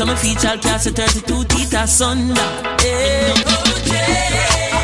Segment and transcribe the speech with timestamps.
[0.00, 2.40] So feet shall cast a 32 teeth asunder.
[2.80, 4.79] Hey.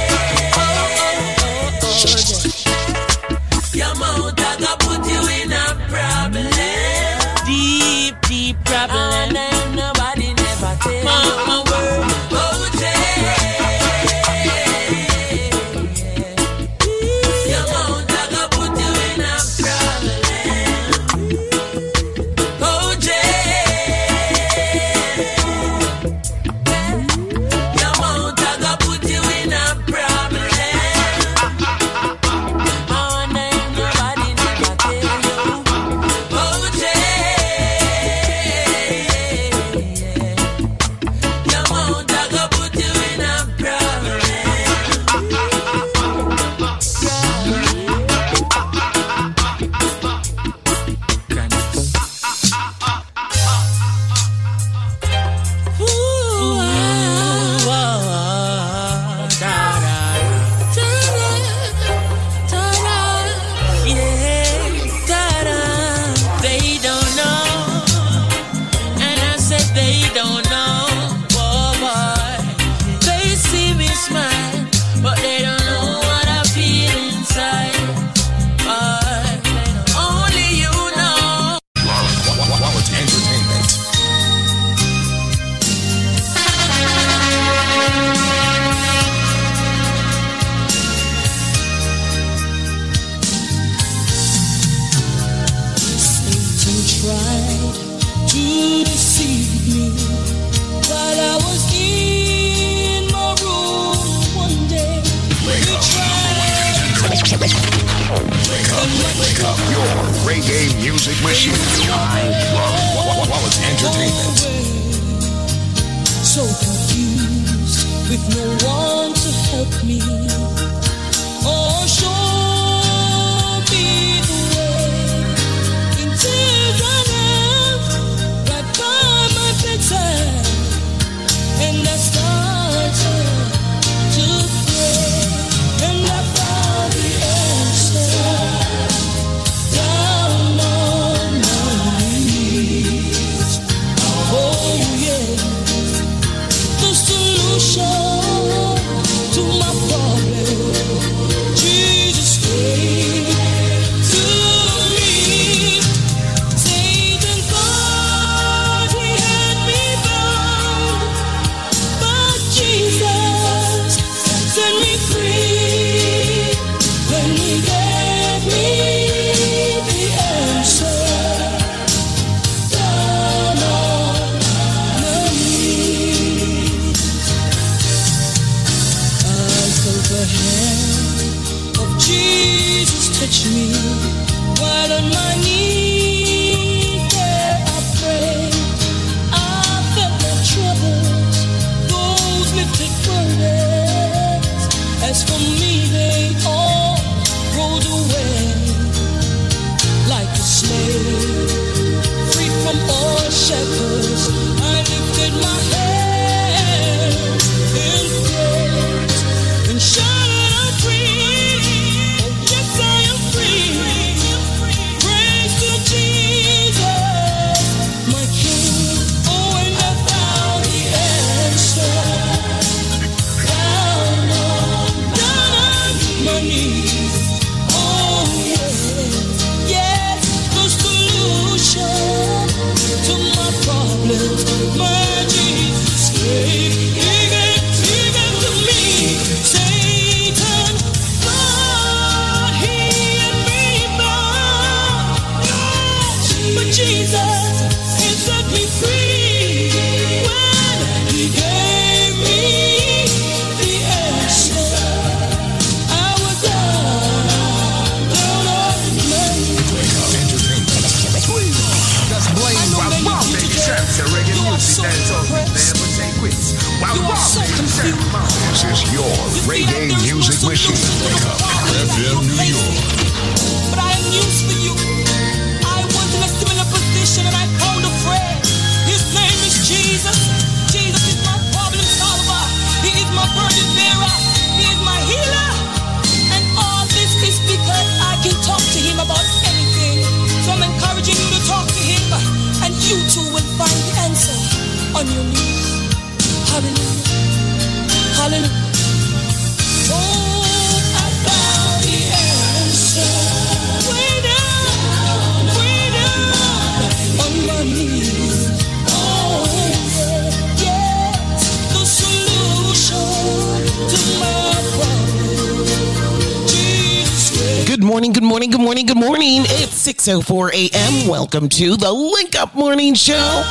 [320.07, 321.09] 6.04 a.m.
[321.09, 323.43] Welcome to the Link Up Morning Show.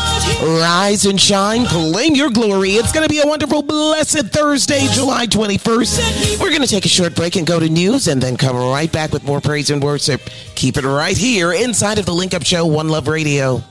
[0.42, 2.70] Rise and shine, claim your glory.
[2.76, 6.40] It's going to be a wonderful, blessed Thursday, July 21st.
[6.40, 8.90] We're going to take a short break and go to news and then come right
[8.90, 10.22] back with more praise and worship.
[10.56, 13.62] Keep it right here inside of the Link Up Show, One Love Radio.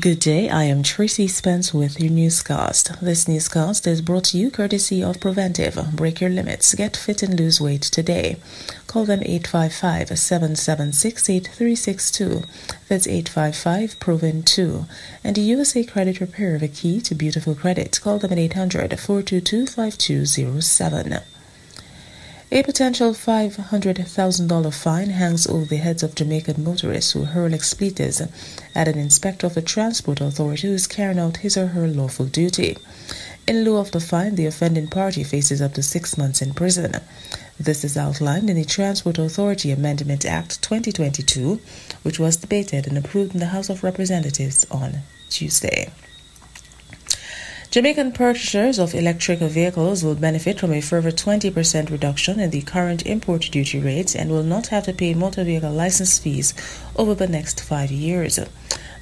[0.00, 2.98] Good day, I am Tracy Spence with your newscast.
[3.02, 5.78] This newscast is brought to you courtesy of Preventive.
[5.94, 8.38] Break your limits, get fit and lose weight today.
[8.86, 12.42] Call them 855 776 8362.
[12.88, 14.86] That's 855 Proven 2.
[15.22, 18.00] And USA Credit Repair, the key to beautiful credit.
[18.02, 21.20] Call them at 800 422 5207.
[22.54, 28.20] A potential $500,000 fine hangs over the heads of Jamaican motorists who hurl expletives
[28.74, 32.26] at an inspector of the Transport Authority who is carrying out his or her lawful
[32.26, 32.76] duty.
[33.48, 37.00] In lieu of the fine, the offending party faces up to six months in prison.
[37.58, 41.58] This is outlined in the Transport Authority Amendment Act 2022,
[42.02, 44.98] which was debated and approved in the House of Representatives on
[45.30, 45.90] Tuesday.
[47.72, 53.06] Jamaican purchasers of electric vehicles will benefit from a further 20% reduction in the current
[53.06, 56.52] import duty rates and will not have to pay motor vehicle license fees
[56.96, 58.38] over the next five years.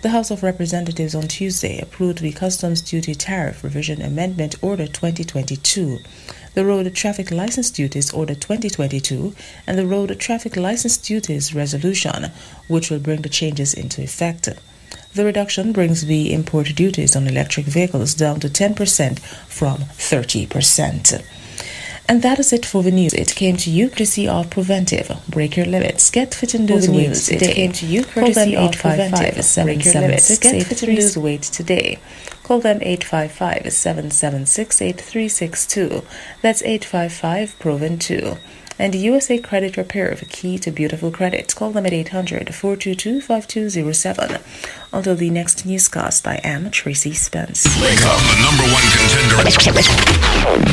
[0.03, 5.99] The House of Representatives on Tuesday approved the Customs Duty Tariff Revision Amendment Order 2022,
[6.55, 9.35] the Road Traffic License Duties Order 2022,
[9.67, 12.31] and the Road Traffic License Duties Resolution,
[12.69, 14.49] which will bring the changes into effect.
[15.13, 19.19] The reduction brings the import duties on electric vehicles down to 10%
[19.49, 21.25] from 30%.
[22.09, 23.13] And that is it for the news.
[23.15, 25.11] It came to you courtesy of Preventive.
[25.29, 26.11] Break your limits.
[26.11, 27.51] Get fit and lose weight today.
[27.51, 29.65] It came to you courtesy of Preventive.
[29.65, 30.39] Break your limits.
[30.39, 31.99] Get fit and lose weight today.
[32.45, 36.03] Call them 855 776 8362.
[36.41, 38.37] That's 855 Proven 2
[38.81, 41.55] and the USA Credit Repair, the key to beautiful credit.
[41.55, 44.41] Call them at 800 422 5207.
[44.93, 47.67] Until the next newscast, I am Tracy Spence.
[47.83, 49.37] Wake up, the number one contender.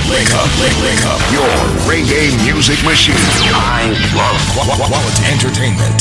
[0.08, 1.20] Wake up, wake, wake up.
[1.36, 1.52] Your
[1.84, 3.14] reggae music machine.
[3.52, 6.00] I love qu- qu- quality entertainment.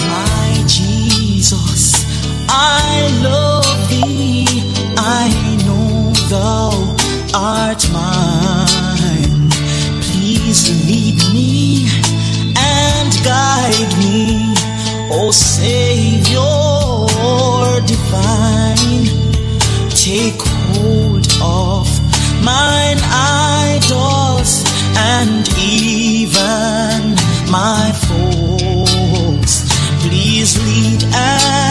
[0.00, 2.04] My Jesus,
[2.48, 3.67] I love thee.
[5.10, 5.30] I
[5.64, 6.70] know thou
[7.34, 9.48] art mine.
[10.02, 11.88] Please lead me
[12.56, 14.52] and guide me,
[15.10, 16.44] O Savior
[17.86, 19.06] divine.
[19.88, 21.88] Take hold of
[22.44, 23.00] mine
[23.72, 24.62] idols
[24.94, 27.16] and even
[27.50, 29.52] my foes.
[30.02, 31.67] Please lead and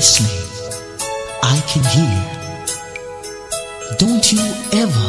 [0.00, 0.48] listening.
[1.42, 2.20] I can hear.
[3.98, 4.40] Don't you
[4.82, 5.08] ever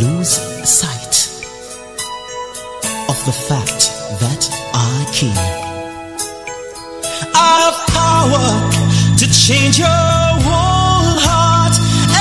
[0.00, 0.34] lose
[0.78, 1.14] sight
[3.10, 3.80] of the fact
[4.22, 4.42] that
[4.74, 5.48] I care.
[7.34, 8.48] I have power
[9.20, 11.76] to change your whole heart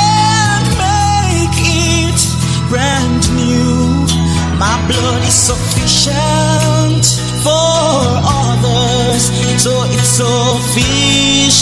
[0.10, 1.58] and make
[1.94, 2.20] it
[2.68, 4.10] brand new.
[4.58, 7.06] My blood is sufficient
[7.44, 9.30] for all us,
[9.62, 11.62] so it's sufficient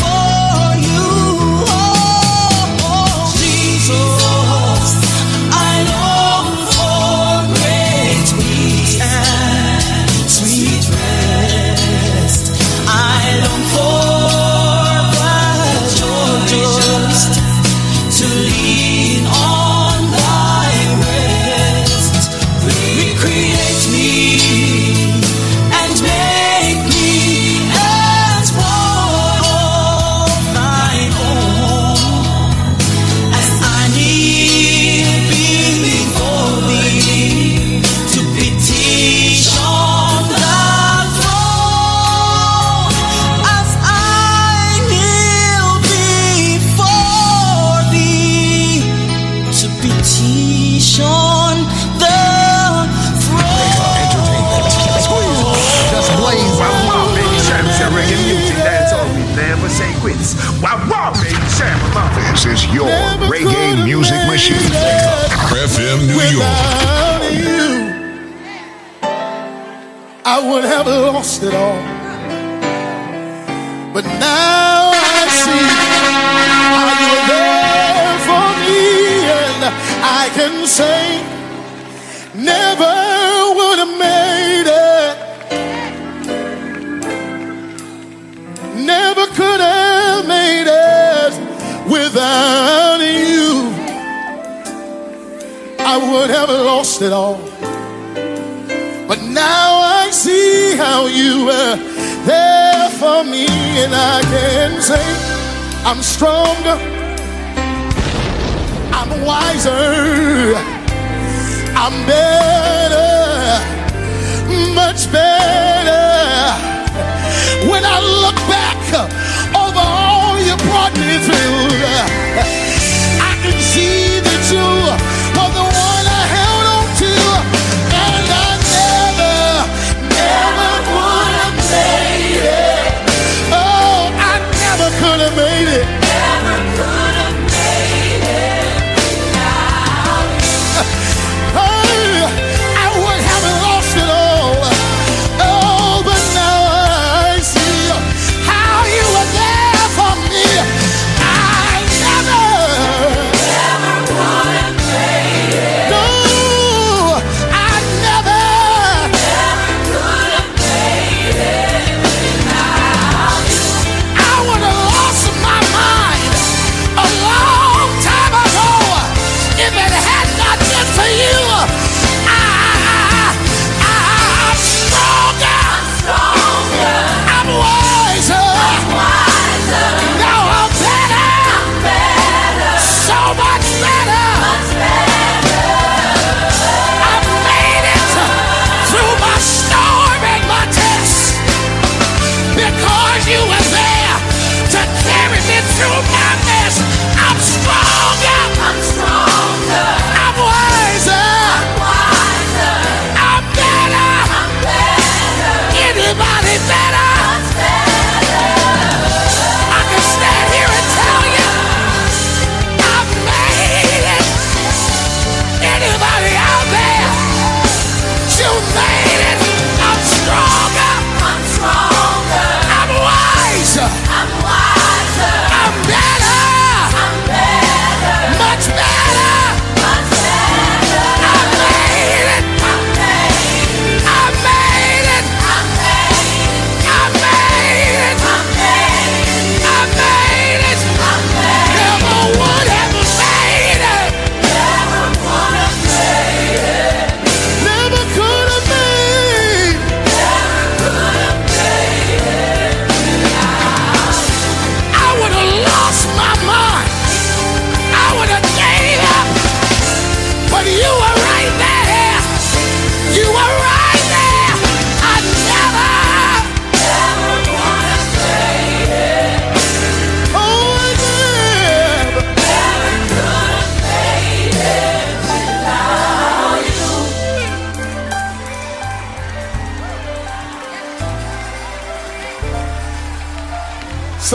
[0.00, 0.39] for.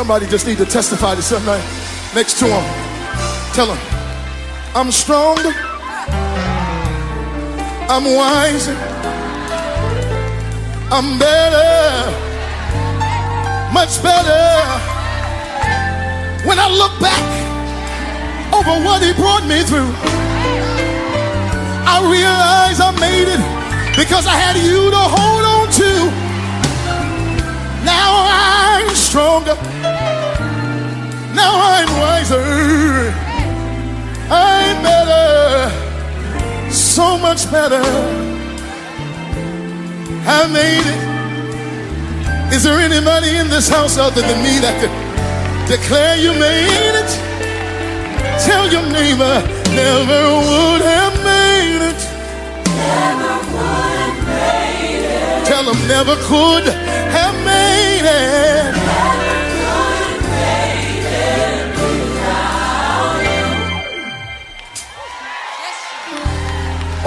[0.06, 1.64] Somebody just need to testify to somebody
[2.14, 2.64] next to him.
[3.56, 3.80] Tell him,
[4.76, 5.50] I'm stronger.
[7.90, 8.78] I'm wiser.
[10.94, 12.12] I'm better.
[13.74, 14.46] Much better.
[16.46, 17.26] When I look back
[18.54, 19.90] over what he brought me through,
[21.90, 23.42] I realize I made it
[23.98, 25.92] because I had you to hold on to.
[27.84, 29.65] Now I'm stronger.
[37.30, 37.82] Much better.
[40.38, 41.02] I made it.
[42.54, 44.94] Is there anybody in this house other than me that could
[45.66, 47.12] declare you made it?
[48.46, 49.36] Tell your neighbor,
[49.74, 52.02] never would have made it.
[52.94, 55.48] Never would have made it.
[55.50, 56.66] Tell them never could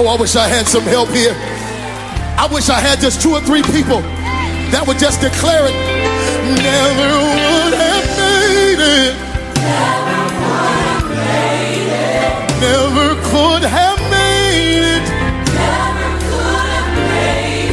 [0.00, 1.34] Oh, I wish I had some help here.
[2.38, 4.00] I wish I had just two or three people
[4.70, 5.74] that would just declare it.
[6.54, 9.18] Never would have made it.
[12.62, 15.02] Never could have made it.
[15.58, 17.66] Never could have made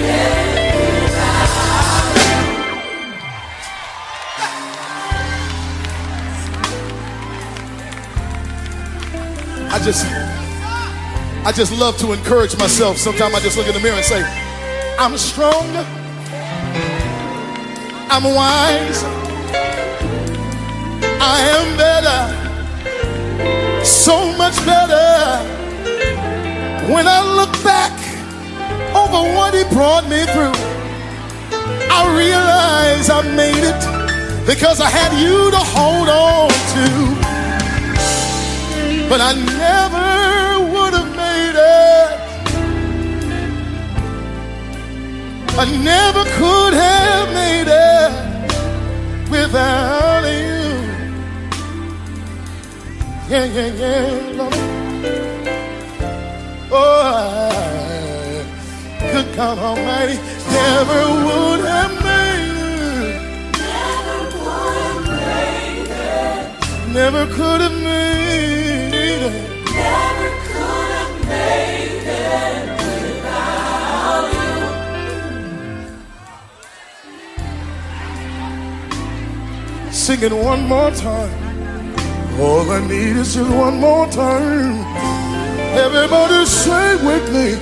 [9.62, 9.71] it.
[9.71, 10.25] I just,
[11.45, 12.97] I just love to encourage myself.
[12.97, 14.23] Sometimes I just look in the mirror and say,
[14.97, 15.86] I'm stronger.
[18.10, 19.03] I'm wise.
[21.21, 22.34] I am better.
[23.86, 25.38] So much better.
[26.91, 27.93] When I look back
[28.95, 30.58] over what he brought me through,
[31.91, 36.89] I realize I made it because I had you to hold on to.
[39.08, 40.44] But I never
[45.58, 48.12] I never could have made it
[49.32, 50.65] without you.
[53.30, 54.54] Yeah, yeah, yeah, Lord.
[56.72, 58.44] Oh, I,
[59.13, 60.18] good God Almighty,
[60.52, 62.58] never would have made
[63.08, 63.22] it.
[63.63, 66.94] Never would have made it.
[66.94, 69.32] Never could have made it.
[69.72, 72.64] Never could have made it.
[80.06, 81.32] Sing it one more time.
[82.39, 84.86] All I need is just one more time.
[85.76, 87.58] Everybody say with me.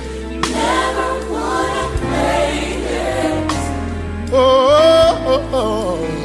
[4.30, 4.68] Oh,
[5.26, 5.54] oh, oh.
[5.54, 6.24] oh.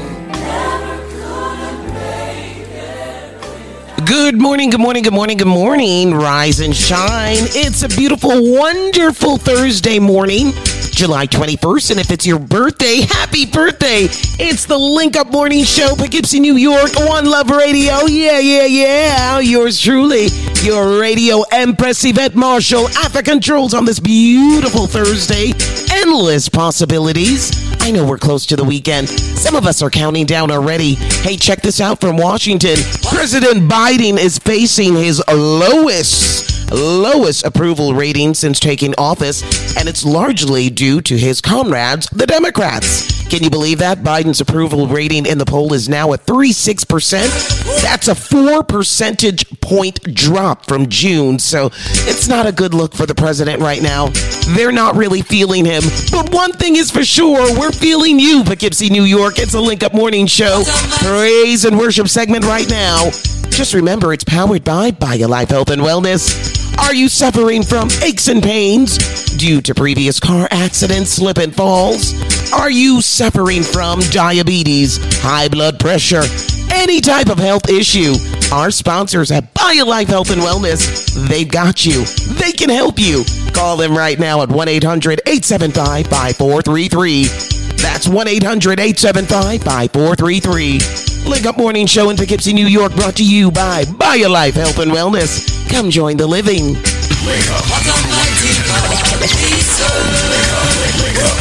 [4.06, 6.14] Good morning, good morning, good morning, good morning.
[6.14, 7.38] Rise and shine.
[7.52, 10.52] It's a beautiful, wonderful Thursday morning,
[11.00, 11.92] July 21st.
[11.92, 14.10] And if it's your birthday, happy birthday.
[14.38, 18.02] It's the Link Up Morning Show, Poughkeepsie, New York, One Love Radio.
[18.06, 19.40] Yeah, yeah, yeah.
[19.40, 20.28] Yours truly,
[20.62, 25.54] your radio empress, Yvette Marshall, Africa Controls on this beautiful Thursday.
[25.90, 27.50] Endless possibilities.
[27.82, 29.08] I know we're close to the weekend.
[29.08, 30.96] Some of us are counting down already.
[30.96, 32.76] Hey, check this out from Washington.
[33.10, 39.42] President Biden is facing his lowest, lowest approval rating since taking office,
[39.78, 43.28] and it's largely due to his comrades, the Democrats.
[43.30, 44.00] Can you believe that?
[44.00, 47.82] Biden's approval rating in the poll is now at 36%.
[47.84, 53.06] That's a four percentage point drop from June, so it's not a good look for
[53.06, 54.08] the president right now.
[54.56, 55.84] They're not really feeling him.
[56.12, 59.38] But one thing is for sure, we're feeling you, Poughkeepsie, New York.
[59.38, 60.64] It's a Link Up Morning Show.
[61.04, 63.12] Praise and worship segment right now.
[63.52, 66.59] Just remember, it's powered by BioLife Health and Wellness.
[66.78, 68.98] Are you suffering from aches and pains
[69.38, 72.14] due to previous car accidents, slip and falls?
[72.54, 76.24] Are you suffering from diabetes, high blood pressure,
[76.72, 78.16] any type of health issue?
[78.54, 82.06] Our sponsors at BioLife Health and Wellness, they've got you.
[82.36, 83.24] They can help you.
[83.54, 87.69] Call them right now at 1 800 875 5433.
[87.82, 91.30] That's 1 800 875 5433.
[91.30, 94.92] Link Up Morning Show in Poughkeepsie, New York, brought to you by BioLife Health and
[94.92, 95.48] Wellness.
[95.70, 96.76] Come join the living.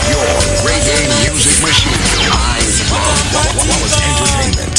[0.08, 0.22] Your
[0.62, 1.92] reggae music machine.
[2.92, 4.77] Wallace Entertainment.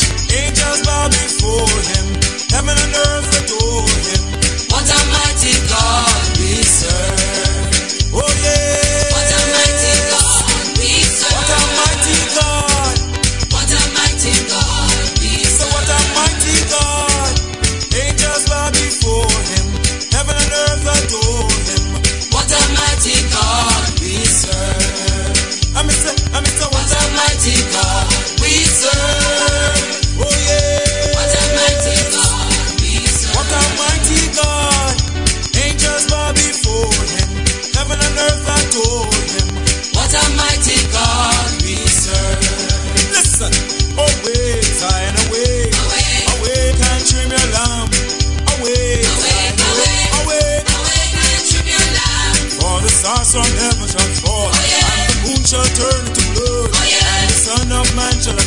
[53.09, 57.71] Stars from heaven shall fall, and the moon shall turn to blood, and the Son
[57.73, 58.38] of Man shall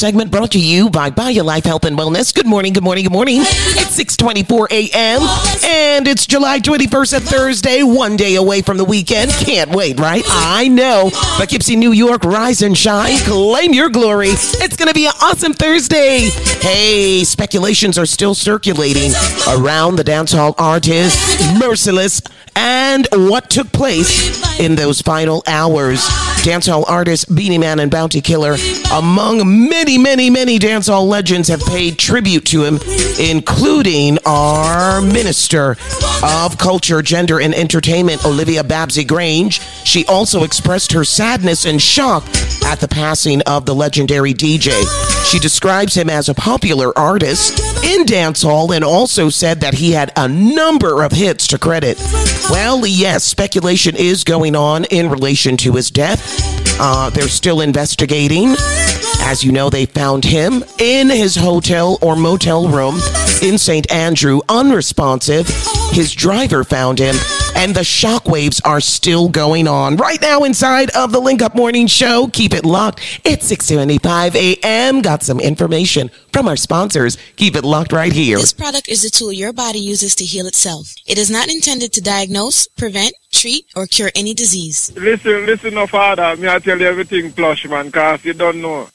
[0.00, 2.34] segment brought to you by BioLife Health and Wellness.
[2.34, 3.40] Good morning, good morning, good morning.
[3.42, 5.20] It's 624 a.m.
[5.62, 9.30] and it's July 21st, a Thursday, one day away from the weekend.
[9.30, 10.24] Can't wait, right?
[10.26, 11.10] I know.
[11.36, 14.30] Poughkeepsie, New York, rise and shine, claim your glory.
[14.30, 16.30] It's going to be an awesome Thursday.
[16.60, 19.12] Hey, speculations are still circulating
[19.48, 21.18] around the dancehall artist,
[21.58, 22.22] Merciless,
[22.56, 26.00] and what took place in those final hours.
[26.42, 28.56] Dancehall artist Beenie Man and Bounty Killer,
[28.92, 32.78] among many, many, many dancehall legends, have paid tribute to him,
[33.18, 35.76] including our Minister
[36.22, 39.60] of Culture, Gender, and Entertainment, Olivia Babsy Grange.
[39.84, 42.24] She also expressed her sadness and shock
[42.64, 45.19] at the passing of the legendary DJ.
[45.30, 50.10] She describes him as a popular artist in dancehall and also said that he had
[50.16, 51.98] a number of hits to credit.
[52.50, 56.20] Well, yes, speculation is going on in relation to his death.
[56.80, 58.56] Uh, they're still investigating.
[59.20, 62.96] As you know, they found him in his hotel or motel room
[63.40, 63.88] in St.
[63.92, 65.46] Andrew, unresponsive.
[65.92, 67.14] His driver found him,
[67.60, 71.86] and the shockwaves are still going on right now inside of the Link Up Morning
[71.86, 72.28] Show.
[72.32, 73.00] Keep it locked.
[73.22, 75.02] It's 6:75 a.m.
[75.02, 77.18] Got some information from our sponsors.
[77.36, 78.38] Keep it locked right here.
[78.38, 80.94] This product is a tool your body uses to heal itself.
[81.06, 84.90] It is not intended to diagnose, prevent, treat, or cure any disease.
[84.96, 86.34] Listen, listen, no father.
[86.38, 88.88] Me I tell you everything plush, man, cause you don't know.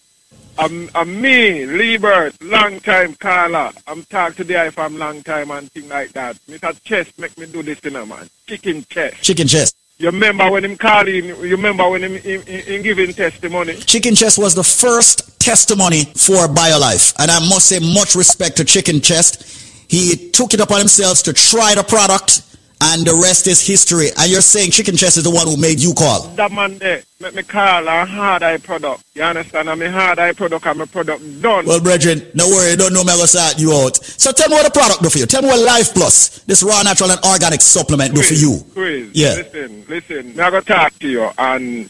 [0.57, 3.71] I'm, I'm me, Liebert, long time caller.
[3.87, 6.37] I'm talk to the eye from long time and thing like that.
[6.47, 6.81] Mr.
[6.83, 8.29] Chest make me do this, you man.
[8.47, 9.21] Chicken chest.
[9.21, 9.75] Chicken chest.
[9.97, 13.75] You remember when him calling, you remember when him, him, him, him giving testimony?
[13.75, 17.15] Chicken Chest was the first testimony for BioLife.
[17.17, 19.43] And I must say much respect to Chicken Chest.
[19.89, 22.41] He took it upon himself to try the product
[22.81, 24.09] and the rest is history.
[24.17, 26.21] And you're saying Chicken Chest is the one who made you call.
[26.35, 29.03] That man there, make me call a hard eye product.
[29.13, 29.69] You understand?
[29.69, 31.65] I'm a hard eye product and my product done.
[31.65, 33.95] Well, brethren, don't worry, don't know me, I'm going to you out.
[34.03, 35.25] So tell me what the product do for you.
[35.25, 38.59] Tell me what Life Plus, this raw, natural, and organic supplement do for you.
[38.73, 39.35] Chris, Yeah.
[39.35, 40.35] listen, listen.
[40.35, 41.89] Me I go talk to you and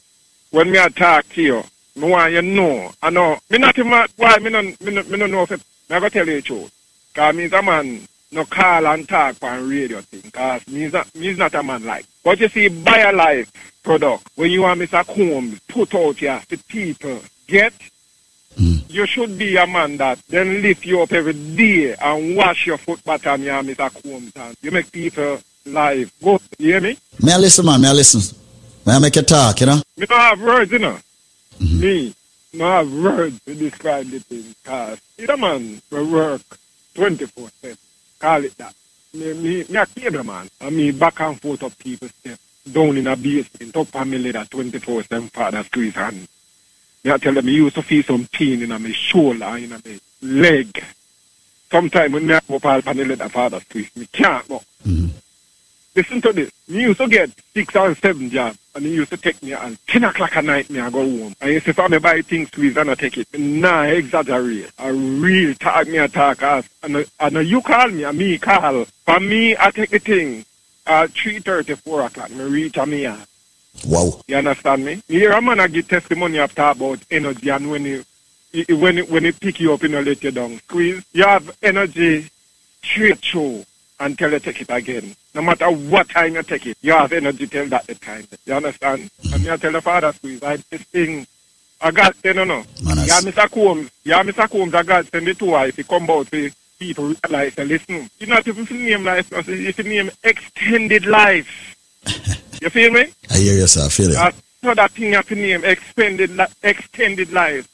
[0.51, 1.63] when me I talk to you,
[1.95, 2.91] me want you know.
[3.01, 3.37] I know.
[3.49, 6.09] Me not even, why me not, me not, me not know if me I go
[6.09, 6.71] tell you the truth.
[7.13, 10.29] Cause me is a man no call and talk on radio thing.
[10.29, 12.05] Cause me is not, me is not a man like.
[12.23, 13.49] But you see, BioLife
[13.81, 15.05] product when you are Mr.
[15.05, 17.73] Combs put out here for people get
[18.57, 18.77] hmm.
[18.89, 22.77] you should be a man that then lift you up every day and wash your
[22.77, 23.89] foot bottom here, Mr.
[24.03, 24.33] Combs.
[24.35, 26.41] And you make people live good.
[26.59, 26.97] You hear me?
[27.23, 27.79] May I listen, man?
[27.81, 28.37] May I listen?
[28.85, 29.81] May I make you talk, you know?
[29.97, 30.99] Me don't have words, you know.
[31.59, 31.79] Mm-hmm.
[31.79, 32.15] Me,
[32.53, 34.53] no have words to describe the thing.
[34.63, 36.41] Cause it's a man for work
[36.95, 37.77] 24 7.
[38.19, 38.73] Call it that.
[39.13, 40.49] Me, me, me a cable man.
[40.59, 42.39] And me back and forth up people's step.
[42.71, 46.27] Down in a basement, up on me ladder 24 7 father squeeze hand.
[47.03, 49.69] Me I tell them, me used to feel some pain in my shoulder and in
[49.69, 50.83] my leg.
[51.69, 54.63] Sometimes when me I go up all on the ladder father squeeze, me can't go.
[54.83, 55.07] Mm-hmm.
[55.95, 56.51] Listen to this.
[56.67, 59.87] Me used to get six or seven jobs, and he used to take me at
[59.87, 61.35] 10 o'clock at night, me I go home.
[61.39, 63.27] And he say, if I buy things squeeze and I take it.
[63.39, 64.69] Nah, I exaggerate.
[64.77, 66.67] I real talk me a talk as.
[66.83, 68.83] And, and you call me, and me call.
[68.83, 70.45] For me, I take the thing
[70.85, 72.31] at 3.30, 4 o'clock.
[72.31, 73.25] Me reach a me house.
[73.85, 74.21] Wow.
[74.27, 75.01] You understand me?
[75.07, 78.05] You hear a man I give testimony after about energy and when you
[78.69, 80.57] when it, when it pick you up and you let you down.
[80.59, 82.29] Squeeze, you have energy
[82.81, 83.65] straight through
[83.99, 85.15] until you take it again.
[85.35, 88.25] No matter what time you take it, you have energy till that the time.
[88.45, 89.09] You understand?
[89.33, 91.27] And me I tell the father squeeze, I this thing
[91.81, 92.63] I got you know no.
[92.83, 93.51] Man, Yeah, that's- Mr.
[93.51, 93.89] Combs.
[94.05, 94.49] Yeah, Mr.
[94.49, 97.67] Combs, I got send it to her if you come out to people realize and
[97.69, 98.09] listen.
[98.17, 101.75] You not even name life, you name extended life.
[102.61, 103.07] you feel me?
[103.29, 103.85] I hear you, sir.
[103.85, 104.15] I feel it.
[104.17, 104.31] Uh,
[104.63, 107.67] so that thing you have to name extended li- extended life.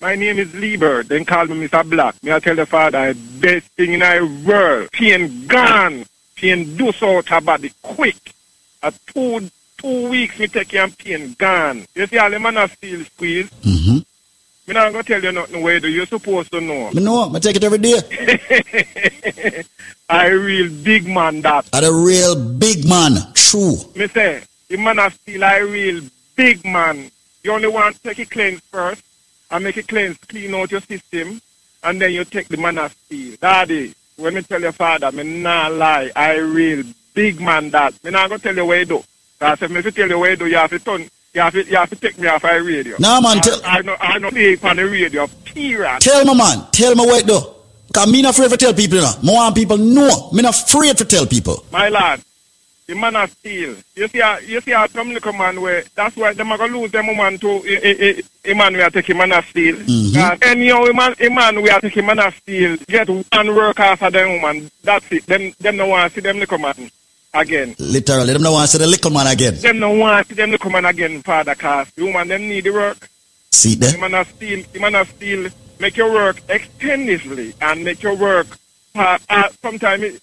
[0.00, 1.08] My name is Liebert.
[1.08, 1.88] Then call me Mr.
[1.88, 2.22] Black.
[2.22, 4.88] Me I tell the father, best thing in the world.
[4.92, 6.04] Pain gone.
[6.38, 8.32] Pain do so out her body quick.
[8.82, 11.84] A two two weeks me take you and pain gone.
[11.96, 13.50] You see all the man are still squeeze.
[13.50, 13.98] Mm-hmm.
[14.68, 16.92] Me not gonna tell you nothing where do you supposed to know.
[16.92, 17.98] Me know, I take it every day.
[20.08, 21.68] I real big man that.
[21.72, 23.16] I'm a real big man.
[23.34, 23.76] True.
[23.96, 26.02] Me say, the man are still a real
[26.36, 27.10] big man.
[27.42, 29.02] You only want to take it cleanse first
[29.50, 31.40] and make it cleanse, clean out your system,
[31.82, 33.36] and then you take the man of steel.
[33.40, 37.92] Daddy, when me tell your father, me nah lie, I real big man that.
[38.04, 39.04] Me not gonna tell you what you do.
[39.38, 41.52] Because if me fi tell you what you do, you have to turn, you have
[41.52, 42.96] to, you have to take me off my radio.
[42.98, 46.00] Nah, man, I, tell- I know, I know play on the radio, period.
[46.00, 46.66] Tell me, man.
[46.72, 47.40] Tell me what do.
[47.86, 49.12] Because me not afraid to tell people, you know.
[49.22, 50.30] Want people know.
[50.32, 51.64] Me not afraid to tell people.
[51.72, 52.22] My lad,
[52.88, 53.76] the man of steel.
[53.94, 56.76] You see, a, you see, a some little man where that's why them are gonna
[56.76, 59.76] lose them woman to a, a, a, a man we are taking man of steel.
[59.76, 60.42] Mm-hmm.
[60.42, 64.10] anyhow, a man, a man we are taking man of steel get one work after
[64.10, 64.70] them woman.
[64.82, 65.26] That's it.
[65.26, 66.90] Them, them no want to see them little man
[67.34, 67.76] again.
[67.78, 69.54] Literally, them no want to say the little man again.
[69.56, 72.64] Them no want to see them little man again, father, cause the woman them need
[72.64, 73.06] the work.
[73.50, 73.98] See The there?
[74.00, 78.46] man of steel, the man of steel, make your work extensively and make your work.
[78.94, 80.22] Uh, uh, sometimes it,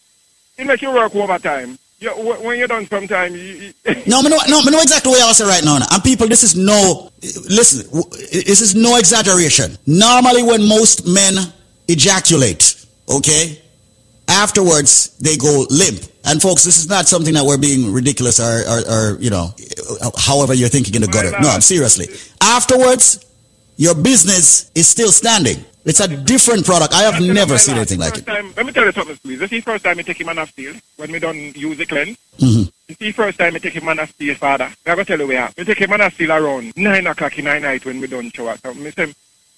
[0.58, 1.78] it make your work overtime.
[1.98, 3.74] You, when you're done, sometimes you,
[4.08, 5.78] No, know, no, me know exactly what I was saying right now.
[5.78, 7.90] And people, this is no, listen,
[8.32, 9.78] this is no exaggeration.
[9.88, 11.36] Normally when most men
[11.88, 13.62] ejaculate, okay,
[14.28, 16.02] afterwards they go limp.
[16.26, 19.54] And folks, this is not something that we're being ridiculous or, or, or you know,
[20.18, 21.32] however you're thinking in the gutter.
[21.40, 22.08] No, I'm seriously.
[22.42, 23.24] Afterwards,
[23.78, 25.64] your business is still standing.
[25.86, 26.94] It's a different product.
[26.96, 28.26] I have never seen anything like it.
[28.26, 29.38] Time, let me tell you something, please.
[29.38, 31.78] This is the first time I take him on a steel when we don't use
[31.78, 32.18] the cleanse.
[32.40, 32.72] Mhm.
[32.88, 34.66] This is the first time I take him on a steel, father.
[34.66, 35.50] I'm going to tell you where.
[35.56, 38.36] We take him on a steel around 9 o'clock in the night when we don't
[38.36, 38.58] shower.
[38.64, 39.14] So, me say,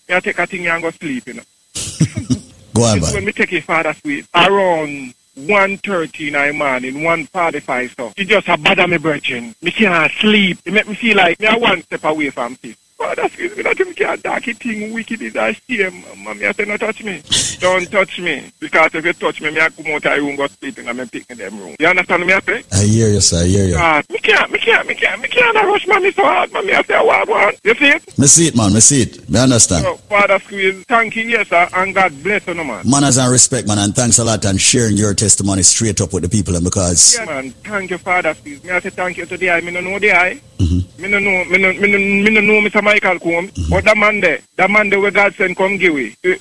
[0.09, 1.43] I take a thing and go sleep, you know.
[2.73, 3.25] Go on, When man.
[3.25, 8.57] me take a father sweet, around 1.30 in the morning, 1.45 so, it just a
[8.57, 9.55] bother me virgin.
[9.61, 10.59] Me can't sleep.
[10.65, 12.75] It make me feel like me are one step away from this.
[12.97, 16.03] Father sweet, me not even can't it thing, wicked is a shame.
[16.23, 17.21] Mommy I say, no touch me.
[17.59, 18.51] Don't touch me.
[18.59, 20.97] Because if you touch me, me I come out of room, go sleep in and
[20.97, 21.75] me pick in them room.
[21.79, 22.63] You understand me I say?
[22.71, 23.43] I hear you, sir.
[23.43, 23.73] I hear you.
[23.75, 26.81] God, me can't, me can't, me can't, me can't rush mommy so hard, mommy I
[26.83, 27.59] say, what, what?
[27.63, 28.17] You see it?
[28.17, 28.73] Me see it, man.
[28.73, 29.29] Me see it.
[29.29, 29.83] Me understand.
[29.83, 32.89] So, Father squeeze, thank you, yes, sir, and God bless you, no, man.
[32.89, 36.23] Manners and respect, man, and thanks a lot and sharing your testimony straight up with
[36.23, 37.51] the people and because Yeah, man.
[37.51, 38.33] Thank you, Father.
[38.33, 38.63] Please.
[38.63, 39.61] Me I say thank you to the eye.
[39.61, 40.41] Me no know the eye.
[40.57, 41.01] Mm-hmm.
[41.01, 41.45] Me no know.
[41.45, 41.73] Me no.
[41.73, 41.97] Me no.
[41.97, 42.83] Me no know Mr.
[42.87, 43.51] Michael Combs.
[43.69, 45.97] But that man there, that man there, where God send come give.
[46.23, 46.37] Eh,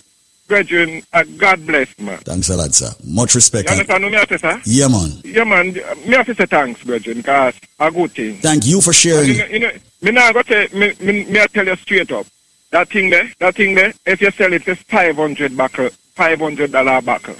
[0.49, 2.19] Brethren, uh, God bless, man.
[2.19, 2.91] thanks a lot, sir.
[3.05, 3.69] Much respect.
[3.69, 4.63] You and- understand what I say, sir?
[4.65, 5.11] yeah, man.
[5.25, 5.73] Yeah, man.
[6.07, 8.37] Me have to say thanks, brethren, cause a good thing.
[8.39, 9.37] Thank you for You sharing.
[9.39, 12.27] know, you know, me now go say, me, me, me I tell you straight up.
[12.71, 17.03] That thing there, that thing there, if you sell it for 500 buckle, 500 dollar
[17.03, 17.35] buckle,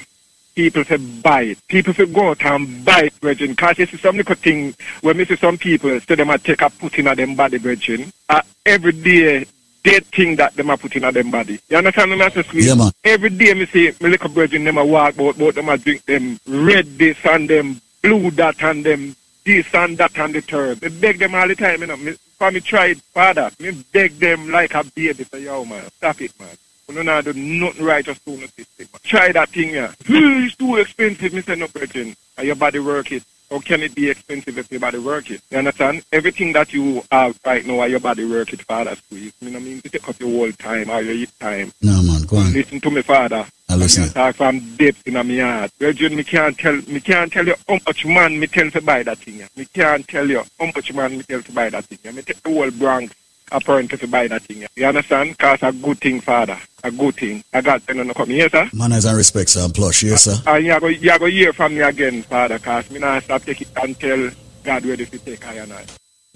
[0.57, 1.59] people say buy it.
[1.69, 3.55] People say go out and buy it, brethren.
[3.55, 6.63] Cause you see some little thing where me see some people say them a take
[6.63, 8.13] a put in a them body, brethren.
[8.29, 9.47] Uh, every day,
[9.85, 11.61] they think that them a put in a them body.
[11.69, 12.67] You understand me, Master Squeeze?
[12.67, 12.91] Yeah, man.
[13.05, 16.05] Every day me see me little brethren, them a walk out, but them a drink
[16.07, 19.15] them red this and them blue that and them
[19.45, 20.83] this and that and the third.
[20.83, 21.97] Me beg them all the time, you know.
[21.97, 23.51] Me, for me try it, father.
[23.61, 25.23] Me beg them like a baby.
[25.25, 26.49] Say, yo, man, stop it, man.
[26.89, 28.87] Know, not do nothing right just to the system.
[29.03, 29.89] Try that thing, yeah.
[30.07, 31.45] Hmm, it's too expensive.
[31.45, 32.15] Say, no, brethren.
[32.39, 33.25] And your body work it.
[33.51, 35.41] How can it be expensive if your body work it?
[35.51, 36.05] You understand?
[36.13, 39.33] Everything that you have right now, are your body work it, father, squeeze.
[39.41, 39.81] You know what I mean?
[39.83, 41.73] To take up your whole time or your time.
[41.83, 42.23] No, man.
[42.23, 42.53] Go on.
[42.53, 43.45] Listen to me, father.
[43.69, 44.05] I listen.
[44.05, 45.73] Me talk from depth in my heart.
[45.81, 49.03] Virgin, me can't tell me can't tell you how much man me tell to buy
[49.03, 49.37] that thing.
[49.37, 49.49] yeah.
[49.57, 51.99] Me can't tell you how much man me tell to buy that thing.
[52.05, 52.13] yeah.
[52.13, 53.13] Me take the whole Bronx
[53.53, 54.63] apparently to buy that thing.
[54.63, 54.69] yeah.
[54.77, 55.39] You understand?
[55.39, 56.59] Cause a good thing, father.
[56.85, 57.45] A good thing.
[57.53, 58.69] I got to know come here, sir.
[58.73, 59.65] Manners and respect, sir.
[59.65, 60.03] And plush.
[60.03, 60.37] Yes, sir.
[60.47, 63.63] And you go you go hear from me again, father, cause me not stop take
[63.63, 64.31] it until
[64.65, 65.85] God ready to take I and I.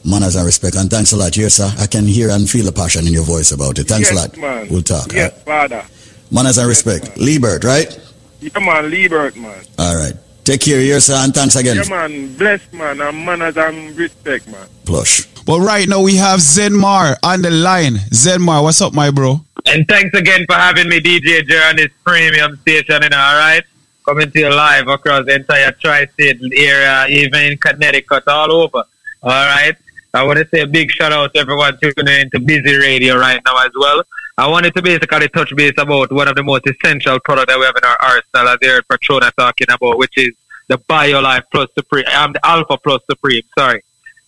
[0.04, 0.76] Manners and respect.
[0.76, 1.36] And thanks a lot.
[1.36, 1.70] Yes, sir.
[1.78, 3.88] I can hear and feel the passion in your voice about it.
[3.88, 4.36] Thanks yes, a lot.
[4.36, 4.68] Man.
[4.70, 5.12] We'll talk.
[5.12, 5.84] Yes, father.
[6.30, 7.16] Manners and respect.
[7.16, 7.98] Liebert, right?
[8.40, 9.62] Yeah, man, Liebert, man.
[9.78, 10.14] All right.
[10.44, 11.14] Take care, yes, sir.
[11.16, 11.76] And thanks again.
[11.76, 14.66] Yeah, man, blessed, man, and manners and respect, man.
[14.84, 15.26] Plush.
[15.44, 17.94] But right now we have Zenmar on the line.
[18.10, 19.40] Zenmar, what's up, my bro?
[19.66, 23.36] And thanks again for having me, DJ Jer, on this premium station, you know, all
[23.36, 23.62] right?
[24.04, 28.84] Coming to you live across the entire tri-state area, even in Connecticut, all over,
[29.22, 29.76] all right?
[30.12, 33.16] I want to say a big shout out to everyone tuning in to Busy Radio
[33.16, 34.02] right now as well.
[34.38, 37.66] I wanted to basically touch base about one of the most essential products that we
[37.66, 40.30] have in our arsenal, as heard Patrona talking about, which is
[40.68, 43.82] the BioLife Plus Supreme, um, the Alpha Plus Supreme, sorry,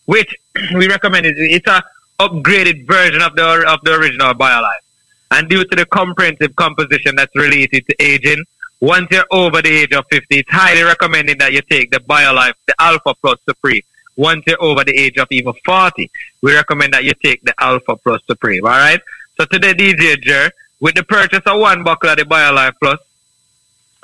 [0.07, 0.35] which
[0.75, 1.27] we recommend.
[1.27, 1.37] It.
[1.39, 1.83] It's a
[2.19, 4.83] upgraded version of the of the original BioLife.
[5.31, 8.45] And due to the comprehensive composition that's related to aging,
[8.81, 12.55] once you're over the age of 50, it's highly recommended that you take the BioLife,
[12.67, 13.83] the Alpha Plus Supreme.
[14.17, 16.11] Once you're over the age of even 40,
[16.43, 19.01] we recommend that you take the Alpha Plus Supreme, all right?
[19.43, 23.01] So today, DJ Jer, with the purchase of one bottle of the BioLife Plus,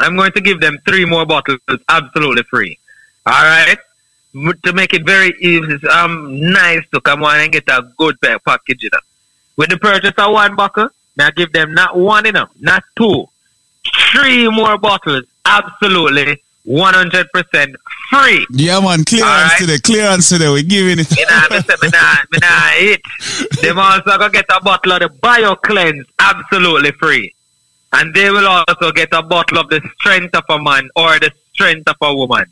[0.01, 2.77] I'm going to give them three more bottles absolutely free.
[3.25, 3.79] All right?
[4.65, 8.83] To make it very easy, um, nice to come on and get a good package,
[8.83, 8.99] you know.
[9.57, 13.29] With the purchase of one bottle, now give them not one, you know, not two,
[14.11, 17.75] three more bottles absolutely 100%
[18.11, 18.47] free.
[18.53, 19.05] Yeah, man.
[19.05, 19.59] Clearance Alright.
[19.59, 19.79] today.
[19.79, 20.49] Clearance today.
[20.49, 21.17] We're giving it.
[21.17, 23.01] You know, me say, me nah, me nah hit.
[23.63, 27.35] Them also go get a bottle of the Bio Cleanse absolutely free.
[27.93, 31.33] And they will also get a bottle of the strength of a man or the
[31.55, 32.45] strength of a woman.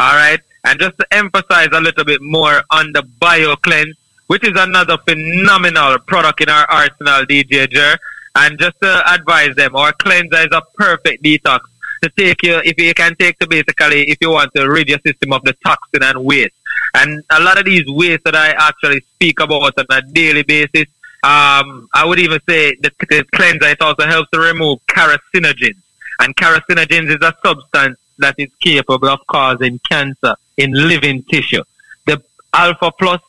[0.00, 0.40] Alright?
[0.64, 3.96] And just to emphasize a little bit more on the Bio Cleanse,
[4.28, 7.98] which is another phenomenal product in our arsenal, DJ Jer.
[8.34, 11.60] And just to advise them, our cleanser is a perfect detox
[12.02, 14.98] to take you, if you can take to basically, if you want to rid your
[15.06, 16.54] system of the toxin and waste.
[16.94, 20.86] And a lot of these waste that I actually speak about on a daily basis,
[21.22, 25.76] um, I would even say that the cleanser, it also helps to remove carcinogens.
[26.20, 31.62] And carcinogens is a substance that is capable of causing cancer in living tissue.
[32.06, 32.22] The
[32.54, 33.20] Alpha Plus,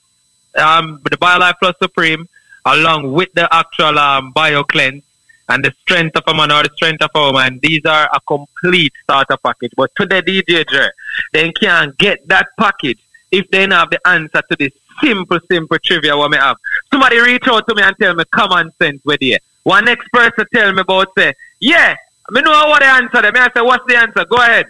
[0.55, 2.27] um, the BioLife Plus Supreme,
[2.65, 5.03] along with the actual um, BioCleanse
[5.49, 8.19] and the strength of a man or the strength of a woman, these are a
[8.27, 9.71] complete starter package.
[9.75, 10.91] But to the DJ, Jer,
[11.33, 12.99] they can't get that package
[13.31, 14.71] if they don't have the answer to this
[15.01, 16.57] simple, simple trivia what me have.
[16.91, 19.37] Somebody reach out to me and tell me common sense with you.
[19.63, 21.95] One next person tell me about say, yeah,
[22.31, 23.21] me know what the answer.
[23.21, 23.33] Them.
[23.33, 24.25] Me I say, what's the answer?
[24.25, 24.67] Go ahead.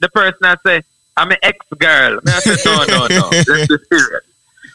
[0.00, 0.82] The person I say,
[1.16, 2.20] I'm an ex-girl.
[2.24, 3.28] Me I say, no, no, no.
[3.32, 4.24] Let's be serious.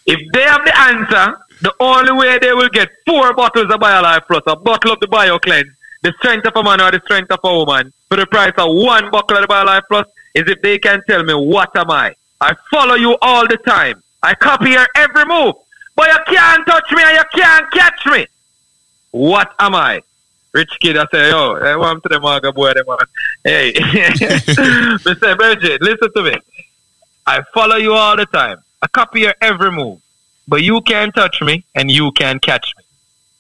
[0.05, 4.27] If they have the answer, The only way they will get four bottles of BioLife
[4.27, 5.71] Plus, a bottle of the BioCleanse,
[6.03, 8.75] the strength of a man or the strength of a woman, for the price of
[8.75, 12.13] one bottle of the BioLife Plus, is if they can tell me what am I.
[12.39, 14.03] I follow you all the time.
[14.21, 15.55] I copy your every move.
[15.95, 18.27] But you can't touch me and you can't catch me.
[19.11, 20.01] What am I?
[20.53, 22.97] Rich kid, I say, yo, I want to the maga boy, them man.
[23.43, 25.37] Hey, Mr.
[25.37, 26.37] Bridget, listen to me.
[27.25, 28.57] I follow you all the time.
[28.81, 29.99] I copy your every move.
[30.47, 32.83] But you can't touch me and you can't catch me.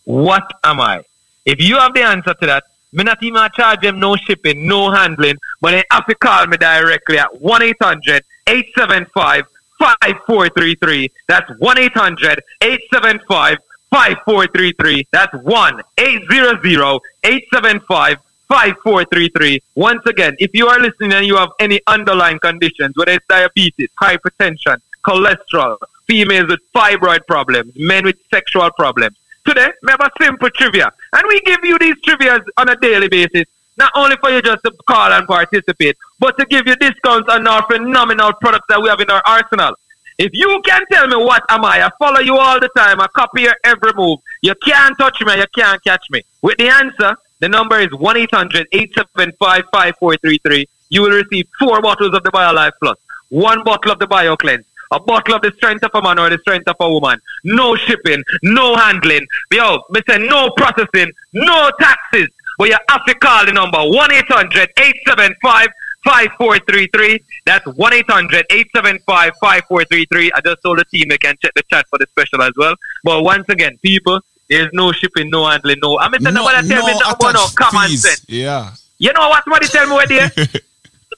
[0.03, 1.03] What am I?
[1.45, 4.91] If you have the answer to that, me not even charge them no shipping, no
[4.91, 9.45] handling, but they have to call me directly at 1 800 875
[9.77, 11.11] 5433.
[11.27, 13.57] That's 1 800 875
[13.89, 15.07] 5433.
[15.11, 19.61] That's 1 800 875 5433.
[19.75, 23.89] Once again, if you are listening and you have any underlying conditions, whether it's diabetes,
[24.01, 25.77] hypertension, cholesterol,
[26.07, 30.91] females with fibroid problems, men with sexual problems, today we have a simple trivia.
[31.13, 33.45] And we give you these trivias on a daily basis,
[33.77, 37.47] not only for you just to call and participate, but to give you discounts on
[37.47, 39.75] our phenomenal products that we have in our arsenal.
[40.17, 43.07] If you can tell me what am I, I follow you all the time, I
[43.07, 44.19] copy your every move.
[44.41, 46.23] You can't touch me, you can't catch me.
[46.41, 50.67] With the answer, the number is 1 800 875 5433.
[50.89, 52.97] You will receive four bottles of the BioLife Plus,
[53.29, 56.37] one bottle of the BioCleanse, a bottle of the strength of a man or the
[56.39, 57.19] strength of a woman.
[57.43, 59.25] No shipping, no handling.
[59.51, 62.29] Yo, me say no processing, no taxes.
[62.57, 65.67] But you have to call the number 1 800 875
[66.03, 67.19] 5433.
[67.45, 70.31] That's 1 800 875 5433.
[70.33, 72.75] I just told the team they can check the chat for the special as well.
[73.03, 75.99] But once again, people, there's no shipping, no handling, no.
[75.99, 78.01] I'm saying nobody tell me nothing about no oh, common fees.
[78.03, 78.25] sense.
[78.27, 78.73] Yeah.
[78.97, 80.31] You know what somebody tell me where there?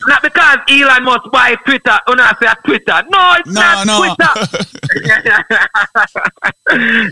[0.08, 1.98] not because Elon Musk buy Twitter.
[2.08, 4.16] Oh, no, I say Twitter, no, it's No, not no.
[4.16, 4.32] Twitter.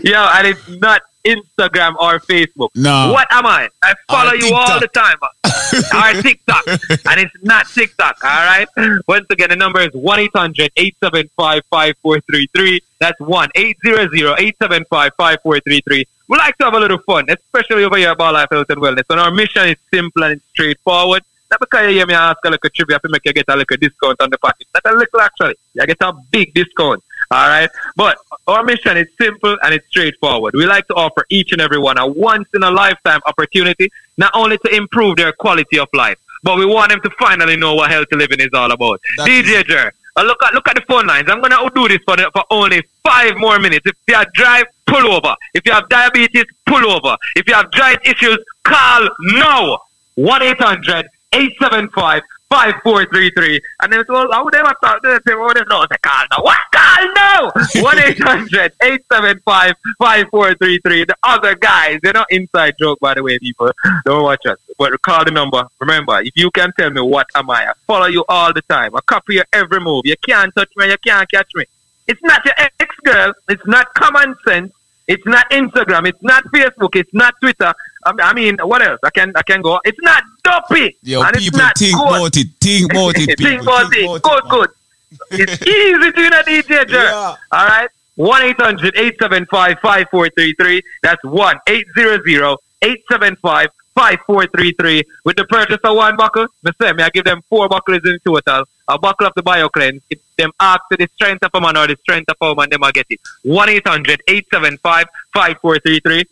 [0.04, 2.68] Yo, and it's not Instagram or Facebook.
[2.74, 3.12] No.
[3.12, 3.68] What am I?
[3.82, 5.16] I follow Or you all the time.
[6.16, 6.64] or TikTok.
[6.66, 8.66] and it's not TikTok, all right?
[9.06, 12.80] Once again, the number is 1 800 875 5433.
[13.00, 16.04] That's 1 800 875 5433.
[16.28, 19.04] We like to have a little fun, especially over here at BioLife Health and Wellness.
[19.10, 21.22] And our mission is simple and straightforward.
[21.60, 24.20] Because you hear me ask a little trivia to make you get a little discount
[24.20, 24.66] on the package.
[24.74, 25.54] Not a little actually.
[25.74, 27.02] You get a big discount.
[27.30, 27.70] All right.
[27.96, 30.54] But our mission is simple and it's straightforward.
[30.54, 34.32] We like to offer each and every one a once in a lifetime opportunity, not
[34.34, 37.90] only to improve their quality of life, but we want them to finally know what
[37.90, 39.00] healthy living is all about.
[39.18, 41.28] DJ Jer, uh, look at look at the phone lines.
[41.28, 43.86] I'm gonna do this for the, for only five more minutes.
[43.86, 45.34] If you have drive, pull over.
[45.54, 47.16] If you have diabetes, pull over.
[47.36, 49.80] If you have joint issues, call now.
[50.14, 53.60] One eight hundred eight seven five five four three three.
[53.82, 56.24] And then so how would they have thought they say, oh, they know they call
[56.30, 56.42] now.
[56.42, 57.52] What call now?
[57.82, 61.04] One eight hundred eight seven five five four three three.
[61.04, 63.70] The other guys, they're not inside joke by the way, people.
[64.04, 64.58] Don't watch us.
[64.78, 65.64] But call the number.
[65.80, 68.94] Remember, if you can tell me what am I, I follow you all the time.
[68.96, 70.02] I copy your every move.
[70.04, 71.64] You can't touch me, you can't catch me.
[72.06, 73.34] It's not your ex girl.
[73.48, 74.72] It's not common sense.
[75.08, 76.06] It's not Instagram.
[76.06, 76.94] It's not Facebook.
[76.94, 77.72] It's not Twitter.
[78.04, 79.00] I mean, what else?
[79.02, 79.80] I can I can go.
[79.84, 80.96] It's not dopey.
[81.02, 82.08] Yo, and it's people think good.
[82.08, 82.48] about it.
[82.60, 83.38] Think about it.
[83.38, 84.22] Think about it.
[84.22, 84.70] Good, good.
[85.30, 87.10] It's easy to a DJ Jer.
[87.10, 87.88] All right.
[88.16, 90.82] 1 800 875 5433.
[91.02, 93.68] That's 1 800 875
[93.98, 95.02] 5433.
[95.24, 98.18] With the purchase of one buckle, me say, me I give them four buckles in
[98.24, 98.62] total.
[98.86, 100.02] A buckle of the bio cleanse.
[100.08, 102.70] If them ask to the strength of a man or the strength of a woman,
[102.70, 103.20] them I get it.
[103.42, 106.24] 1 800 875 5433.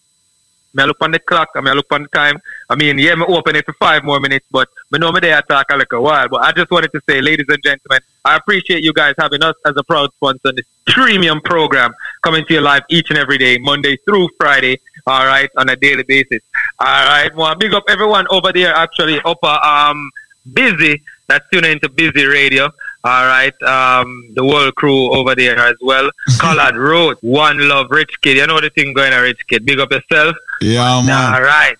[0.75, 2.39] Me I look on the clock, I I look on the time.
[2.71, 5.43] I mean, yeah, me open it for five more minutes, but me know me there
[5.43, 6.29] talk a little while.
[6.29, 9.57] But I just wanted to say, ladies and gentlemen, I appreciate you guys having us
[9.67, 13.39] as a proud sponsor on this premium program coming to you live each and every
[13.39, 16.43] day, Monday through Friday, all right, on a daily basis.
[16.81, 20.11] All right, well, big up everyone over there actually up uh, um
[20.53, 22.71] busy that's tuning into busy radio.
[23.05, 26.11] All right, um, the world crew over there as well.
[26.39, 28.37] Collard Road, One Love, Rich Kid.
[28.37, 29.65] You know the thing going on, Rich Kid.
[29.65, 30.35] Big up yourself.
[30.61, 31.35] Yeah, man.
[31.35, 31.77] All right.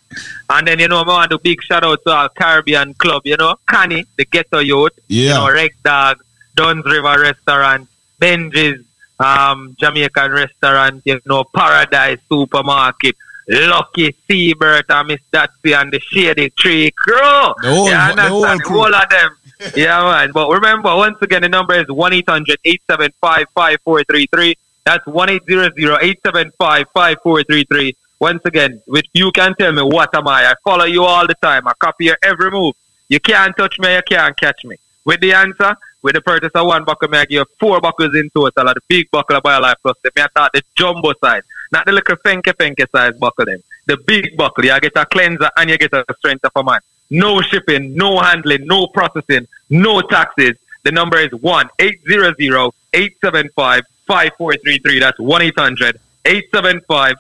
[0.51, 3.37] And then, you know, I want to big shout out to our Caribbean club, you
[3.37, 5.39] know, Connie, the ghetto youth, you Yeah.
[5.39, 6.23] know, Reg Dog,
[6.55, 7.89] Duns River Restaurant,
[8.21, 8.85] Benji's,
[9.19, 13.17] um, Jamaican Restaurant, you know, Paradise Supermarket,
[13.49, 17.15] Lucky Seabird, and Miss Datsy and the Shady Tree Crew.
[17.17, 18.29] The whole- you the understand?
[18.29, 18.77] whole The crew.
[18.79, 19.37] whole of them.
[19.77, 20.33] yeah, man.
[20.33, 24.55] But remember, once again, the number is 1 800 875 5433.
[24.85, 27.97] That's 1 800 875 5433.
[28.19, 30.47] Once again, with you can tell me what am I.
[30.51, 31.67] I follow you all the time.
[31.69, 32.75] I copy your every move.
[33.09, 34.77] You can't touch me, you can't catch me.
[35.05, 35.77] With the answer,
[36.07, 38.75] with the purchase of one buckle, may I give you four buckles in total of
[38.77, 39.97] the big buckle of BioLife Plus.
[40.05, 41.43] They may I start the jumbo size,
[41.73, 43.61] not the little fenke fenke size buckle them.
[43.87, 46.79] The big buckle, you get a cleanser and you get a strength of a man.
[47.11, 50.57] No shipping, no handling, no processing, no taxes.
[50.85, 55.01] The number is 1 800 875 5433.
[55.01, 57.17] That's 1 800 875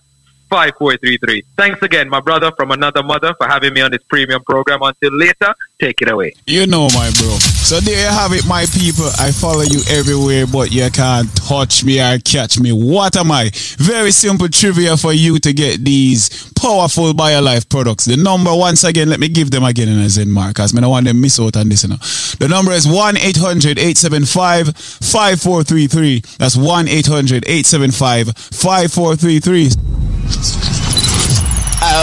[0.48, 1.44] 5433.
[1.56, 4.80] Thanks again, my brother from another mother, for having me on this premium program.
[4.82, 6.34] Until later, take it away.
[6.46, 7.36] You know, my bro.
[7.66, 9.06] So there you have it, my people.
[9.18, 12.72] I follow you everywhere, but you can't touch me or catch me.
[12.72, 13.50] What am I?
[13.78, 18.04] Very simple trivia for you to get these powerful BioLife products.
[18.04, 20.80] The number, once again, let me give them again in a Zen mark, because I
[20.80, 21.82] don't want them miss out on this.
[21.82, 21.96] You know.
[22.38, 26.20] The number is 1 800 875 5433.
[26.38, 29.70] That's 1 800 875 5433.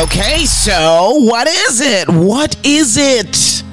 [0.03, 2.07] Okay, so what is it?
[2.09, 3.63] What is it?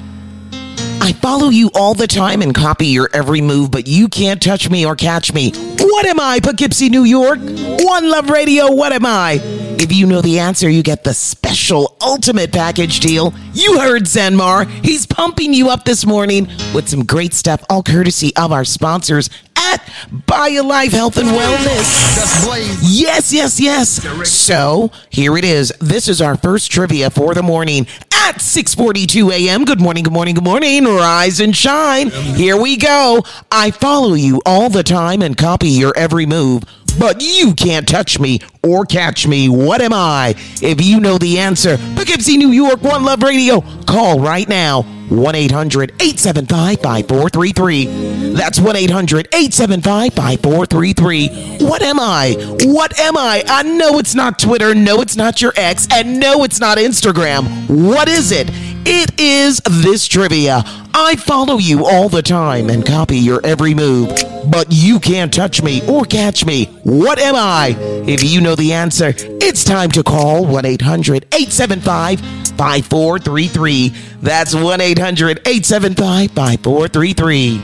[1.01, 4.69] I follow you all the time and copy your every move, but you can't touch
[4.69, 5.51] me or catch me.
[5.79, 7.39] What am I, Poughkeepsie, New York?
[7.39, 9.39] One Love Radio, what am I?
[9.79, 13.33] If you know the answer, you get the special ultimate package deal.
[13.53, 14.69] You heard Zenmar.
[14.85, 19.29] He's pumping you up this morning with some great stuff, all courtesy of our sponsors
[19.71, 22.45] at BioLife Health and Wellness.
[22.81, 24.29] Yes, yes, yes.
[24.29, 25.71] So here it is.
[25.79, 29.65] This is our first trivia for the morning at 6:42 a.m.
[29.65, 30.85] Good morning, good morning, good morning.
[30.85, 32.09] Rise and shine.
[32.11, 33.23] Here we go.
[33.51, 36.63] I follow you all the time and copy your every move.
[36.99, 39.49] But you can't touch me or catch me.
[39.49, 40.35] What am I?
[40.61, 43.61] If you know the answer, Poughkeepsie, New York, One Love Radio.
[43.85, 44.83] Call right now.
[45.11, 48.33] 1 800 875 5433.
[48.33, 51.57] That's 1 800 875 5433.
[51.67, 52.35] What am I?
[52.63, 53.43] What am I?
[53.45, 54.73] I know it's not Twitter.
[54.73, 55.85] No, it's not your ex.
[55.91, 57.67] And no, it's not Instagram.
[57.69, 58.49] What is it?
[58.83, 60.63] It is this trivia.
[60.93, 64.09] I follow you all the time and copy your every move,
[64.49, 66.65] but you can't touch me or catch me.
[66.83, 67.75] What am I?
[68.07, 72.19] If you know the answer, it's time to call 1 800 875
[72.57, 73.89] 5433.
[74.21, 77.61] That's 1 800 875 5433.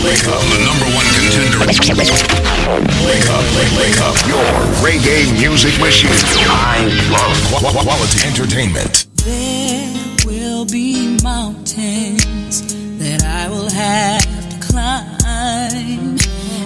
[0.00, 1.58] Wake up, the number one contender.
[1.60, 4.16] Wake up, wake, wake up.
[4.26, 4.44] Your
[4.82, 6.10] reggae music machine.
[6.48, 9.06] I love qu- quality entertainment.
[9.24, 10.19] There
[10.60, 12.60] will be mountains
[12.98, 16.18] that I will have to climb,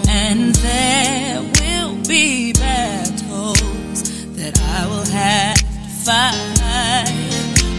[0.08, 7.06] and there will be battles that I will have to fight.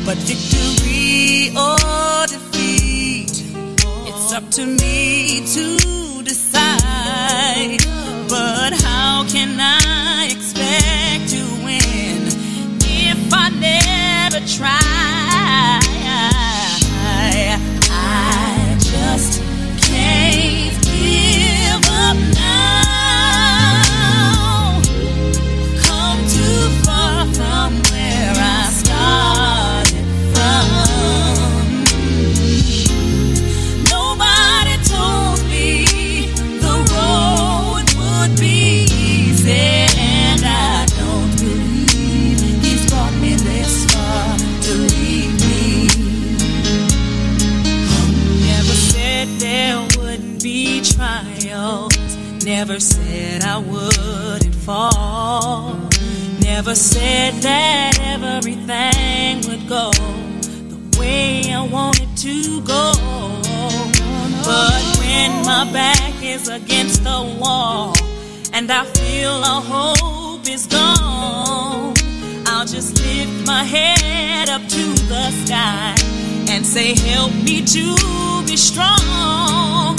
[0.06, 3.44] But victory or defeat,
[4.08, 7.84] it's up to me to decide.
[8.30, 12.28] But how can I expect to win
[12.80, 15.85] if I never try?
[19.16, 19.45] I
[52.46, 55.80] Never said I wouldn't fall.
[56.42, 62.94] Never said that everything would go the way I wanted to go.
[64.46, 67.96] But when my back is against the wall
[68.54, 71.96] and I feel all hope is gone,
[72.46, 75.96] I'll just lift my head up to the sky
[76.54, 79.96] and say, Help me to be strong.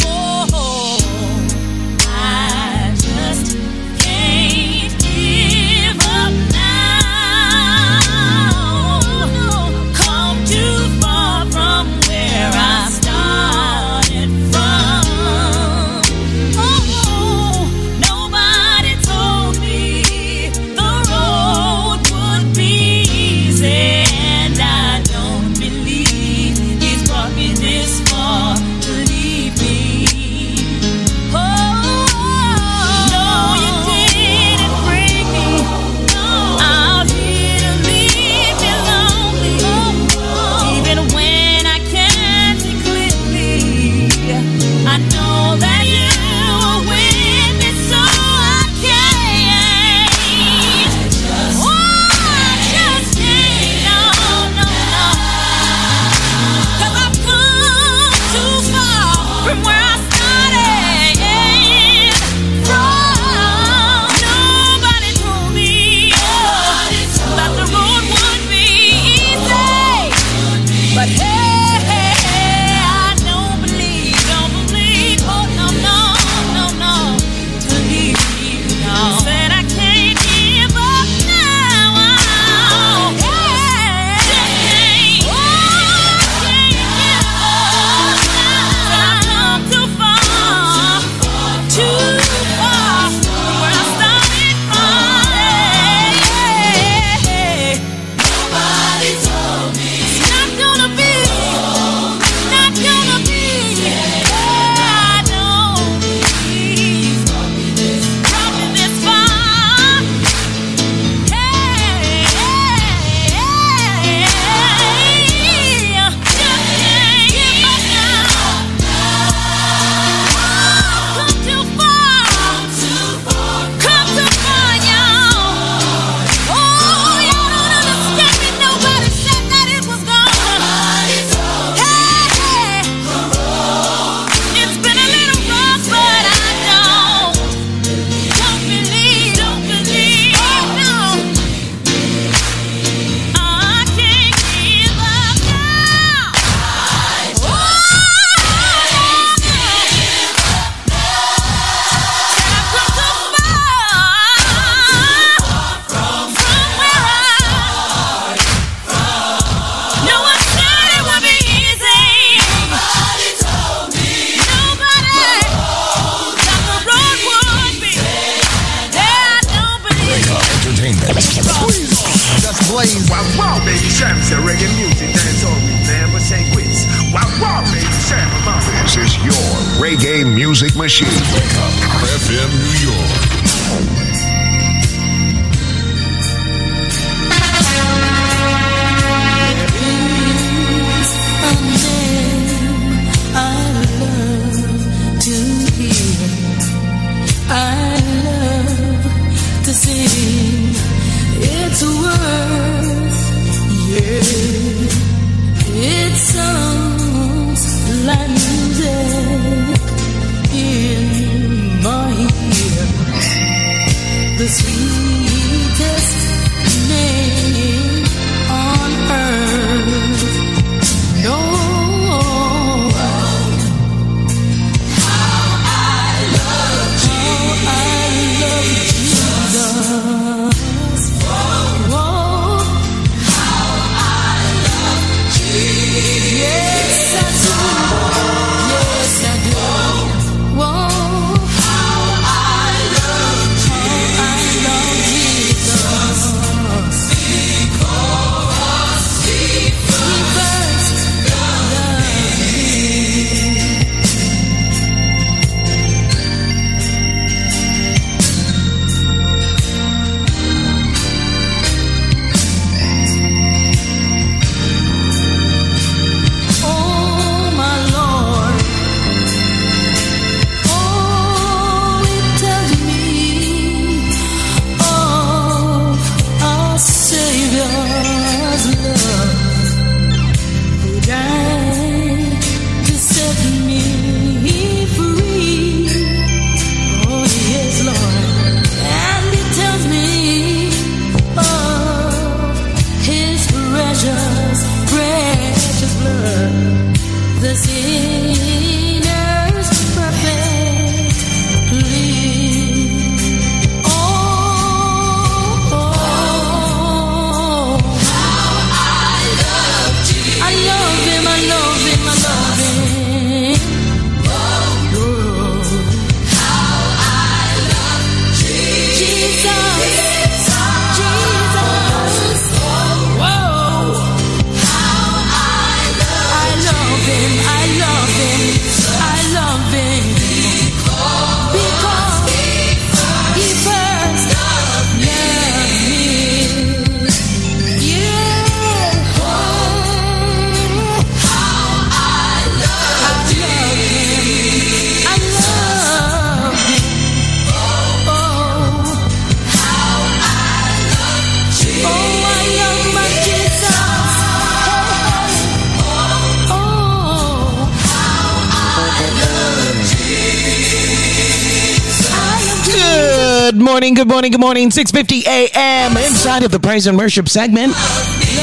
[363.76, 364.70] Morning, good morning, good morning.
[364.70, 365.98] 6:50 a.m.
[365.98, 367.74] inside of the praise and worship segment.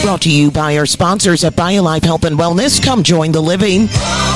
[0.04, 2.80] Brought to you by our sponsors at BioLife Health and Wellness.
[2.80, 3.88] Come join the living.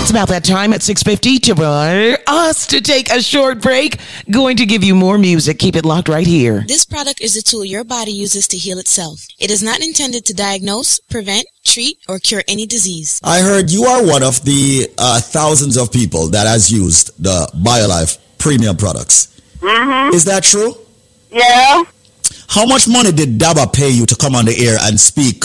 [0.01, 3.99] It's about that time at 6:50 to for us to take a short break.
[4.31, 5.59] Going to give you more music.
[5.59, 6.65] Keep it locked right here.
[6.67, 9.27] This product is a tool your body uses to heal itself.
[9.37, 13.21] It is not intended to diagnose, prevent, treat, or cure any disease.
[13.23, 17.47] I heard you are one of the uh, thousands of people that has used the
[17.53, 19.39] BioLife premium products.
[19.61, 20.15] Mm-hmm.
[20.15, 20.73] Is that true?
[21.37, 21.83] Yeah.
[22.49, 25.43] How much money did Daba pay you to come on the air and speak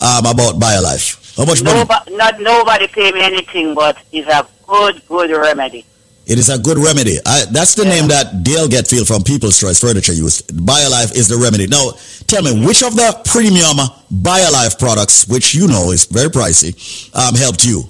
[0.00, 1.36] um, about BioLife?
[1.36, 1.78] How much money?
[1.80, 5.84] Nobody, not nobody pay me anything, but it's a good, good remedy.
[6.24, 7.18] It is a good remedy.
[7.26, 10.48] I, that's the name that Dale Getfield from People's Choice Furniture used.
[10.54, 11.66] BioLife is the remedy.
[11.66, 11.90] Now,
[12.28, 13.76] tell me, which of the premium
[14.22, 16.78] BioLife products, which you know is very pricey,
[17.16, 17.82] um, helped you?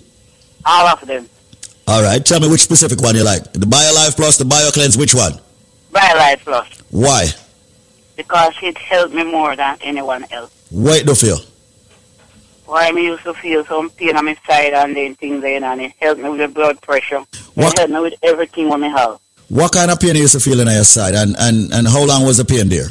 [0.65, 1.29] All of them.
[1.87, 2.25] All right.
[2.25, 3.53] Tell me which specific one you like.
[3.53, 5.35] The BioLife Plus, the BioCleanse, which one?
[5.93, 6.69] BioLife Plus.
[6.91, 7.29] Why?
[8.17, 10.51] Because it helped me more than anyone else.
[10.71, 11.39] Wait do you feel.
[12.67, 15.81] Why I used to feel some pain on my side and then things then and
[15.83, 17.23] it helped me with the blood pressure.
[17.57, 19.19] It helped me with everything what me have.
[19.49, 21.15] What kind of pain you used to feel on your side?
[21.15, 22.89] And, and, and how long was the pain there?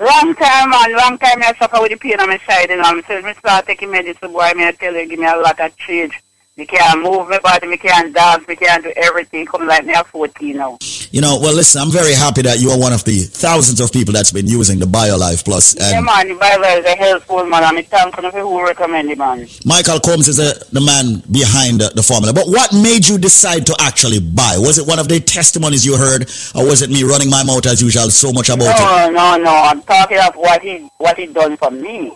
[0.00, 0.92] Long time, man.
[0.96, 2.70] Long time I suffer with the pain on my side.
[2.70, 5.36] You know, so me start taking medicine, boy, me I tell you, give me a
[5.36, 6.20] lot of change.
[6.56, 9.44] Me can't move my body, me can't dance, me can't do everything.
[9.44, 10.78] Come like me at 14 now.
[11.10, 13.90] You know, well, listen, I'm very happy that you are one of the thousands of
[13.90, 15.74] people that's been using the BioLife Plus.
[15.74, 17.64] yeah, man, the Bible is a helpful, man.
[17.64, 19.48] I'm thankful for who recommend it, man.
[19.64, 22.32] Michael Combs is the, the man behind the, the formula.
[22.32, 24.54] But what made you decide to actually buy?
[24.56, 27.66] Was it one of the testimonies you heard, or was it me running my mouth
[27.66, 29.10] as usual so much about it?
[29.10, 29.50] No, no, no.
[29.50, 32.12] I'm talking of what he what he done for me.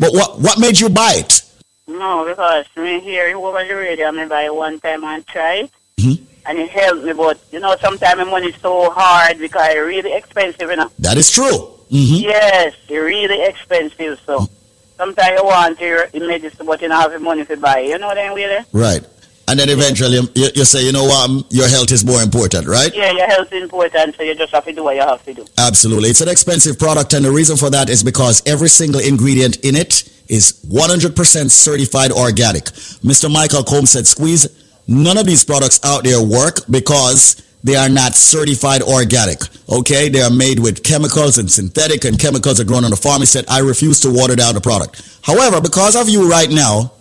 [0.00, 1.42] But what what made you buy it?
[1.90, 5.54] No, because me hear it over the radio, me buy it one time and try
[5.64, 5.70] it.
[5.98, 6.18] Mhm.
[6.46, 9.78] And it helped me, but you know, sometimes my money is so hard because it's
[9.78, 10.90] really expensive, you know.
[11.00, 11.70] That is true.
[11.92, 12.22] Mhm.
[12.22, 14.48] Yes, it's really expensive, so
[14.96, 17.80] sometimes you want your medicine, but you don't have the money to buy.
[17.80, 18.64] You know what I mean, really?
[18.72, 19.02] Right.
[19.48, 22.22] And then eventually um, you, you say, you know what, um, your health is more
[22.22, 22.94] important, right?
[22.94, 25.34] Yeah, your health is important, so you just have to do what you have to
[25.34, 25.44] do.
[25.58, 26.08] Absolutely.
[26.08, 29.74] It's an expensive product, and the reason for that is because every single ingredient in
[29.74, 32.64] it is 100% certified organic.
[33.02, 33.30] Mr.
[33.30, 34.46] Michael Combs said, Squeeze,
[34.86, 39.40] none of these products out there work because they are not certified organic.
[39.68, 40.08] Okay?
[40.08, 43.20] They are made with chemicals and synthetic, and chemicals are grown on the farm.
[43.20, 45.02] He said, I refuse to water down the product.
[45.22, 46.92] However, because of you right now,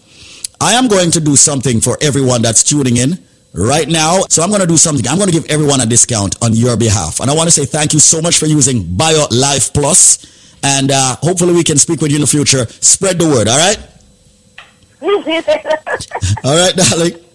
[0.59, 3.17] I am going to do something for everyone that's tuning in
[3.53, 4.23] right now.
[4.27, 5.07] So I'm going to do something.
[5.07, 7.21] I'm going to give everyone a discount on your behalf.
[7.21, 10.48] And I want to say thank you so much for using Bio Life Plus.
[10.63, 12.65] And uh, hopefully we can speak with you in the future.
[12.81, 13.77] Spread the word, all right?
[16.43, 17.13] All right, darling.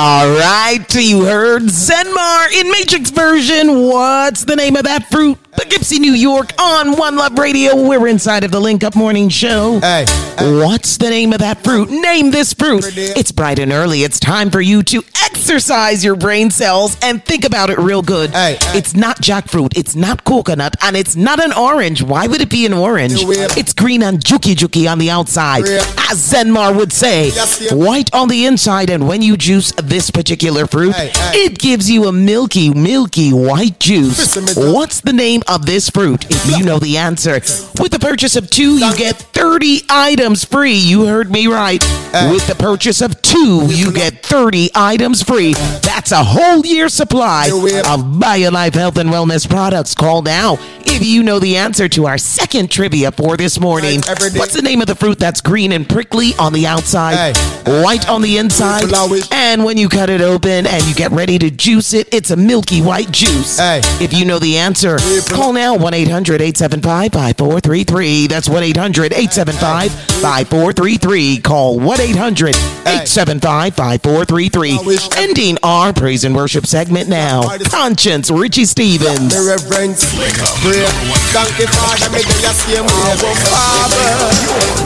[0.00, 3.82] All right, you heard Zenmar in Matrix version.
[3.88, 5.38] What's the name of that fruit?
[5.50, 7.74] Poughkeepsie, New York, on One Love Radio.
[7.74, 9.80] We're inside of the Link Up Morning Show.
[9.80, 10.04] Hey,
[10.38, 11.90] What's the name of that fruit?
[11.90, 12.84] Name this fruit.
[12.96, 14.04] It's bright and early.
[14.04, 18.30] It's time for you to exercise your brain cells and think about it real good.
[18.76, 19.76] It's not jackfruit.
[19.76, 22.04] It's not coconut, and it's not an orange.
[22.04, 23.14] Why would it be an orange?
[23.58, 27.32] It's green and juky juky on the outside, as Zenmar would say.
[27.72, 32.12] White on the inside, and when you juice this particular fruit, it gives you a
[32.12, 34.36] milky, milky white juice.
[34.56, 36.26] What's the name of this fruit?
[36.30, 40.74] If you know the answer, with the purchase of two, you get 30 items free.
[40.74, 41.82] You heard me right.
[42.30, 45.54] With the purchase of two, you get 30 items free.
[45.82, 49.94] That's a whole year supply of BioLife Health and Wellness products.
[49.94, 54.00] Call now if you know the answer to our second trivia for this morning.
[54.38, 57.36] What's the name of the fruit that's green and prickly on the outside,
[57.82, 58.84] white on the inside,
[59.32, 62.36] and when you cut it open and you get ready to juice it, it's a
[62.36, 63.58] milky white juice.
[64.00, 64.98] If you know the answer,
[65.30, 68.26] call now 1 800 875 5433.
[68.26, 71.38] That's 1 800 875 5433.
[71.38, 74.78] Call 1 800 875 5433.
[75.16, 77.42] Ending our praise and worship segment now.
[77.70, 79.34] Conscience Richie Stephens.
[79.34, 80.82] Me reverence, pray.
[81.30, 82.90] Thank you, Father, me do your same way.
[82.90, 84.10] Oh, Father,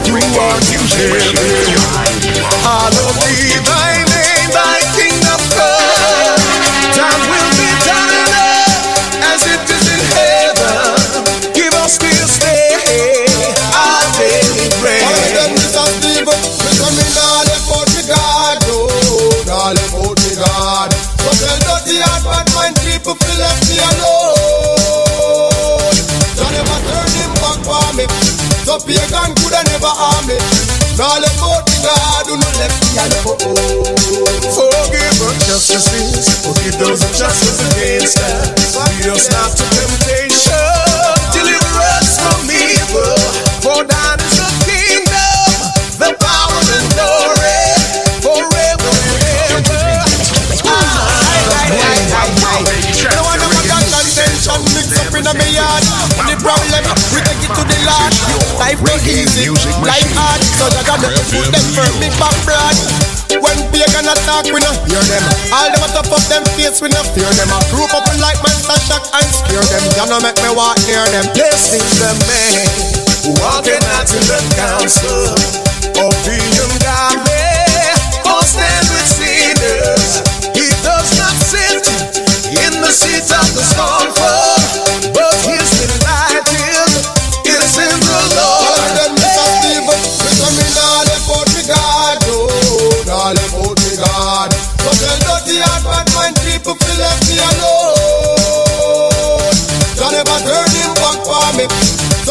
[0.05, 0.77] you are to
[2.63, 4.82] Hallowed be thy name, thy kingdom come.
[7.03, 8.31] Thy will be done on
[9.27, 11.51] as it is in heaven.
[11.51, 13.27] Give us this day
[13.75, 15.03] our daily bread.
[15.03, 15.83] All of them, Mr.
[15.99, 18.55] Steve, we come in all about me God,
[19.51, 20.95] all about me God.
[21.19, 24.71] So tell dirty heart, bad mind people feel left me alone.
[26.39, 28.07] Jah never turn him back for me.
[28.63, 30.39] So pagan coulda never harm me.
[31.03, 33.59] All about me God, who no left me alone.
[34.55, 35.12] Forgive
[35.63, 38.75] our justices, forgive those who justice against us.
[38.75, 40.59] Lead us not to temptation,
[41.31, 43.15] deliver us from evil.
[43.63, 45.47] For thine is the kingdom,
[46.03, 47.63] the power and glory,
[48.19, 49.23] forever and
[49.55, 50.03] ever.
[53.07, 55.83] No one ever got contention mixed up in a yard.
[56.19, 56.83] And the problem,
[57.15, 58.11] we take it to the Lord.
[58.59, 59.47] Life no easy,
[59.79, 60.43] life hard.
[60.59, 63.12] So that I don't put them for big back broad.
[63.73, 65.23] Pagan attack, we no hear them.
[65.49, 67.49] All them a top up them face, we no fear them.
[67.49, 69.81] I group up and like monster shock and scare them.
[69.97, 71.25] You no make me walk near them.
[71.33, 72.93] Blessing the man
[73.41, 75.33] walking out to the council
[76.05, 77.49] of being godly.
[78.29, 80.21] Oh, stand with sinners.
[80.53, 81.83] He does not sit
[82.53, 84.42] in the seat of the scornful,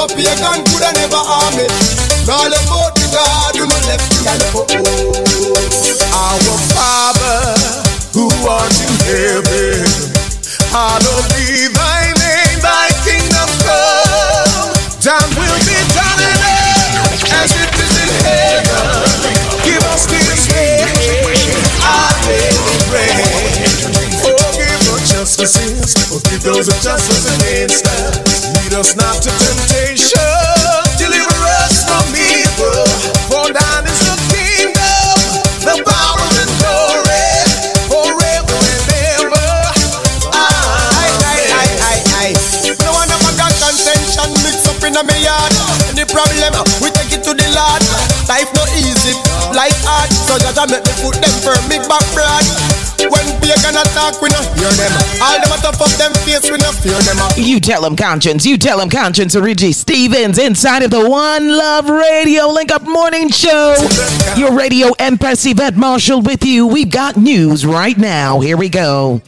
[0.02, 1.54] So pagan coulda never harm.
[2.26, 4.02] All about the God, you no left.
[6.10, 7.54] Our Father
[8.10, 9.86] who art in heaven.
[10.74, 14.74] Hallowed be thy name, thy kingdom come.
[14.98, 19.22] Thy will be done on earth as it is in heaven.
[19.62, 20.82] Give us this day
[21.78, 23.22] our daily bread.
[24.18, 28.50] Forgive our trespasses, forgive those who trespass against us.
[28.58, 29.91] Lead us not to temptation,
[44.96, 45.52] in me yard.
[45.88, 46.52] Any problem,
[46.84, 47.82] we take it to the Lord.
[48.28, 49.16] Life no easy,
[49.56, 50.10] life hard.
[50.28, 52.44] So that I make me put them firm, big back broad.
[53.02, 54.92] When pagan attack, we no hear them.
[55.20, 57.18] All them a tough up them face, we no fear them.
[57.36, 58.46] You tell him conscience.
[58.46, 59.34] You tell him conscience.
[59.34, 63.74] Richie Stephens inside of the One Love Radio Link Up Morning Show.
[64.36, 66.66] Your radio Empress Yvette Marshall with you.
[66.66, 68.40] We've got news right now.
[68.40, 69.20] Here we go.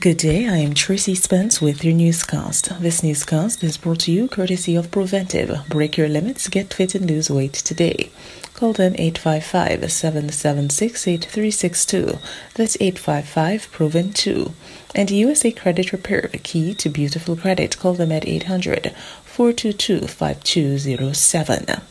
[0.00, 2.80] Good day, I am Tracy Spence with your newscast.
[2.80, 5.68] This newscast is brought to you courtesy of Preventive.
[5.68, 8.10] Break your limits, get fit, and lose weight today.
[8.54, 12.18] Call them 855 776 8362.
[12.54, 14.54] That's 855 Proven 2.
[14.94, 17.78] And USA Credit Repair, the key to beautiful credit.
[17.78, 21.82] Call them at 800 422 5207.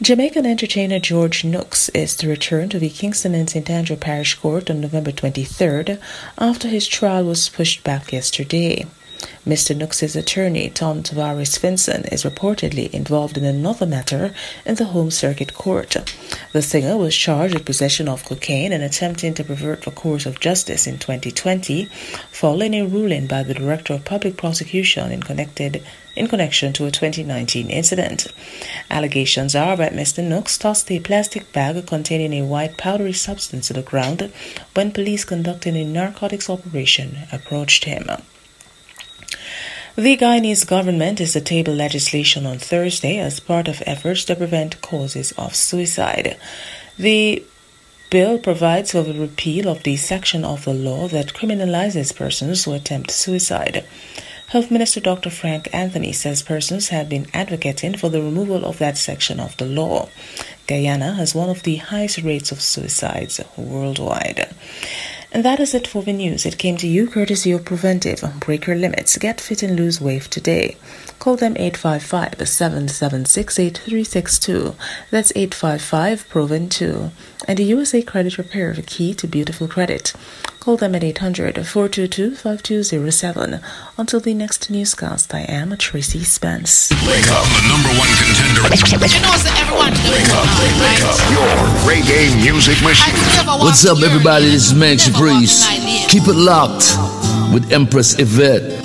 [0.00, 3.68] Jamaican entertainer George Nooks is to return to the Kingston and St.
[3.68, 6.00] Andrew Parish Court on November 23rd
[6.38, 8.86] after his trial was pushed back yesterday.
[9.44, 9.76] Mr.
[9.76, 14.32] Nooks' attorney, Tom Tavares Finson, is reportedly involved in another matter
[14.64, 15.96] in the Home Circuit Court.
[16.52, 20.38] The singer was charged with possession of cocaine and attempting to pervert the course of
[20.38, 21.86] justice in 2020,
[22.30, 25.82] following a ruling by the Director of Public Prosecution in connected
[26.18, 28.26] in connection to a 2019 incident.
[28.90, 30.22] Allegations are that Mr.
[30.22, 34.32] Nooks tossed a plastic bag containing a white powdery substance to the ground
[34.74, 38.08] when police conducting a narcotics operation approached him.
[39.96, 44.80] The Guyanese government is to table legislation on Thursday as part of efforts to prevent
[44.80, 46.36] causes of suicide.
[46.96, 47.44] The
[48.10, 52.74] bill provides for the repeal of the section of the law that criminalizes persons who
[52.74, 53.84] attempt suicide.
[54.48, 55.28] Health Minister Dr.
[55.28, 59.66] Frank Anthony says persons have been advocating for the removal of that section of the
[59.66, 60.08] law.
[60.66, 64.48] Guyana has one of the highest rates of suicides worldwide.
[65.32, 66.46] And that is it for the news.
[66.46, 68.24] It came to you courtesy of Preventive.
[68.40, 69.18] Break your limits.
[69.18, 70.78] Get fit and lose weight today.
[71.18, 74.74] Call them 855 776 8362.
[75.10, 77.10] That's 855 Proven 2.
[77.46, 80.12] And the USA Credit Repair, the key to beautiful credit.
[80.60, 83.60] Call them at 800 422 5207.
[83.96, 86.90] Until the next newscast, I am Tracy Spence.
[87.06, 88.68] Wake up, the number one contender.
[89.08, 90.46] You know, so everyone Wake up,
[90.78, 91.18] wake up.
[91.34, 91.50] Your
[91.88, 93.14] reggae music machine.
[93.58, 94.46] What's up, everybody?
[94.46, 95.66] This is Manchi Breeze.
[96.08, 96.94] Keep it locked
[97.52, 98.84] with Empress Yvette.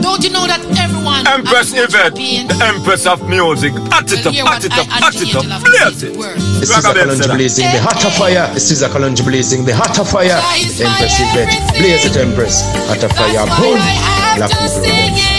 [0.00, 3.72] Don't you know that everyone Empress Yvette, the Empress of music.
[3.90, 5.62] At it up, at it up, at it up.
[5.64, 6.14] Blaze it.
[6.60, 8.54] This is a Kalonji blazing the hotter fire.
[8.54, 10.28] This is a Kalonji blazing the hotter fire.
[10.28, 11.74] The Empress Yvette.
[11.78, 12.62] Blaze it, Empress.
[12.88, 13.46] Hotter fire.
[13.58, 13.78] Boom.
[14.36, 15.33] Black people.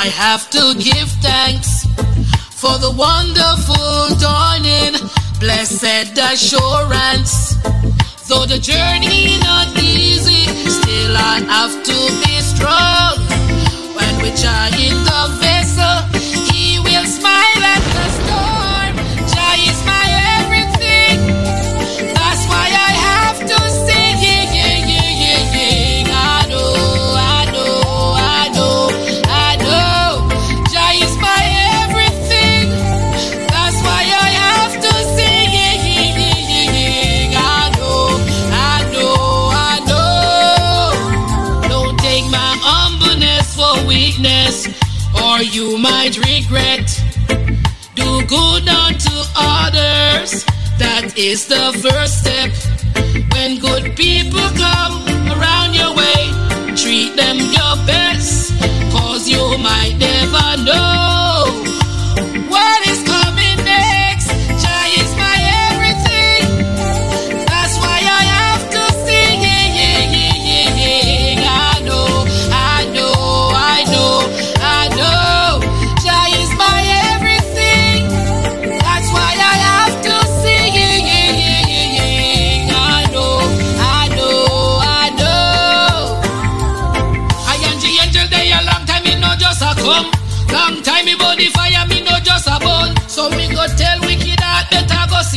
[0.00, 1.82] I have to give thanks
[2.54, 4.94] for the wonderful dawning,
[5.40, 7.56] blessed assurance.
[8.28, 13.18] Though the journey not easy, still I have to be strong.
[13.98, 15.38] When we try in the
[48.28, 50.44] good unto others.
[50.78, 52.52] That is the first step.
[53.32, 54.77] When good people come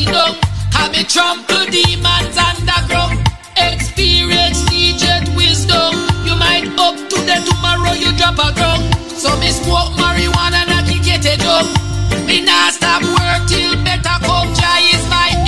[0.06, 0.36] sit down.
[0.74, 3.20] Have me trample demons underground.
[3.58, 5.94] Experience teacheth wisdom.
[6.26, 8.84] You might up today, tomorrow you drop a ground.
[9.12, 11.68] So me smoke marijuana and I get it up.
[12.26, 14.54] Me nah stop work till better come.
[14.56, 15.41] Jah is my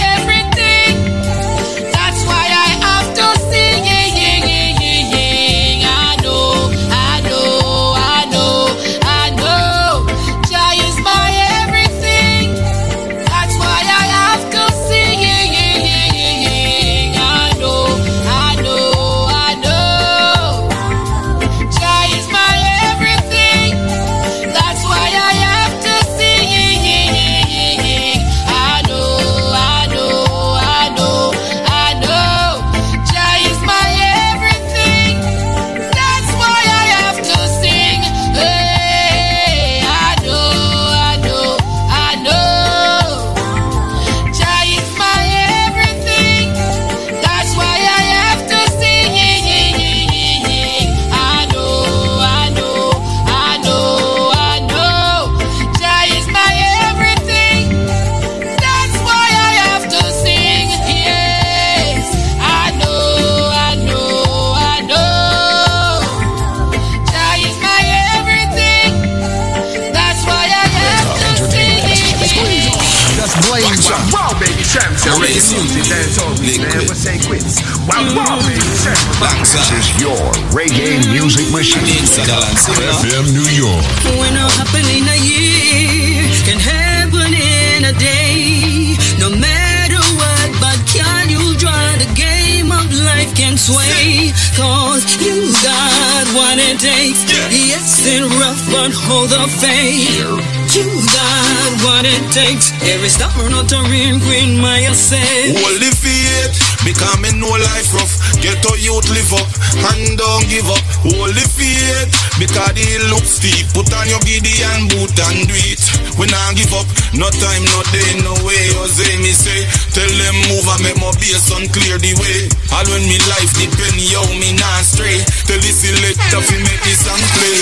[77.06, 77.14] week.
[77.14, 77.62] Never say quits.
[77.88, 79.54] Wow, wow, baby champs.
[79.54, 80.18] This is your
[80.52, 81.12] reggae mm.
[81.12, 81.82] music machine.
[81.84, 83.86] FM New York.
[84.20, 88.96] When it happen in a year, can happen in a day.
[89.20, 94.32] No matter what, but can you draw the game of life can sway?
[94.56, 97.24] Cause you got what it takes.
[97.52, 100.64] Yes, it's rough, but hold the faith.
[100.76, 102.74] You got what it takes.
[102.82, 105.56] Every star not a real queen, Maya said.
[105.58, 108.14] Hold the faith, because me know life rough.
[108.43, 109.47] Get to youth live up,
[109.91, 110.84] and don't give up.
[111.07, 113.72] Hold the faith, because hill look steep.
[113.72, 115.80] Put on your giddy and boot and do it.
[116.19, 116.85] We not give up,
[117.15, 118.69] no time, no day, no way.
[118.93, 119.65] Say me say,
[119.95, 122.51] tell them move and make my bass and clear the way.
[122.76, 125.23] All when me life depend, yo, me not stray.
[125.47, 127.57] Tell the selector fi make this song play.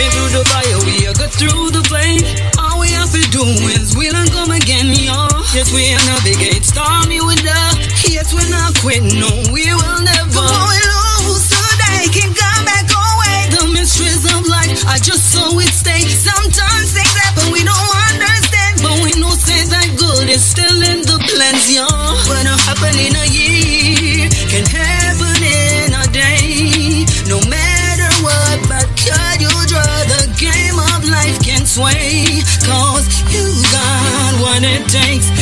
[0.00, 2.24] Been through the fire, we are go through the flame.
[2.58, 3.44] All we have to do
[3.76, 5.35] is we don't come again, y'all.
[5.56, 7.64] Yes, we are navigate stormy weather.
[8.04, 10.28] Yes, we're not quit, no, we will never.
[10.28, 10.80] The boy
[11.32, 13.48] lose today can come back away.
[13.56, 16.04] The mysteries of life, I just saw it stay.
[16.12, 18.84] Sometimes things happen, we don't understand.
[18.84, 21.88] But we know say that good is still in the plans, y'all.
[22.28, 27.08] What happen in a year can happen in a day.
[27.32, 32.44] No matter what, but could you draw the game of life can sway?
[32.60, 35.35] Cause you got what it takes.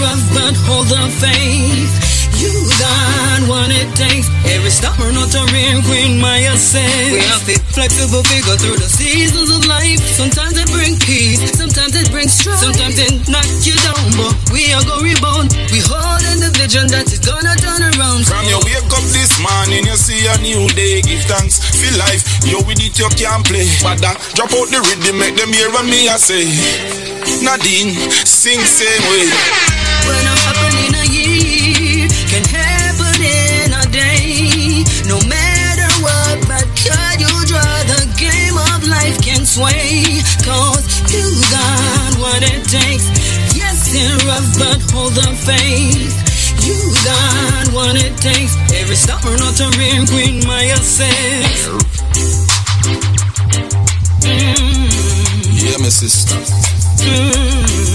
[0.00, 1.92] Yes, it's rough, but hold the faith.
[2.40, 2.48] You
[2.80, 4.32] got what it takes.
[4.48, 7.12] Every summer, not a real queen, Maya says.
[7.12, 10.00] We have to flexible figure through the seasons of life.
[10.00, 12.64] Sometimes it brings peace, sometimes it brings strife.
[12.64, 15.52] Sometimes it knock you down, but we are gonna rebound.
[15.68, 18.24] We hold in the vision that is gonna turn around.
[18.24, 21.04] From your wake up this morning, you see a new day.
[21.04, 22.24] Give thanks, feel life.
[22.48, 23.68] Yo, with it, you can't play.
[23.84, 26.48] But then, drop out the rhythm, make them hear what me I say.
[27.44, 27.92] Nadine,
[28.24, 29.69] sing same way.
[30.10, 34.82] When happen in a year, can happen in a day.
[35.06, 36.34] No matter what,
[37.22, 40.18] you draw the game of life can sway?
[40.42, 40.82] Cause
[41.14, 41.22] you
[41.54, 43.06] got what it takes.
[43.54, 46.10] Yes, it's rough, but hold the faith.
[46.66, 48.56] You got what it takes.
[48.74, 51.68] Every summer, not a real queen, Maya says.
[55.62, 56.34] Yeah, my sister.
[57.04, 57.90] Mm.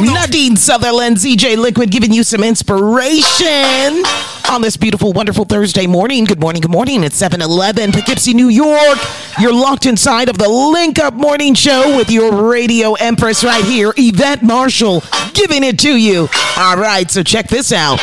[0.00, 4.04] Nadine Sutherland, ZJ Liquid, giving you some inspiration
[4.50, 6.24] on this beautiful, wonderful Thursday morning.
[6.24, 7.02] Good morning, good morning.
[7.02, 8.98] It's 7 Eleven, Poughkeepsie, New York.
[9.40, 13.94] You're locked inside of the Link Up Morning Show with your radio empress right here,
[13.96, 15.02] Yvette Marshall,
[15.32, 16.28] giving it to you.
[16.58, 17.98] All right, so check this out.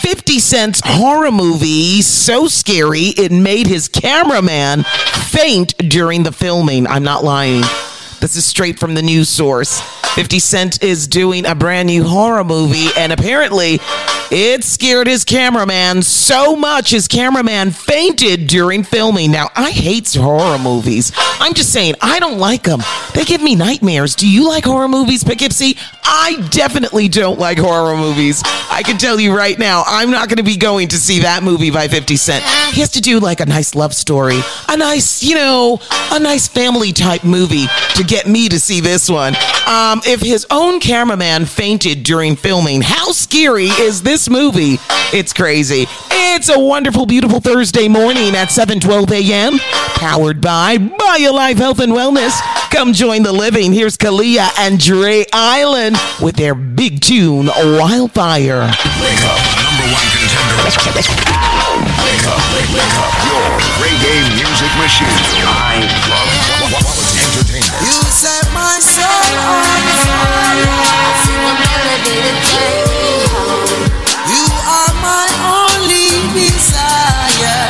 [0.00, 6.88] 50 Cent's horror movie, so scary it made his cameraman faint during the filming.
[6.88, 7.62] I'm not lying.
[8.20, 9.80] This is straight from the news source.
[10.14, 13.78] 50 Cent is doing a brand new horror movie, and apparently
[14.30, 19.30] it scared his cameraman so much his cameraman fainted during filming.
[19.30, 21.12] Now, I hate horror movies.
[21.38, 22.80] I'm just saying, I don't like them.
[23.14, 24.14] They give me nightmares.
[24.14, 25.76] Do you like horror movies, Poughkeepsie?
[26.04, 28.42] I definitely don't like horror movies.
[28.70, 31.42] I can tell you right now, I'm not going to be going to see that
[31.42, 32.44] movie by 50 Cent.
[32.72, 35.80] He has to do like a nice love story, a nice, you know,
[36.12, 39.34] a nice family type movie to get me to see this one.
[39.66, 44.78] Um, if his own cameraman fainted during filming, how scary is this movie?
[45.12, 45.86] It's crazy.
[46.10, 49.58] It's a wonderful, beautiful Thursday morning at 7:12 a.m.
[49.96, 52.38] Powered by BioLife Health and Wellness.
[52.70, 53.72] Come join the living.
[53.72, 58.60] Here's Kalia and Dre Island with their big tune, Wildfire.
[58.60, 60.56] Wake up, number one contender.
[62.06, 63.46] Wake up, wake up, your
[63.80, 65.08] reggae music machine.
[65.46, 67.82] I love entertainment.
[67.82, 71.06] You set my soul on fire.
[74.30, 77.66] You are my only desire.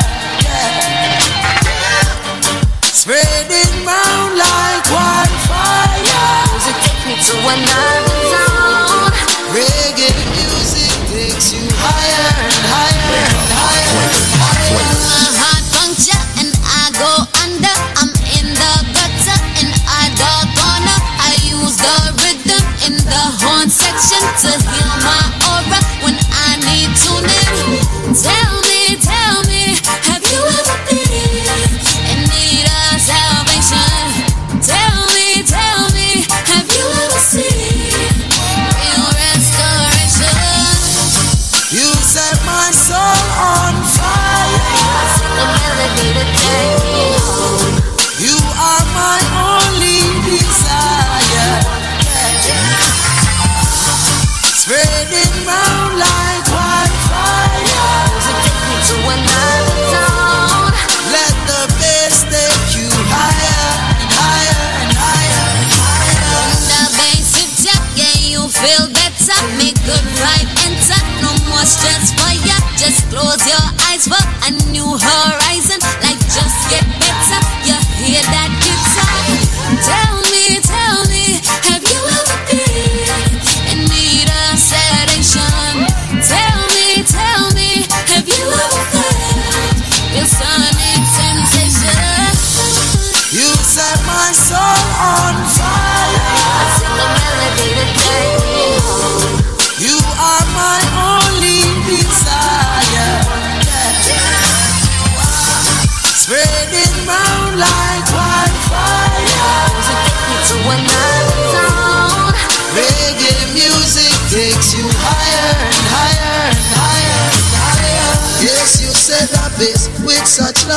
[2.83, 6.45] Spreading round like wildfire.
[6.51, 8.06] Music take me to another
[23.99, 25.86] section to heal my aura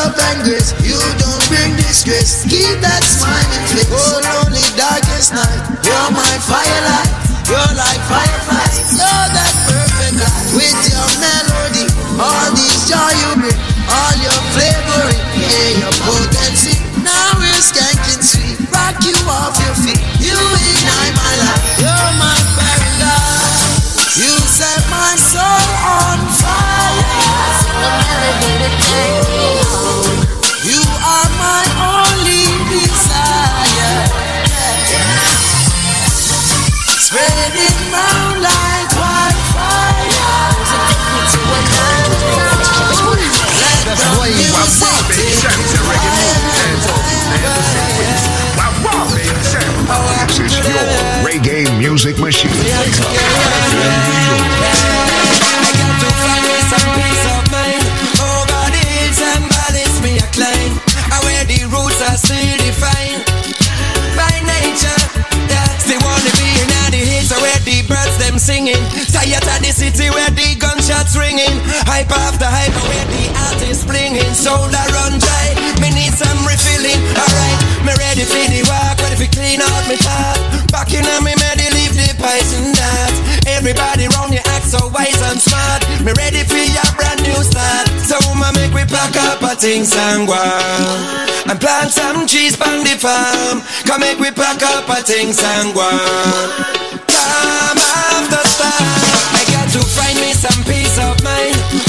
[0.00, 0.72] love and grace.
[0.80, 2.44] You don't bring disgrace.
[2.48, 3.88] Keep that smiling face.
[3.92, 5.60] Oh, lonely darkest night.
[5.84, 7.09] You're my firelight.
[67.90, 68.80] Birds them singing.
[69.12, 71.56] Tired of the city where the gunshots ringing.
[71.90, 74.32] Hype after hype where the artists blinging.
[74.34, 75.79] Soul I run dry.
[76.10, 76.98] Need some refilling.
[77.14, 78.98] Alright, me ready for the walk.
[78.98, 80.34] Ready for clean out me top.
[80.74, 83.14] Back in me ready leave the and that.
[83.46, 85.86] Everybody round you act so wise and smart.
[86.02, 87.86] Me ready for your brand new start.
[88.02, 91.30] So ma make we pack up a things and go on.
[91.46, 93.62] And plant some trees on the farm.
[93.86, 97.06] Come make we pack up a things and go on.
[97.06, 98.98] Time after time.
[99.38, 101.79] I got to find me some peace of mind.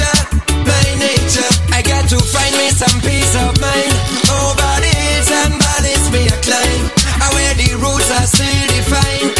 [0.00, 1.50] By nature.
[1.70, 3.94] I got to find me some peace of mind.
[4.30, 6.84] Over the hills and valleys me a climb.
[7.22, 9.34] I where the roots are still defined.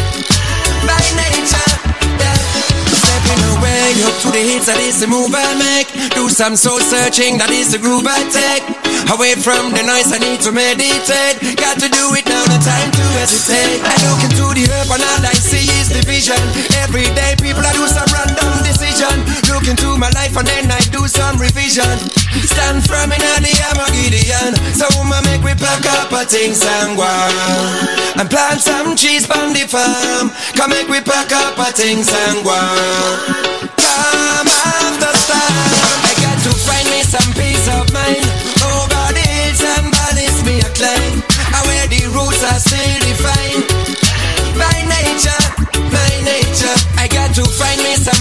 [0.87, 1.71] By nature,
[2.21, 2.39] yeah.
[2.95, 5.89] Stepping away up to the beats, that is the move I make.
[6.15, 8.63] Do some soul searching, that is the groove I take.
[9.11, 11.37] Away from the noise, I need to meditate.
[11.59, 13.83] Got to do it now, no time to hesitate.
[13.83, 16.41] I look into the earth and all I see is division.
[16.81, 18.65] Every day, people I do some random
[19.05, 19.53] decision.
[19.53, 21.99] Look into my life and then I do some revision.
[22.45, 24.55] Stand firm in the Armageddon.
[24.75, 26.99] So, I'ma make we pack up a things and
[28.19, 30.31] and plant some trees on the farm.
[30.55, 35.55] Come make we pack up a things and Come after storm.
[36.05, 38.25] I got to find me some peace of mind.
[38.63, 41.23] Over the hills and valleys me a climb.
[41.55, 43.67] I where the roots are still defined.
[44.59, 45.45] By nature,
[45.91, 46.77] by nature.
[46.99, 48.14] I got to find me some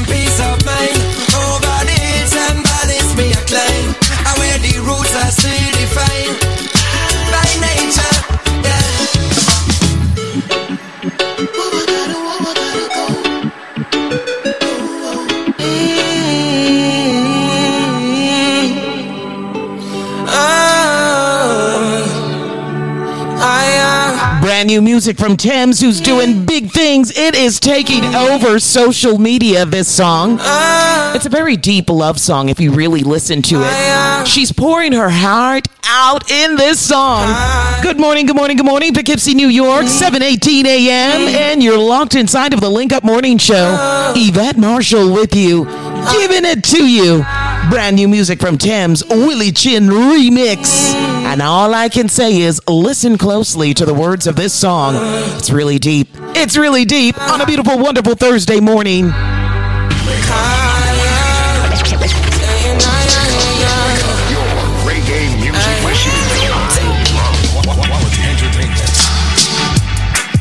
[24.64, 27.12] Brand new music from Thames, who's doing big things.
[27.18, 30.38] It is taking over social media, this song.
[30.40, 31.12] Uh.
[31.14, 33.68] It's a very deep love song if you really listen to it.
[33.68, 37.24] Uh, She's pouring her heart out in this song.
[37.26, 37.82] Uh.
[37.84, 40.02] Good morning, good morning, good morning, Poughkeepsie, New York, mm.
[40.02, 41.22] 7:18 a.m.
[41.28, 41.34] Mm.
[41.34, 44.14] And you're locked inside of the Link Up Morning Show.
[44.16, 47.26] Yvette Marshall with you, giving it to you.
[47.70, 50.94] Brand new music from Thames, Willie Chin remix.
[51.26, 54.96] And all I can say is listen closely to the words of this song.
[55.38, 56.10] It's really deep.
[56.36, 59.12] It's really deep on a beautiful, wonderful Thursday morning.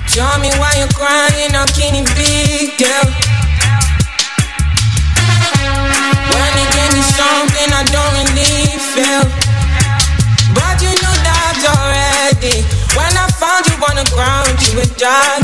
[0.08, 1.54] Tell me why you're crying,
[1.94, 3.31] it be, girl?
[7.42, 9.26] Something I don't really feel.
[10.54, 12.62] But you know that already.
[12.94, 15.42] When I found you on the ground, you were dead.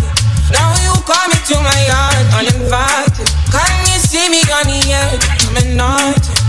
[0.55, 3.27] Now you call me to my yard uninvited.
[3.51, 5.27] Can you see me on the edge?
[5.51, 6.23] I'm annoyed.
[6.23, 6.48] If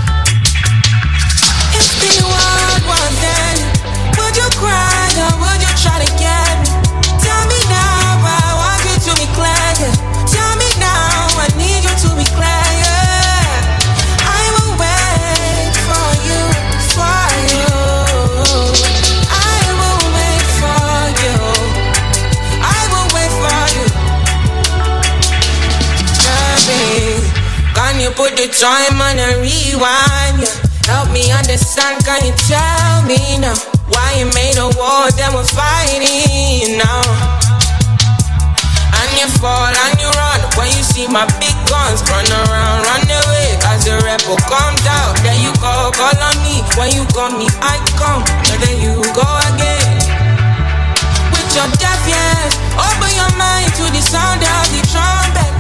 [28.40, 30.40] the time on a rewind?
[30.40, 30.48] Yeah.
[30.88, 33.52] Help me understand, can you tell me now
[33.92, 37.04] why you made a war that we're fighting now?
[38.96, 43.04] And you fall and you run when you see my big guns run around, run
[43.12, 45.20] away as the rebel comes out.
[45.20, 49.04] There you go, call on me when you call me, I come, and then you
[49.12, 50.00] go again.
[51.36, 55.59] With your deaf ears, open your mind to the sound of the trumpet.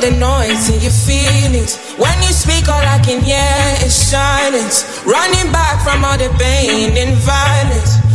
[0.00, 0.68] The noise
[1.06, 1.76] feelings.
[1.98, 5.02] When you speak, all I can hear is silence.
[5.04, 8.07] Running back from all the pain and violence.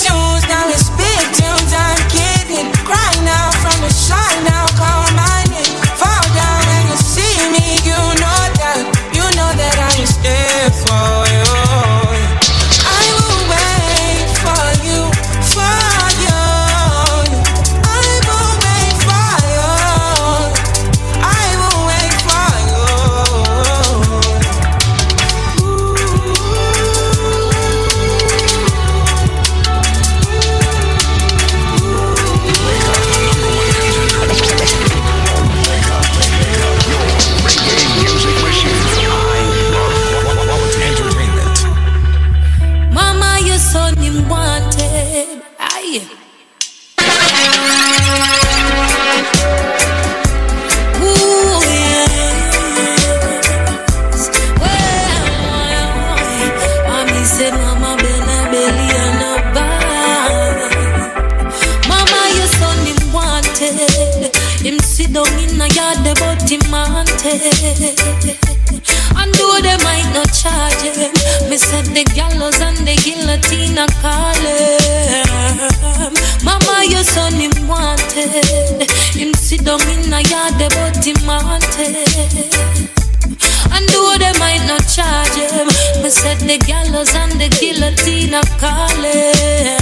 [0.00, 1.72] Tunes, now it's big tunes.
[1.76, 2.72] I'm kidding.
[2.88, 4.64] Cry now from the shine now.
[4.80, 5.09] Call
[71.60, 74.80] said the gallows and the guillotine are calling.
[76.90, 78.90] your son him wanted.
[79.12, 81.96] Him sit down in a yard, but him wanted.
[83.74, 85.68] And though they might not charge him,
[86.02, 89.80] me said the gallows and the guillotine are calling.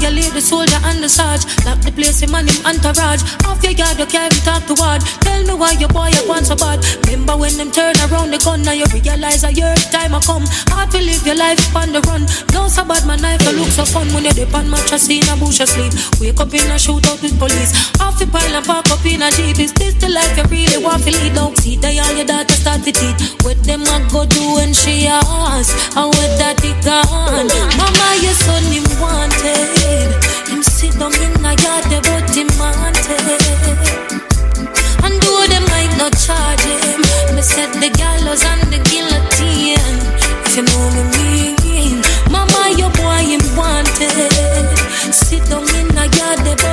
[0.00, 1.44] Violate the soldier and the sarge.
[1.68, 3.20] Lock the place, him and him entourage.
[3.44, 5.04] Off your yard, you can't talk to word.
[5.20, 6.80] Tell me why your boy you want so bad.
[7.04, 10.48] Remember when them turn around the gun, now you realize that your time I come.
[10.72, 12.24] Hard to live your life on the run.
[12.56, 15.22] No so bad, my knife, you look so fun when you dip on mattress in
[15.28, 15.92] a bush asleep.
[16.16, 17.76] Wake up in a shootout with police.
[18.00, 19.60] Off the pile and park up in a jeep.
[19.60, 21.36] Is this the life you really want to lead?
[21.36, 23.36] Don't see that all your daughter start to teeth.
[23.44, 25.70] What them I go do when she ask?
[25.92, 27.52] How with that it gone?
[27.76, 29.89] Mama, your son him wanted.
[30.50, 33.08] Him sit down in a yard, but him wanted.
[35.04, 37.00] And though they might not charge him,
[37.34, 39.98] me said the gallows and the guillotine.
[40.46, 41.98] If you know me mean,
[42.30, 44.70] Mama, your boy him wanted.
[45.12, 46.69] Sit down in a yard, but him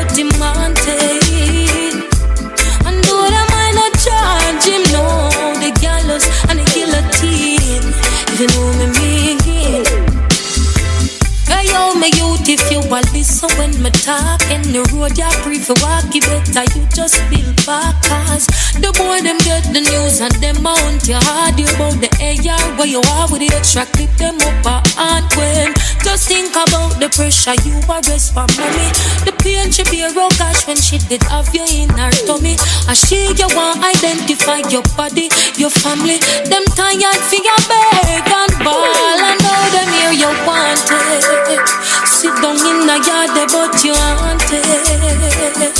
[12.57, 16.21] if you a listen when me talk in the road, you pre for walk, you
[16.21, 16.65] better.
[16.73, 18.47] You just build back cause
[18.81, 22.65] the boy them get the news and them mount your hard you about the AR
[22.77, 25.73] where you are with the extra clip them up a hand when.
[26.01, 28.89] Just think about the pressure you arrest for mommy.
[29.27, 32.57] The pain she bear oh gosh when she did have you in her tummy.
[32.87, 35.29] And she you want identify your body
[35.59, 36.17] your family.
[36.49, 38.87] Them tired for your beg and ball.
[38.87, 41.67] And know them here you wanted
[42.07, 45.75] Sit down in the yard, but you want it.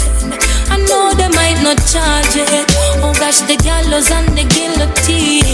[0.70, 2.68] I know they might not charge it.
[3.00, 5.48] Oh gosh, the gallows and the guillotine.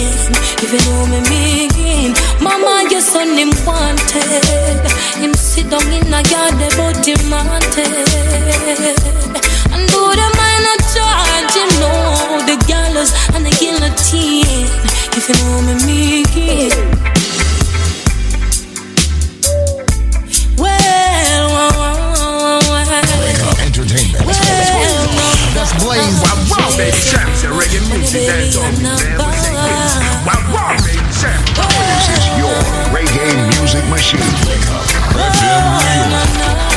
[0.58, 4.26] If you know me mean, Mama, your son him wanted.
[5.22, 7.94] Him sit down in the yard, but him wanted.
[9.70, 11.92] And though they might not charge him, no,
[12.48, 14.66] the gallows and the guillotine.
[15.14, 17.33] If you know me mean.
[23.60, 24.24] Entertainment.
[25.54, 26.20] That's Blaze.
[26.50, 26.98] Wow, baby
[27.54, 28.84] reggae music dance on me.
[30.26, 30.98] Wow, baby.
[31.04, 32.54] This is your
[32.94, 34.20] reggae music machine.
[35.16, 36.70] Oh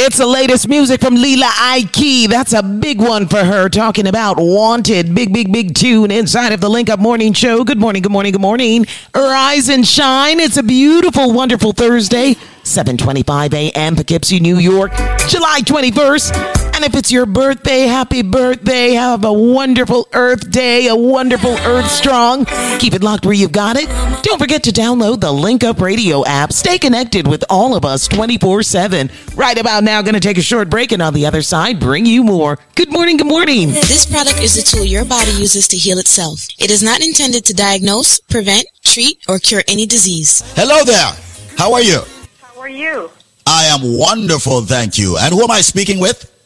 [0.00, 2.28] It's the latest music from Lila Iké.
[2.28, 5.12] That's a big one for her, talking about Wanted.
[5.12, 7.64] Big, big, big tune inside of the Link Up Morning Show.
[7.64, 8.86] Good morning, good morning, good morning.
[9.12, 10.38] Rise and shine.
[10.38, 13.96] It's a beautiful, wonderful Thursday, 7.25 a.m.
[13.96, 14.92] Poughkeepsie, New York,
[15.26, 16.67] July 21st.
[16.78, 18.92] And if it's your birthday, happy birthday.
[18.92, 22.44] Have a wonderful Earth Day, a wonderful Earth Strong.
[22.78, 23.88] Keep it locked where you've got it.
[24.22, 26.52] Don't forget to download the Link Up Radio app.
[26.52, 29.10] Stay connected with all of us 24 7.
[29.34, 32.06] Right about now, going to take a short break, and on the other side, bring
[32.06, 32.60] you more.
[32.76, 33.70] Good morning, good morning.
[33.70, 36.46] This product is a tool your body uses to heal itself.
[36.60, 40.44] It is not intended to diagnose, prevent, treat, or cure any disease.
[40.54, 41.10] Hello there.
[41.56, 42.02] How are you?
[42.40, 43.10] How are you?
[43.48, 45.18] I am wonderful, thank you.
[45.18, 46.37] And who am I speaking with?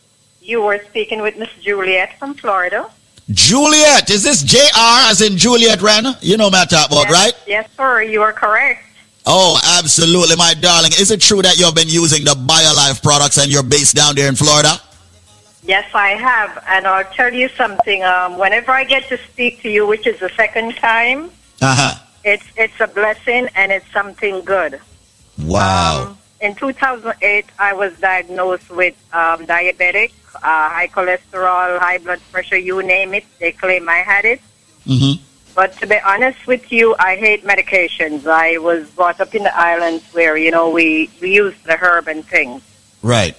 [0.42, 2.90] You were speaking with Miss Juliet from Florida.
[3.30, 4.10] Juliet.
[4.10, 4.58] Is this JR
[5.08, 6.04] as in Juliet Wren?
[6.20, 7.32] You know what I'm talking about, right?
[7.46, 8.02] Yes, sir.
[8.02, 8.82] You are correct.
[9.24, 10.90] Oh, absolutely, my darling.
[10.98, 14.28] Is it true that you've been using the BioLife products and you're based down there
[14.28, 14.70] in Florida?
[15.64, 16.62] Yes, I have.
[16.68, 18.02] And I'll tell you something.
[18.02, 21.30] Um, whenever I get to speak to you, which is the second time,
[21.62, 21.94] Uh-huh.
[22.24, 24.80] it's it's a blessing and it's something good.
[25.38, 26.16] Wow.
[26.40, 32.82] In 2008, I was diagnosed with um, diabetic, uh, high cholesterol, high blood pressure, you
[32.82, 33.24] name it.
[33.38, 34.40] They claim I had it.
[34.86, 35.22] Mm-hmm.
[35.54, 38.26] But to be honest with you, I hate medications.
[38.26, 42.08] I was brought up in the islands where, you know, we, we use the herb
[42.08, 42.62] and things.
[43.02, 43.36] Right.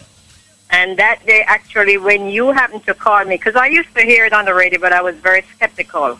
[0.70, 4.26] And that day, actually, when you happened to call me, because I used to hear
[4.26, 6.20] it on the radio, but I was very skeptical.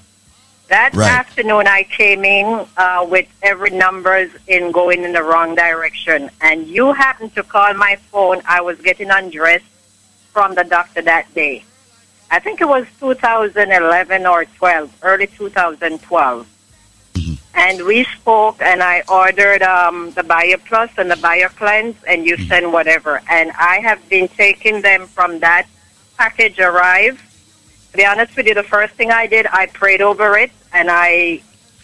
[0.70, 1.12] That Right.
[1.12, 6.32] afternoon, I came in uh, with every numbers in going in the wrong direction.
[6.42, 8.42] And you happened to call my phone.
[8.48, 9.66] I was getting undressed
[10.34, 11.64] from the doctor that day.
[12.32, 16.48] I think it was 2011 or 12, early 2012.
[17.56, 22.26] And we spoke, and I ordered um, the Bio Plus and the Bio Cleanse, and
[22.26, 23.22] you send whatever.
[23.30, 25.68] And I have been taking them from that
[26.18, 27.22] package arrive.
[27.92, 30.90] To be honest with you, the first thing I did, I prayed over it, and
[30.90, 31.44] I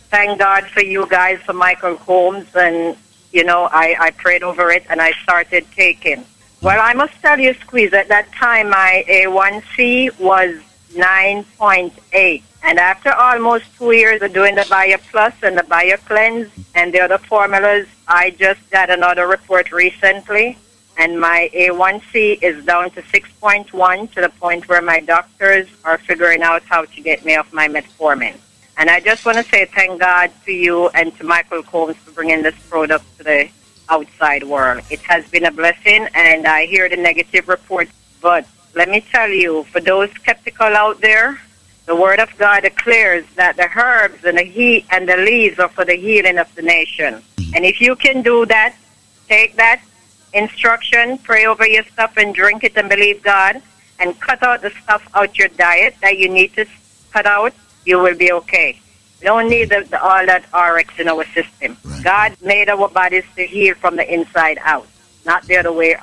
[0.09, 2.97] thank God for you guys, for Michael Combs, and
[3.31, 6.25] you know, I, I prayed over it and I started taking.
[6.61, 10.55] Well, I must tell you, Squeeze, at that time my A1C was
[10.91, 12.43] 9.8.
[12.63, 16.93] And after almost two years of doing the Bio Plus and the Bio Cleanse and
[16.93, 20.57] the other formulas, I just got another report recently.
[20.97, 26.41] And my A1C is down to 6.1 to the point where my doctors are figuring
[26.41, 28.35] out how to get me off my metformin.
[28.75, 32.11] And I just want to say thank God to you and to Michael Combs for
[32.11, 33.49] bringing this product to the
[33.89, 34.83] outside world.
[34.89, 37.91] It has been a blessing, and I hear the negative reports.
[38.21, 38.45] But
[38.75, 41.39] let me tell you, for those skeptical out there,
[41.85, 45.69] the Word of God declares that the herbs and the heat and the leaves are
[45.69, 47.21] for the healing of the nation.
[47.55, 48.75] And if you can do that,
[49.27, 49.81] take that
[50.33, 53.61] instruction, pray over your stuff, and drink it and believe God,
[53.99, 56.65] and cut out the stuff out your diet that you need to
[57.11, 57.53] cut out,
[57.85, 58.79] you will be okay.
[59.19, 61.77] We don't need the, the, all that RX in our system.
[62.03, 64.87] God made our bodies to heal from the inside out,
[65.25, 65.97] not the other way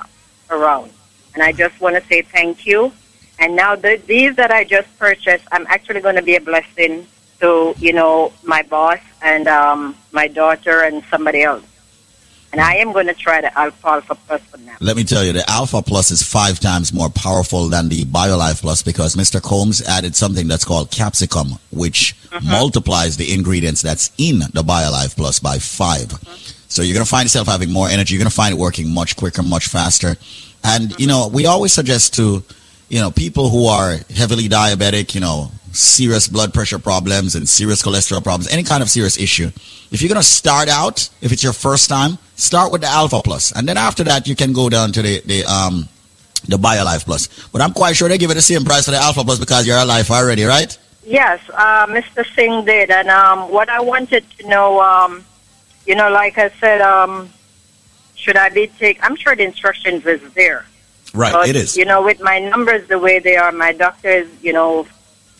[0.49, 0.91] around.
[1.33, 2.91] And I just want to say thank you.
[3.39, 7.07] And now the, these that I just purchased, I'm actually going to be a blessing
[7.39, 11.63] to, you know, my boss and um, my daughter and somebody else.
[12.57, 14.75] And I am going to try the Alfalfa Plus for now.
[14.79, 18.61] Let me tell you, the Alpha Plus is five times more powerful than the BioLife
[18.61, 19.39] Plus because Mr.
[19.39, 22.49] Combs added something that's called capsicum, which mm-hmm.
[22.49, 26.53] multiplies the ingredients that's in the BioLife Plus by 5 mm-hmm.
[26.67, 28.15] So you're going to find yourself having more energy.
[28.15, 30.15] You're going to find it working much quicker, much faster.
[30.63, 32.43] And, you know, we always suggest to,
[32.89, 37.83] you know, people who are heavily diabetic, you know, serious blood pressure problems and serious
[37.83, 39.47] cholesterol problems, any kind of serious issue.
[39.91, 43.21] If you're going to start out, if it's your first time, start with the Alpha
[43.23, 45.87] Plus, and then after that, you can go down to the the um
[46.47, 47.47] the BioLife Plus.
[47.51, 49.67] But I'm quite sure they give it the same price for the Alpha Plus because
[49.67, 50.77] you're alive already, right?
[51.03, 52.25] Yes, uh, Mr.
[52.35, 52.91] Singh did.
[52.91, 55.23] And um, what I wanted to know, um,
[55.85, 57.29] you know, like I said, um,
[58.15, 59.01] should I be take?
[59.03, 60.65] I'm sure the instructions is there.
[61.17, 61.75] Right, But, it is.
[61.75, 64.87] You know, with my numbers the way they are, my doctor is, you know,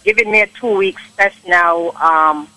[0.04, 2.48] giving me a two weeks test now um,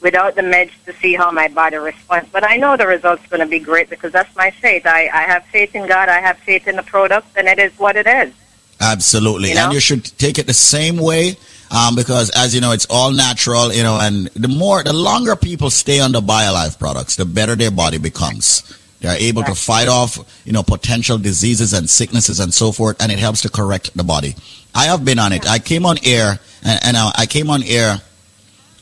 [0.00, 2.28] without the meds to see how my body responds.
[2.30, 4.86] But I know the result's going to be great because that's my faith.
[4.86, 6.08] I, I have faith in God.
[6.08, 8.32] I have faith in the product, and it is what it is.
[8.80, 9.64] Absolutely, You know?
[9.66, 11.36] and you should take it the same way.
[11.70, 15.36] Um, because as you know, it's all natural, you know, and the more, the longer
[15.36, 18.78] people stay on the BioLife products, the better their body becomes.
[19.02, 20.16] They are able to fight off,
[20.46, 24.04] you know, potential diseases and sicknesses and so forth, and it helps to correct the
[24.04, 24.36] body.
[24.74, 25.44] I have been on it.
[25.46, 27.98] I came on air, and, and uh, I came on air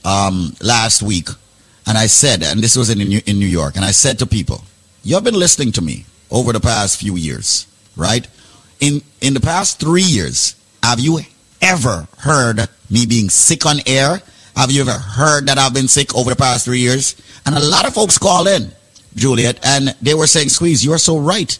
[0.05, 1.28] um, last week,
[1.86, 4.26] and I said, and this was in New, in New York, and I said to
[4.26, 4.62] people,
[5.02, 7.66] "You have been listening to me over the past few years,
[7.97, 8.28] right?
[8.78, 11.20] In in the past three years, have you
[11.62, 14.20] ever heard me being sick on air?
[14.56, 17.16] Have you ever heard that I've been sick over the past three years?
[17.47, 18.70] And a lot of folks call in,
[19.15, 21.59] Juliet, and they were saying, Squeeze, you're so right.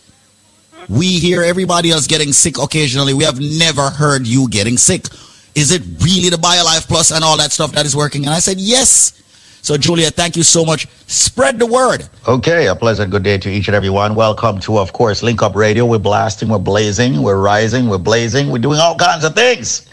[0.89, 3.15] We hear everybody else getting sick occasionally.
[3.15, 5.07] We have never heard you getting sick.
[5.55, 8.25] Is it really the BioLife Plus and all that stuff that is working?
[8.25, 9.17] And I said, yes.
[9.63, 10.89] So, Juliet, thank you so much.
[11.07, 12.09] Spread the word.
[12.27, 14.15] Okay, a pleasant good day to each and every one.
[14.15, 15.85] Welcome to, of course, Link Up Radio.
[15.85, 19.87] We're blasting, we're blazing, we're rising, we're blazing, we're doing all kinds of things.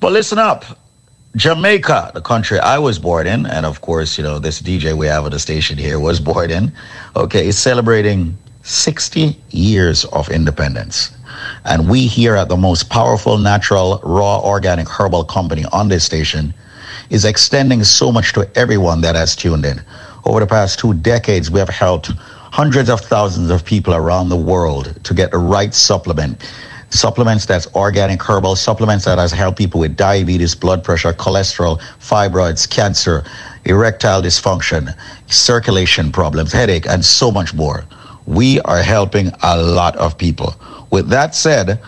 [0.00, 0.64] But listen up.
[1.38, 5.06] Jamaica, the country I was born in, and of course, you know, this DJ we
[5.06, 6.72] have at the station here was born in,
[7.14, 11.12] okay, is celebrating 60 years of independence.
[11.64, 16.52] And we here at the most powerful natural, raw, organic herbal company on this station
[17.08, 19.80] is extending so much to everyone that has tuned in.
[20.24, 22.10] Over the past two decades, we have helped
[22.50, 26.42] hundreds of thousands of people around the world to get the right supplement.
[26.90, 32.68] Supplements that's organic herbal, supplements that has helped people with diabetes, blood pressure, cholesterol, fibroids,
[32.68, 33.24] cancer,
[33.64, 34.94] erectile dysfunction,
[35.26, 37.84] circulation problems, headache, and so much more.
[38.26, 40.54] We are helping a lot of people.
[40.90, 41.80] With that said,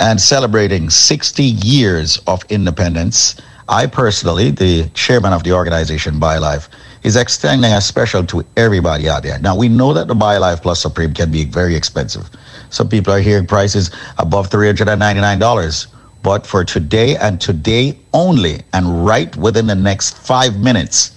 [0.00, 3.36] and celebrating 60 years of independence,
[3.68, 6.68] I personally, the chairman of the organization BioLife,
[7.02, 9.38] is extending a special to everybody out there.
[9.38, 12.28] Now we know that the BioLife Plus Supreme can be very expensive.
[12.70, 15.86] Some people are hearing prices above $399.
[16.22, 21.12] But for today and today only, and right within the next five minutes,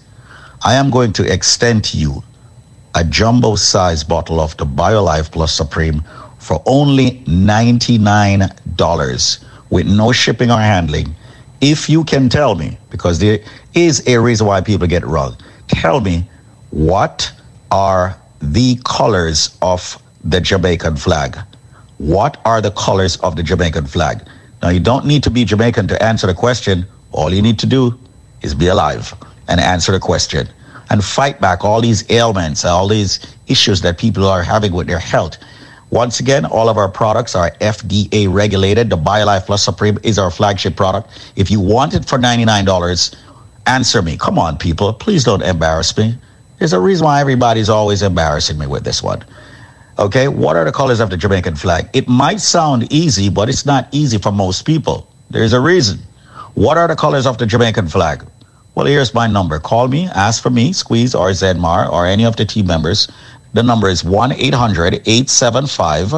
[0.64, 2.22] I am going to extend to you
[2.96, 6.04] a jumbo size bottle of the BioLife Plus Supreme
[6.40, 11.16] for only $99 with no shipping or handling.
[11.62, 13.40] If you can tell me, because there
[13.74, 16.28] is a reason why people get wrong, tell me
[16.72, 17.32] what
[17.72, 21.38] are the colors of the Jamaican flag?
[21.98, 24.22] What are the colors of the Jamaican flag?
[24.62, 26.86] Now, you don't need to be Jamaican to answer the question.
[27.12, 28.00] All you need to do
[28.42, 29.14] is be alive
[29.48, 30.48] and answer the question.
[30.90, 35.00] and fight back all these ailments, all these issues that people are having with their
[35.00, 35.38] health.
[35.90, 38.90] Once again, all of our products are FDA regulated.
[38.90, 41.10] The BioLife Plus Supreme is our flagship product.
[41.36, 43.16] If you want it for $99,
[43.68, 44.18] answer me.
[44.18, 44.94] Come on, people.
[44.94, 46.18] Please don't embarrass me.
[46.60, 49.24] There's a reason why everybody's always embarrassing me with this one.
[50.00, 51.88] Okay, what are the colors of the Jamaican flag?
[51.94, 55.08] It might sound easy, but it's not easy for most people.
[55.30, 56.00] There's a reason.
[56.56, 58.26] What are the colors of the Jamaican flag?
[58.74, 59.60] Well, here's my number.
[59.60, 63.08] Call me, ask for me, Squeeze or Zedmar or any of the team members.
[63.54, 66.10] The number is 1 800 875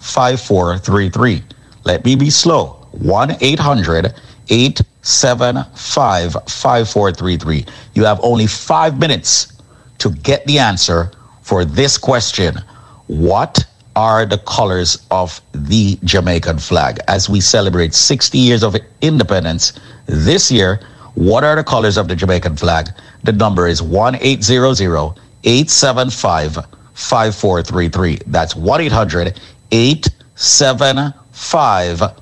[0.00, 1.42] 5433.
[1.84, 2.88] Let me be slow.
[2.90, 4.06] 1 800
[4.48, 7.66] 875 5433.
[7.94, 9.52] You have only five minutes
[9.98, 11.12] to get the answer
[11.42, 12.58] for this question
[13.06, 13.64] What
[13.94, 16.98] are the colors of the Jamaican flag?
[17.08, 19.72] As we celebrate 60 years of independence
[20.06, 20.80] this year,
[21.14, 22.88] what are the colors of the Jamaican flag?
[23.24, 26.54] The number is 1 800 875
[26.94, 28.20] 5433.
[28.26, 29.38] That's 1 800
[29.72, 32.21] 875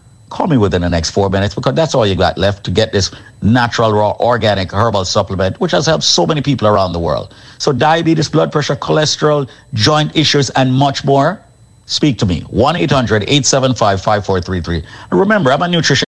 [0.31, 2.93] Call me within the next four minutes because that's all you got left to get
[2.93, 7.35] this natural, raw, organic herbal supplement, which has helped so many people around the world.
[7.57, 11.43] So, diabetes, blood pressure, cholesterol, joint issues, and much more.
[11.85, 12.41] Speak to me.
[12.41, 14.83] 1 800 875 5433.
[15.11, 16.05] Remember, I'm a nutrition.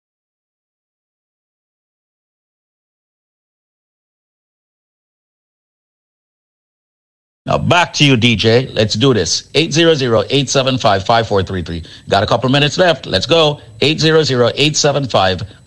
[7.49, 8.71] Now back to you, DJ.
[8.75, 9.49] Let's do this.
[9.53, 11.87] 800-875-5433.
[12.07, 13.07] Got a couple minutes left.
[13.07, 13.59] Let's go.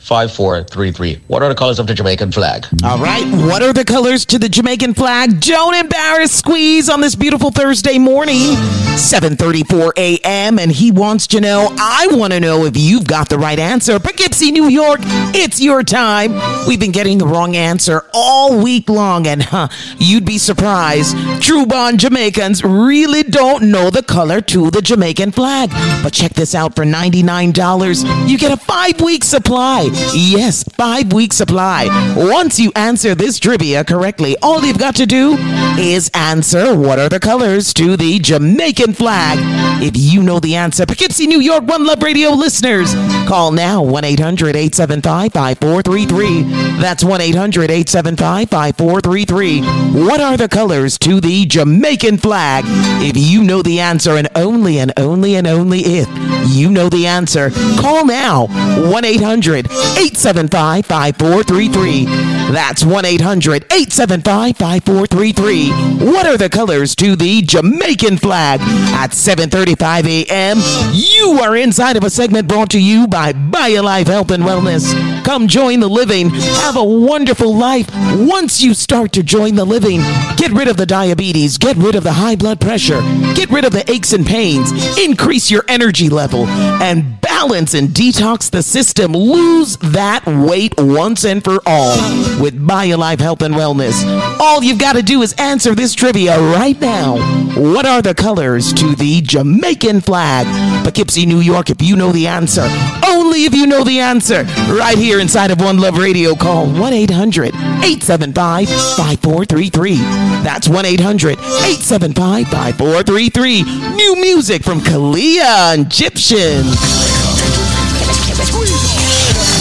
[0.03, 1.21] 800-875-5433.
[1.29, 2.67] What are the colors of the Jamaican flag?
[2.85, 3.25] All right.
[3.47, 5.41] What are the colors to the Jamaican flag?
[5.41, 8.57] Don't embarrass Squeeze on this beautiful Thursday morning.
[8.93, 10.59] 7:34 a.m.
[10.59, 13.99] and he wants to know, I want to know if you've got the right answer.
[13.99, 15.01] Poughkeepsie, New York,
[15.35, 16.33] it's your time.
[16.67, 19.69] We've been getting the wrong answer all week long and huh,
[19.99, 21.17] you'd be surprised.
[21.41, 25.71] True born Jamaicans really don't know the color to the Jamaican flag.
[26.03, 29.89] But check this out for $99, you get a 5-week supply.
[30.15, 31.89] Yes, 5-week supply.
[32.17, 35.37] Once you answer this trivia correctly, all you've got to do
[35.79, 39.39] is answer what are the colors to the Jamaican flag.
[39.83, 42.95] If you know the answer, Poughkeepsie, New York, One Love Radio listeners,
[43.27, 46.43] call now 1 800 875 5433.
[46.81, 49.63] That's 1 800 875 5433.
[50.05, 52.65] What are the colors to the Jamaican flag?
[53.05, 56.09] If you know the answer, and only and only and only if
[56.49, 57.51] you know the answer,
[57.81, 58.47] call now
[58.91, 59.69] 1 800
[59.99, 62.05] 875 5433.
[62.53, 65.71] That's 1 800 875 5433.
[66.13, 68.61] What are the colors to the Jamaican flag?
[68.93, 70.59] At 7:35 a.m.,
[70.93, 74.93] you are inside of a segment brought to you by BioLife Health and Wellness.
[75.25, 76.31] Come join the living.
[76.31, 77.89] Have a wonderful life.
[78.17, 80.01] Once you start to join the living,
[80.37, 83.01] get rid of the diabetes, get rid of the high blood pressure,
[83.35, 88.51] get rid of the aches and pains, increase your energy level, and balance and detox
[88.51, 89.13] the system.
[89.13, 91.97] Lose that weight once and for all
[92.41, 94.03] with BioLife Health and Wellness.
[94.41, 97.19] All you've got to do is answer this trivia right now.
[97.57, 100.47] What are the colors to the Jamaican flag?
[100.85, 102.67] Poughkeepsie, New York, if you know the answer.
[103.07, 104.45] Only if you know the answer.
[104.69, 109.97] Right here inside of One Love Radio, call 1 800 875 5433.
[110.43, 113.63] That's 1 800 875 5433.
[113.97, 115.77] New music from Kalia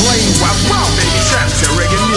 [0.10, 1.76] and Egyptian.
[1.78, 2.11] This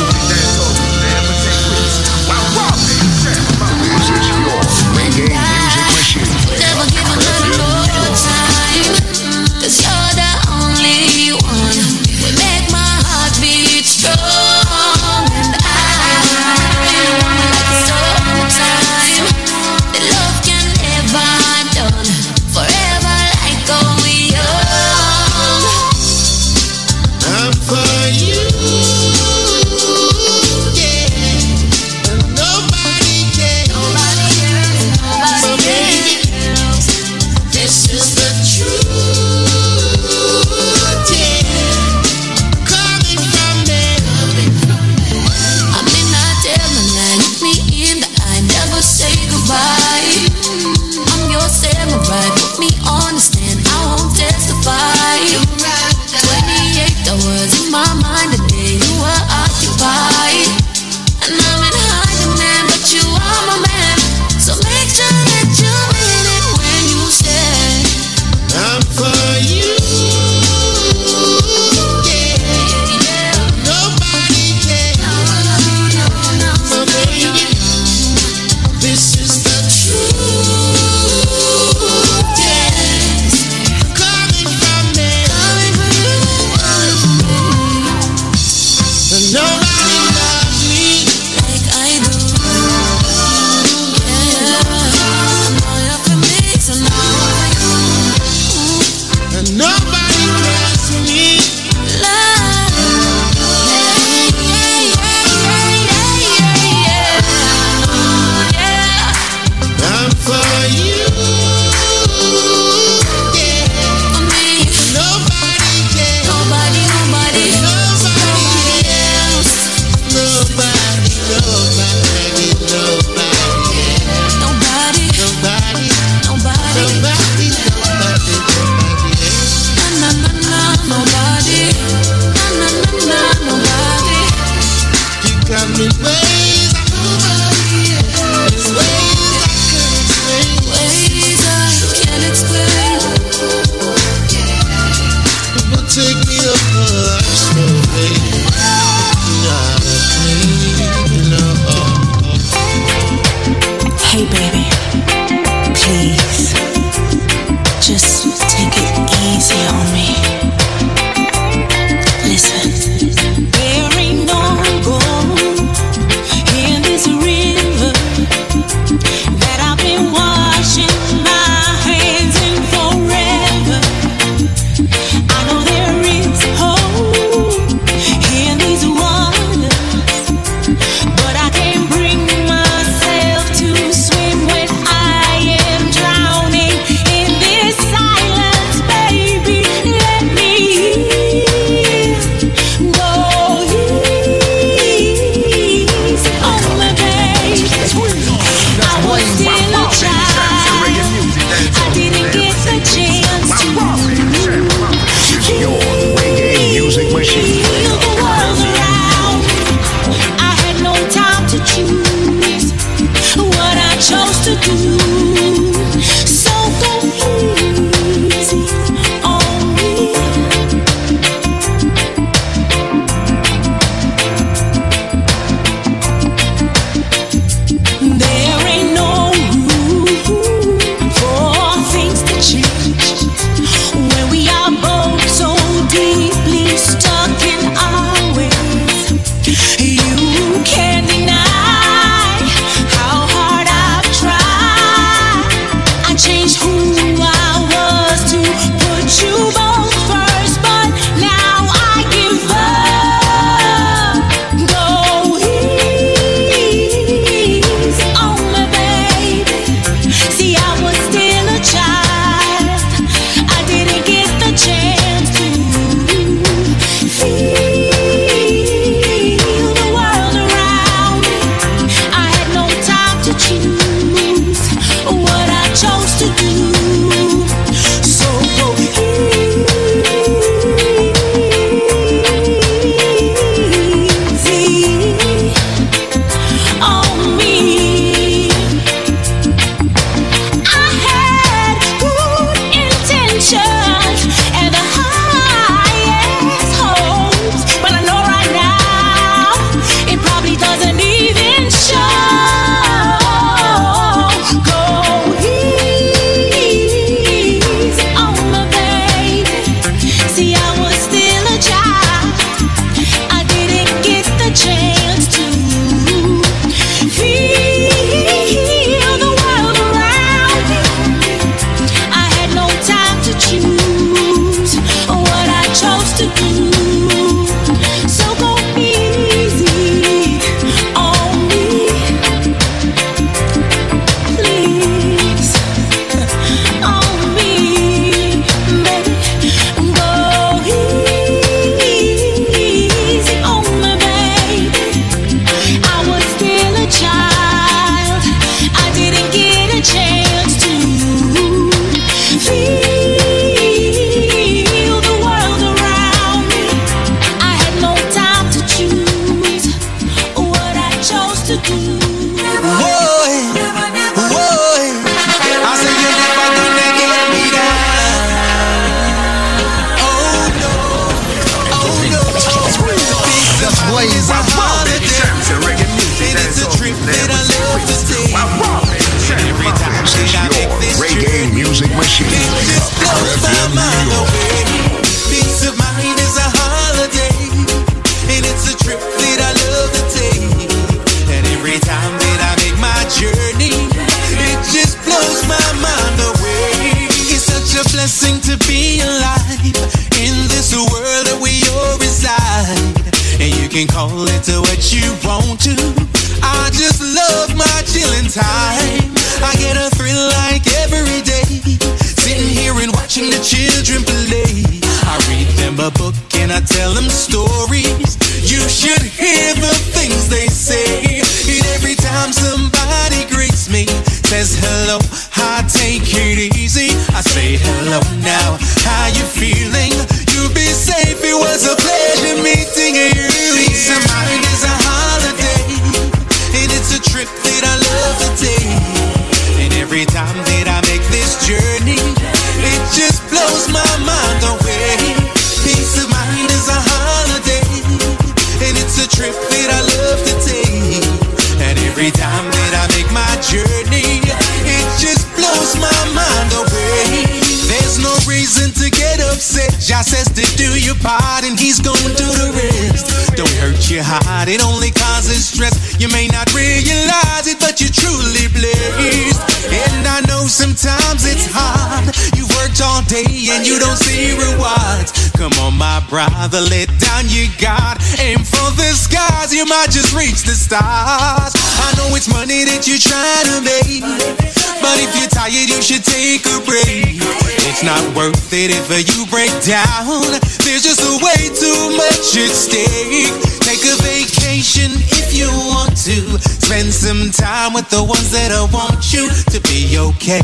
[488.55, 490.31] it if you break down.
[490.63, 493.35] There's just way too much at stake.
[493.67, 496.39] Take a vacation if you want to.
[496.39, 500.43] Spend some time with the ones that I want you to be okay.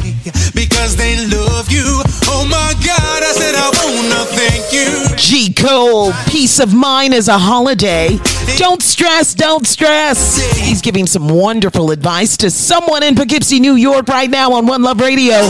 [0.54, 2.02] Because they love you.
[2.26, 5.16] Oh my God, I said I wanna thank you.
[5.16, 8.18] G Cole, peace of mind is a holiday.
[8.56, 10.36] Don't stress, don't stress.
[10.58, 14.82] He's giving some wonderful advice to someone in Poughkeepsie, New York, right now on One
[14.82, 15.40] Love Radio.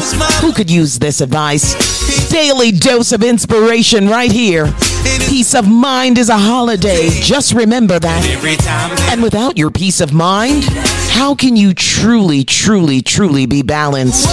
[0.41, 1.90] Who could use this advice?
[2.31, 4.73] Daily dose of inspiration right here.
[5.29, 7.09] Peace of mind is a holiday.
[7.11, 8.25] Just remember that.
[9.11, 10.63] And without your peace of mind,
[11.11, 14.29] how can you truly, truly, truly be balanced?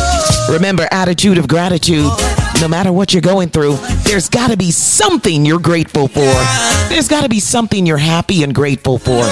[0.48, 2.12] Remember, attitude of gratitude.
[2.62, 6.32] No matter what you're going through, there's got to be something you're grateful for.
[6.90, 9.24] There's got to be something you're happy and grateful for.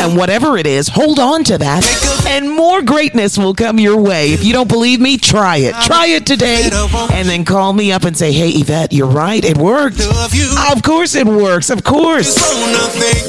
[0.00, 4.32] And whatever it is, hold on to that, and more greatness will come your way.
[4.32, 5.74] If you don't believe me, try it.
[5.82, 6.70] Try it today,
[7.12, 9.44] and then call me up and say, Hey, Yvette, you're right.
[9.44, 10.00] It worked.
[10.00, 11.68] Of course it works.
[11.70, 12.36] Of course.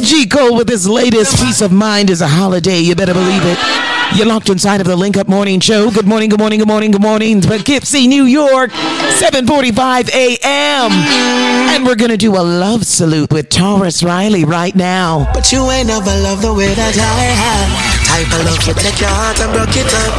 [0.07, 0.27] G.
[0.27, 2.79] Cole with his latest Peace of Mind is a holiday.
[2.79, 3.88] You better believe it.
[4.15, 5.91] You're locked inside of the Link Up Morning Show.
[5.91, 7.41] Good morning, good morning, good morning, good morning.
[7.41, 10.91] Poughkeepsie, New York, 7:45 a.m.
[11.71, 15.29] And we're gonna do a love salute with Tarrus Riley right now.
[15.33, 17.98] But you ain't never loved the way that I have.
[18.09, 20.13] Type of love to take your heart and broke it up.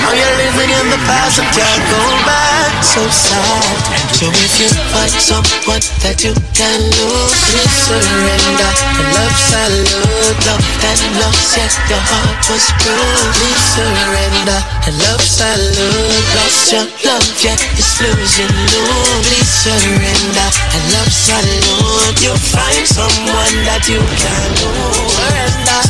[0.00, 2.80] Now you're living in the past and can't go back.
[2.80, 3.76] So sad.
[4.16, 8.70] So if you find someone that you can lose, please surrender.
[8.96, 13.36] And love salute, love that lost yet your heart was bruised.
[13.36, 14.60] Please surrender.
[14.88, 18.84] And love salute, lost your love yet it's losing you.
[19.28, 20.48] Please surrender.
[20.72, 25.12] And love salute, you'll find someone that you can lose.
[25.20, 25.80] Surrender,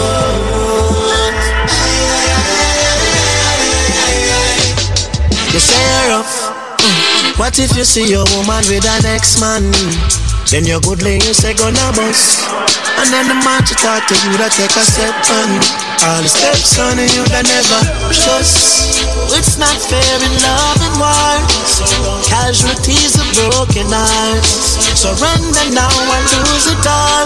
[5.52, 6.78] You say rough.
[6.78, 7.38] Mm.
[7.38, 10.29] What if you see your woman with an ex-man?
[10.48, 12.48] Then you're good you say gonna bust.
[13.00, 15.48] And then the man to talk to you that take a step on
[16.04, 17.80] All the steps on you that never
[18.12, 19.00] trust.
[19.36, 21.36] It's not fair in love and war.
[22.28, 24.80] Casualties of broken hearts.
[25.00, 27.24] Surrender now and lose it all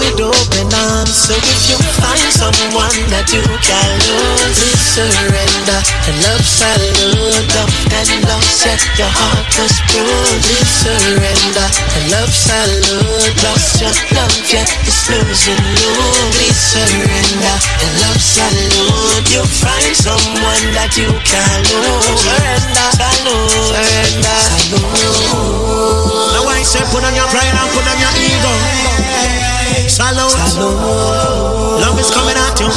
[0.00, 1.14] with open arms.
[1.14, 5.80] So if you find someone that you can lose, please surrender.
[6.08, 10.42] And love salute, love and love set your heart bruised.
[10.50, 11.68] Please surrender.
[11.94, 15.92] And love salute, lost your love yet it's losing you.
[16.36, 17.56] Please surrender.
[17.80, 22.12] And love salute, you'll find someone that you can lose.
[22.20, 25.32] Surrender, salute, surrender, salute.
[26.36, 28.52] Now I say put on your pride and put on your ego.
[29.88, 30.36] Salute.
[31.80, 32.68] Love is coming at you.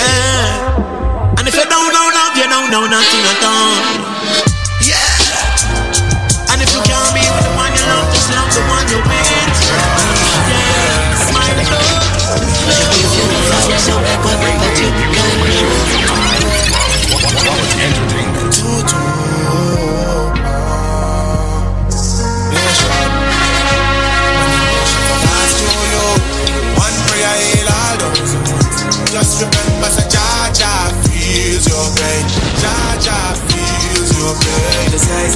[0.00, 1.36] Yeah.
[1.36, 4.05] And if you don't know love, you don't know nothing at all.
[13.88, 14.65] One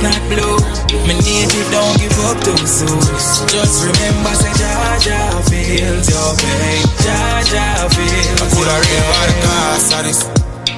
[0.00, 0.56] The not blue.
[1.04, 3.04] My native don't give up too soon.
[3.52, 6.80] Just remember, say Jah feels your pain.
[7.04, 10.12] Jah feels I put a ring by the car, sorry.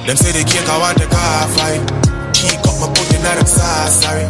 [0.03, 1.79] Them say they I want the car fight.
[2.35, 4.27] Keep up my put in that sauce, sorry.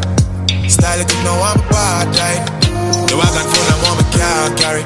[0.70, 2.46] Style it, you know I'm a bad type.
[3.10, 4.84] The wagon full of mom, I can't carry.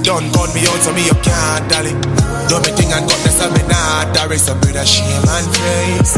[0.00, 1.92] Don't gun me out, so me you can't dolly.
[2.48, 5.48] Do me thing and got this, me not There is a bit of shame and
[5.52, 6.16] face.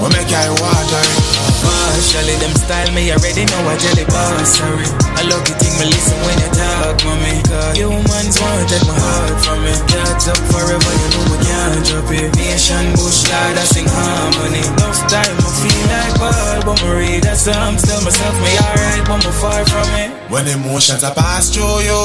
[0.00, 1.43] What make I water it?
[1.64, 4.88] Partially, them style me already know I jelly boss, sorry.
[5.16, 7.40] I love the thing me listen when you talk, mommy.
[7.48, 9.72] Cause humans wanna take my heart from me.
[9.88, 12.28] Catch up forever, you know I can't drop it.
[12.36, 14.60] Nation bush lad, I sing harmony.
[14.60, 17.80] Enough time, I feel like ball but me read a song.
[17.80, 20.10] Tell myself me alright, but me far from it.
[20.30, 22.02] When emotions are passed through you,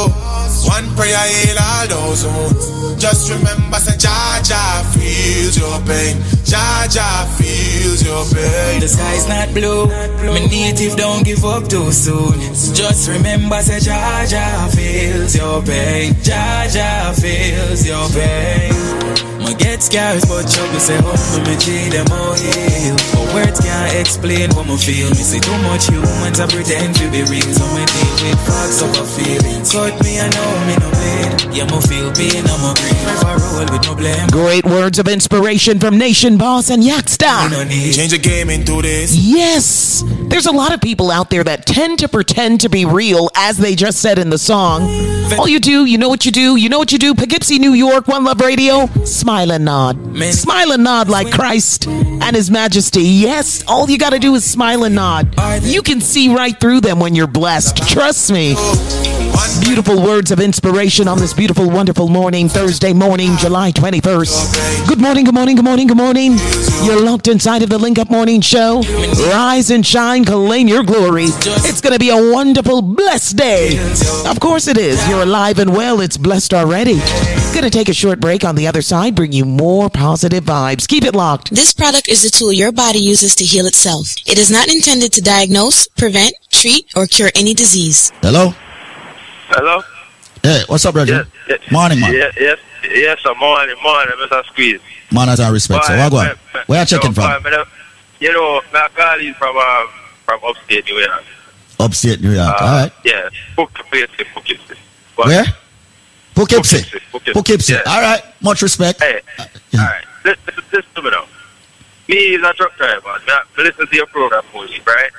[0.67, 2.79] one prayer heal all those wounds.
[3.01, 6.17] Just remember, say Jaja feels your pain.
[6.43, 8.81] Jaja feels your pain.
[8.81, 9.87] The sky's not blue.
[10.33, 12.39] Me native don't give up too soon.
[12.73, 16.13] Just remember, say Jaja feels your pain.
[16.21, 18.89] Jaja feels your pain.
[19.39, 22.95] Me get scars, but trouble say humble me G them all heal.
[23.13, 25.09] But words can't explain what me feel.
[25.09, 27.51] Me see too much humans I pretend to be real.
[27.55, 29.71] So me deal with facts of a feelings.
[29.71, 30.98] Cut me, I know me no.
[31.51, 32.91] Yeah, me feel pain, I'm a grief.
[32.91, 34.27] If I roll with no blame.
[34.29, 37.49] Great words of inspiration from Nation Boss and Yaksta.
[37.95, 39.15] Change the game into this.
[39.15, 40.03] Yes!
[40.29, 43.57] There's a lot of people out there that tend to pretend to be real, as
[43.57, 44.83] they just said in the song.
[45.37, 47.15] All you do, you know what you do, you know what you do.
[47.15, 48.85] Poughkeepsie, New York, One Love Radio.
[49.05, 49.97] Smile and nod.
[50.31, 53.03] Smile and nod like Christ and His Majesty.
[53.03, 55.35] Yes, all you gotta do is smile and nod.
[55.63, 57.77] You can see right through them when you're blessed.
[57.89, 58.55] Trust me.
[59.61, 64.87] Beautiful words of inspiration on this beautiful, wonderful morning, Thursday morning, July 21st.
[64.87, 66.37] Good morning, good morning, good morning, good morning.
[66.83, 68.81] You're locked inside of the Link Up Morning Show.
[69.31, 71.25] Rise and shine, claim your glory.
[71.27, 73.79] It's going to be a wonderful, blessed day.
[74.25, 75.07] Of course it is.
[75.07, 76.01] You're alive and well.
[76.01, 76.99] It's blessed already.
[77.53, 80.87] Gonna take a short break on the other side, bring you more positive vibes.
[80.87, 81.49] Keep it locked.
[81.49, 84.15] This product is a tool your body uses to heal itself.
[84.27, 88.11] It is not intended to diagnose, prevent, treat, or cure any disease.
[88.21, 88.53] Hello?
[89.49, 89.81] Hello?
[90.43, 91.27] Hey, what's up, brother?
[91.71, 92.13] Morning, man.
[92.13, 93.33] Yes, yes, yes, sir.
[93.35, 94.45] Morning, morning, Mr.
[94.45, 94.79] Squeeze.
[95.11, 95.85] Man, Manners and respect.
[95.85, 96.37] So, what?
[96.67, 97.43] Where you checking from?
[98.19, 99.87] You know, my call is from, um,
[100.25, 101.23] from upstate New York.
[101.79, 102.61] Upstate New York.
[102.61, 102.91] Uh, All right.
[103.03, 104.75] Yeah, Poughkeepsie, Poughkeepsie.
[105.15, 105.45] Where?
[106.35, 106.99] Poughkeepsie.
[107.11, 107.33] Poughkeepsie.
[107.33, 107.73] Poughkeepsie.
[107.73, 107.81] Yeah.
[107.87, 108.21] All right.
[108.41, 109.01] Much respect.
[109.01, 109.45] Hey, all
[109.79, 110.03] right.
[110.25, 111.25] Listen, listen, to me now.
[112.07, 113.01] Me is a truck driver.
[113.07, 115.09] I listen to your program, Holy, right?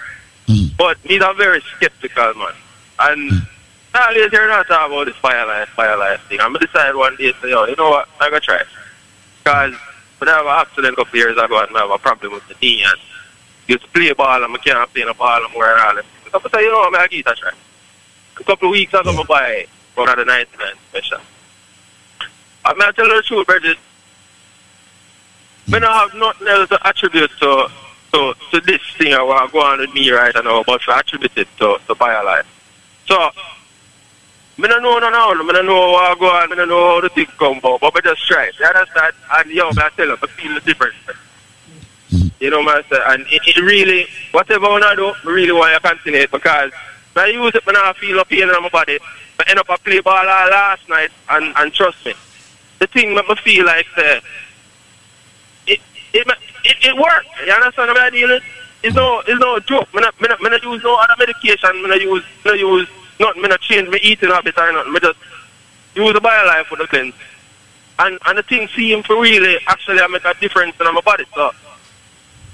[0.79, 2.53] But me is a very skeptical man.
[3.01, 3.47] And
[3.93, 6.41] you're not talking about this fire line, fire line thing.
[6.41, 8.09] I'm going to decide one day, say, yo, you know what?
[8.21, 8.63] I'm going to try.
[9.39, 9.75] Because
[10.19, 12.47] when I have an accident a couple years ago and I have a problem with
[12.49, 13.01] the knee and
[13.67, 16.03] used to play ball and I can't play the ball and more and all.
[16.31, 17.51] So I say, you know what, I'm going to give it a try.
[18.39, 21.19] A couple of weeks ago, I buy one of the 99 special.
[22.65, 23.79] I'm going to tell you the truth, Bridget.
[25.73, 27.69] I don't have nothing else to attribute to,
[28.13, 30.97] to, to this thing I want to go on with me right now, but to
[30.97, 32.45] attribute it to, to BioLife.
[33.07, 33.31] So,
[34.65, 36.95] I don't know no now, I don't know what I go on, I don't know
[36.95, 38.51] how the thing come about, but I just try.
[38.59, 39.15] You understand?
[39.33, 40.97] And yo, I tell you, I feel the difference.
[42.41, 42.99] You know I say?
[43.07, 46.31] And it, it really, whatever I want to do, I really want to continue it
[46.31, 46.73] because
[47.13, 48.99] when I use it when I feel no pain in my body.
[49.39, 52.13] I end up I play ball all last night and, and trust me,
[52.79, 54.21] the thing make me feel like say,
[55.67, 55.81] it,
[56.13, 56.27] it,
[56.65, 57.27] it, it works.
[57.47, 58.43] You understand what I deal with?
[58.83, 59.89] It's no, it's no joke.
[59.95, 61.71] I not, me not, me not use no other medication.
[61.73, 62.89] I not use, me not use
[63.21, 63.43] nothing.
[63.43, 64.93] Me not change me eating habits or nothing.
[64.93, 65.19] Me just
[65.95, 67.15] use the BioLife for the cleanse.
[67.99, 71.25] And, and the thing seem to really actually I make a difference in my body.
[71.35, 71.51] So,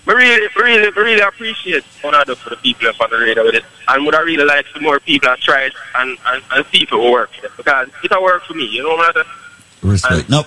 [0.08, 3.56] I really, really, really appreciate what I do for the people on the radio with
[3.56, 3.64] it.
[3.88, 6.82] And would I really like some more people that try it and, and, and see
[6.84, 7.30] if it will work.
[7.56, 9.92] Because it will work for me, you know what I'm saying?
[9.92, 10.28] Respect.
[10.28, 10.46] Nope.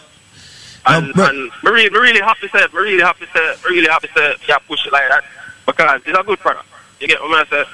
[0.86, 3.88] And, and I'm really, really happy to say, I'm really happy to say, I'm really
[3.88, 5.24] happy to yeah, push it like that.
[5.66, 6.66] Because it's a good product.
[7.00, 7.66] You get what I'm saying?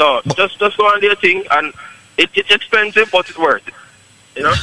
[0.00, 1.74] So just just go on their thing and
[2.16, 3.74] it, it's expensive but it's worth it.
[4.34, 4.54] You know?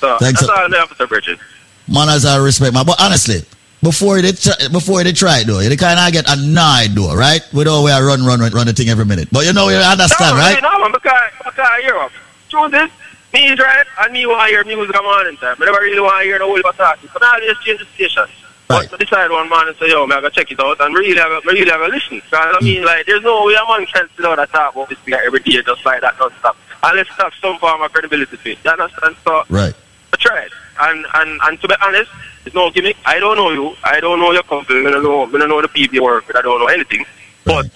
[0.00, 1.38] So Thanks, that's all I have to say, Bridget.
[1.86, 2.86] Manners and respect, man.
[2.86, 3.42] But honestly,
[3.82, 7.42] before they try, before they try it though, you kind of get annoyed though, right?
[7.52, 9.28] We don't we are run run run run the thing every minute.
[9.30, 10.62] But you know you understand, no, right?
[10.62, 12.10] No, man, because, because I them.
[12.48, 12.90] Truth is,
[13.34, 15.56] me is right, and me want to hear music on in time.
[15.60, 16.98] I never really want to hear the whole of talk.
[17.00, 18.24] So now I just change the station.
[18.68, 20.94] But I decide one man and say, yo, man, I gotta check it out and
[20.94, 22.16] really have a, really have a listen.
[22.18, 24.88] Because I mean, like, there's no way a man can sit down and talk about
[24.88, 26.56] this thing every day just like that, non-stop.
[26.82, 28.58] Unless it have some form of credibility to it.
[28.64, 29.16] You understand?
[29.24, 29.74] So, Right.
[30.12, 30.50] I tried.
[30.80, 32.10] And, and, and to be honest,
[32.44, 32.96] it's no gimmick.
[33.04, 33.76] I don't know you.
[33.84, 34.86] I don't know your company.
[34.86, 36.36] I don't know, I don't know the people you work with.
[36.36, 37.04] I don't know anything.
[37.44, 37.70] But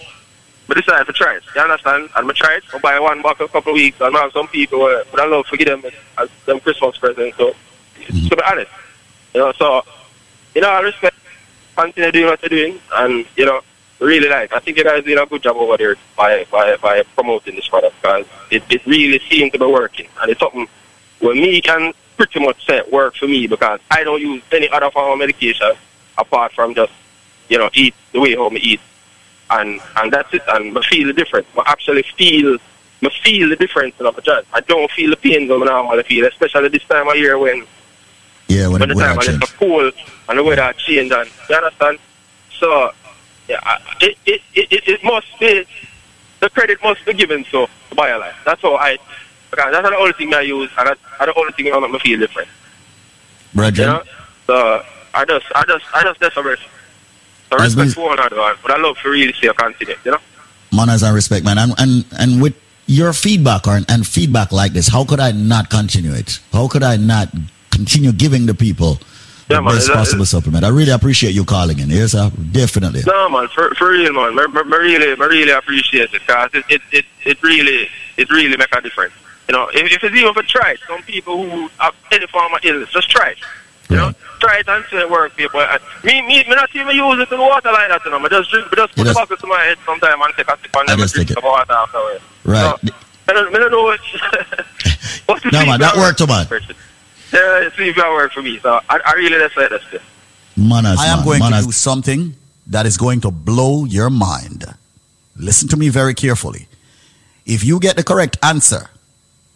[0.67, 1.43] but I decided to try it.
[1.53, 2.09] You understand?
[2.15, 2.61] And I tried.
[2.73, 3.99] I buy one box a couple of weeks.
[3.99, 5.83] And I have some people uh, but I love to give them
[6.17, 7.37] as them Christmas presents.
[7.37, 7.53] So,
[8.07, 8.71] to be honest,
[9.33, 9.83] you know, so,
[10.55, 11.15] you know, I respect,
[11.75, 12.79] continue doing what you're doing.
[12.93, 13.61] And, you know,
[13.99, 17.03] really like, I think you guys did a good job over there by, by, by
[17.15, 20.07] promoting this product because it, it really seemed to be working.
[20.21, 20.67] And it's something
[21.19, 24.69] where me can pretty much say it work for me because I don't use any
[24.69, 25.71] other form of medication
[26.17, 26.93] apart from just,
[27.49, 28.81] you know, eat the way how me eat.
[29.49, 30.43] And and that's it.
[30.47, 31.47] And I feel the difference.
[31.57, 32.57] I actually feel
[33.03, 34.45] I feel the difference in my joint.
[34.53, 37.65] I don't feel the pain that I normally feel, especially this time of year when
[38.51, 39.57] Yeah, when, when the time I is change.
[39.57, 39.93] cold
[40.29, 41.97] and the weather change and you understand?
[42.59, 42.91] So
[43.47, 45.65] yeah, it, it, it, it, must be,
[46.39, 48.33] the credit must be given so to BioLife.
[48.45, 48.97] That's how I,
[49.49, 51.91] because that's the only thing I use, and that's, that's the only thing that make
[51.91, 52.47] me feel different.
[53.53, 54.03] Brethren, You know?
[54.47, 56.59] So I just, I just, I just desperate.
[57.49, 60.11] So As respect we- for one another, but I love to really stay confident, you
[60.11, 60.19] know?
[60.73, 61.57] manners and respect, man.
[61.57, 62.55] And and and with
[62.87, 66.39] your feedback or, and feedback like this, how could I not continue it?
[66.53, 67.27] How could I not
[67.71, 68.99] continue giving the people
[69.47, 70.63] the man, best it- possible supplement?
[70.63, 71.89] I really appreciate you calling in.
[71.89, 72.29] Yes, sir.
[72.51, 73.01] Definitely.
[73.07, 74.37] No, man, for, for real, man.
[74.37, 78.29] I, I, I really, I really appreciate it because it, it, it, it really, it
[78.29, 79.13] really make a difference.
[79.49, 82.53] You know, if, if it's even for try it, some people who have any form
[82.53, 83.37] of illness, just try it.
[83.89, 85.59] You know, try it and see it work, people.
[85.59, 88.19] And me, me, me not even use it in water like that, you know.
[88.23, 90.57] I just drink, I just put just- bottle to my head sometime and take a
[90.61, 92.23] sip and then just drink take the water afterwards.
[92.45, 92.79] Right.
[92.81, 92.93] So,
[93.27, 93.99] I don't, I don't know what.
[95.51, 96.45] No, man, that worked, man.
[97.33, 98.59] Yeah, it seems that work for me.
[98.59, 99.83] So I, I really just like this.
[99.85, 99.99] Thing.
[100.57, 101.25] Manners, I am man.
[101.25, 101.61] going Manners.
[101.61, 102.35] to do something
[102.67, 104.65] that is going to blow your mind.
[105.37, 106.67] Listen to me very carefully.
[107.45, 108.89] If you get the correct answer,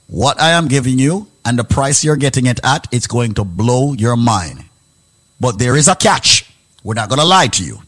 [0.07, 3.43] what I am giving you and the price you're getting it at, it's going to
[3.43, 4.65] blow your mind.
[5.39, 6.51] But there is a catch.
[6.83, 7.79] We're not going to lie to you.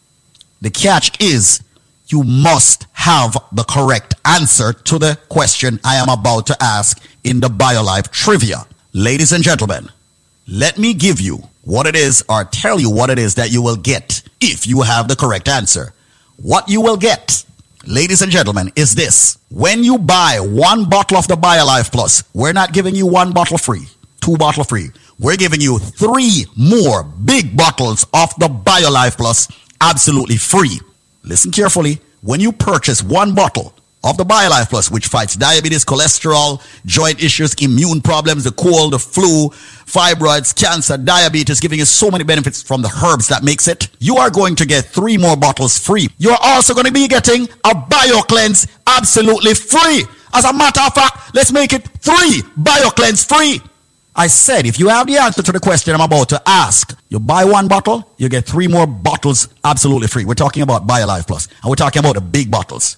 [0.62, 1.62] The catch is
[2.08, 7.40] you must have the correct answer to the question I am about to ask in
[7.40, 8.66] the BioLife trivia.
[8.98, 9.90] Ladies and gentlemen,
[10.48, 13.62] let me give you what it is or tell you what it is that you
[13.62, 15.94] will get if you have the correct answer.
[16.38, 17.46] What you will get,
[17.86, 19.38] ladies and gentlemen, is this.
[19.52, 23.60] When you buy one bottle of the BioLife Plus, we're not giving you one bottle
[23.60, 23.86] free,
[24.20, 24.88] two bottle free.
[25.20, 29.48] We're giving you three more big bottles of the BioLife Plus
[29.80, 30.80] absolutely free.
[31.22, 32.02] Listen carefully.
[32.22, 37.54] When you purchase one bottle of the BioLife Plus, which fights diabetes, cholesterol, joint issues,
[37.56, 42.82] immune problems, the cold, the flu, fibroids, cancer, diabetes, giving you so many benefits from
[42.82, 46.08] the herbs that makes it, you are going to get three more bottles free.
[46.18, 50.04] You're also going to be getting a BioCleanse absolutely free.
[50.34, 53.62] As a matter of fact, let's make it three BioCleanse free.
[54.16, 57.20] I said, if you have the answer to the question I'm about to ask, you
[57.20, 60.26] buy one bottle, you get three more bottles absolutely free.
[60.26, 62.98] We're talking about BioLife Plus, and we're talking about the big bottles.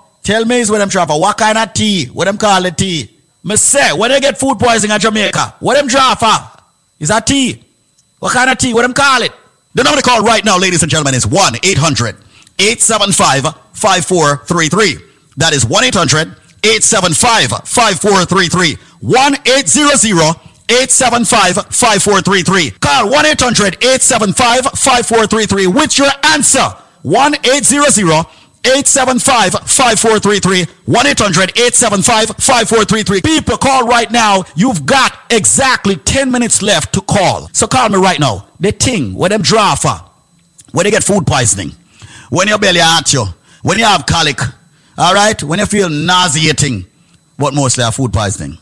[0.31, 1.19] Tell me is what draw for.
[1.19, 2.05] What kind of tea?
[2.05, 3.19] What them call the tea?
[3.43, 6.61] Me say, when they get food poisoning in Jamaica, what them draw for?
[6.99, 7.61] Is that tea?
[8.19, 8.73] What kind of tea?
[8.73, 9.33] What them call it?
[9.73, 12.15] The number to call right now, ladies and gentlemen, is 1 800
[12.59, 13.43] 875
[13.73, 15.05] 5433.
[15.35, 16.29] That is 1 800
[16.63, 18.77] 875 5433.
[19.01, 20.39] 1 800
[20.71, 22.71] 875 5433.
[22.79, 26.73] Call 1 800 875 5433 with your answer.
[28.63, 30.65] 1 800 875 5433.
[30.85, 33.21] 1 800 875 5433.
[33.21, 34.43] People, call right now.
[34.55, 37.49] You've got exactly 10 minutes left to call.
[37.53, 38.47] So call me right now.
[38.59, 39.99] The thing, where them draw for,
[40.71, 41.71] when they get food poisoning,
[42.29, 43.25] when your belly hurt you,
[43.63, 44.39] when you have colic,
[44.97, 46.85] all right, when you feel nauseating,
[47.37, 48.57] what mostly have food poisoning.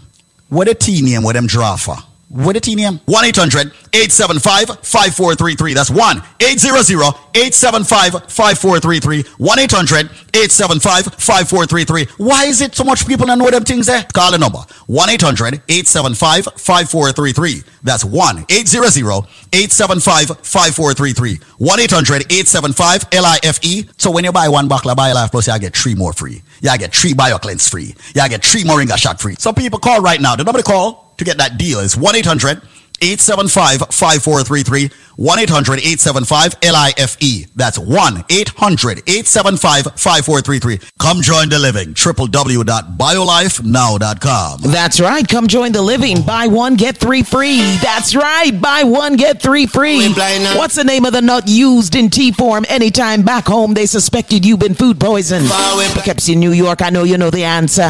[0.47, 1.95] What the tea name, where them draw for?
[2.29, 2.99] With a T name.
[3.05, 5.73] 1 800 875 5433.
[5.73, 9.23] That's 1 800 875 5433.
[9.37, 12.05] 1 800 875 5433.
[12.23, 14.05] Why is it so much people don't know them things there?
[14.13, 17.63] Call the number 1 800 875 5433.
[17.81, 21.39] That's 1 800 875 5433.
[21.57, 23.89] 1 800 875 LIFE.
[23.97, 26.43] So when you buy one bottle of BioLife Plus, you get three more free.
[26.61, 27.95] You get three bio cleanse free.
[28.13, 29.35] You get three Moringa shot free.
[29.39, 30.35] So people call right now.
[30.35, 32.61] Number to call to get that deal is 1 800
[33.01, 34.89] 875 5433.
[35.19, 37.51] 1 800 875 LIFE.
[37.53, 40.79] That's 1 800 875 5433.
[40.97, 41.93] Come join the living.
[41.93, 44.61] www.biolifenow.com.
[44.71, 45.27] That's right.
[45.27, 46.21] Come join the living.
[46.21, 47.57] Buy one, get three free.
[47.81, 48.51] That's right.
[48.61, 50.07] Buy one, get three free.
[50.55, 54.45] What's the name of the nut used in tea form anytime back home they suspected
[54.45, 55.49] you've been food poisoned?
[55.95, 56.81] Poughkeepsie, New York.
[56.81, 57.89] I know you know the answer.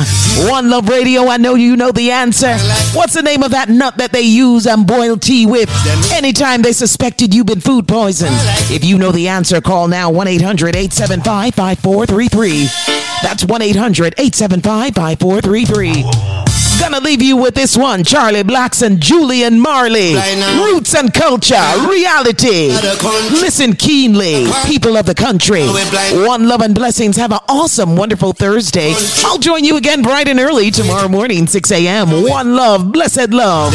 [0.49, 1.27] One Love Radio.
[1.27, 2.57] I know you know the answer.
[2.97, 5.69] What's the name of that nut that they use and boil tea with
[6.11, 8.35] anytime they suspected you've been food poisoned?
[8.69, 12.67] If you know the answer, call now 1 800 875 5433.
[13.21, 16.48] That's 1 800 875 5433.
[16.79, 20.15] Gonna leave you with this one Charlie Blacks and Julian Marley.
[20.63, 21.55] Roots and culture,
[21.89, 22.69] reality.
[23.31, 25.67] Listen keenly, people of the country.
[26.25, 27.15] One love and blessings.
[27.17, 28.93] Have an awesome, wonderful Thursday.
[29.25, 32.23] I'll join you again bright and early tomorrow morning, 6 a.m.
[32.23, 33.73] One love, blessed love.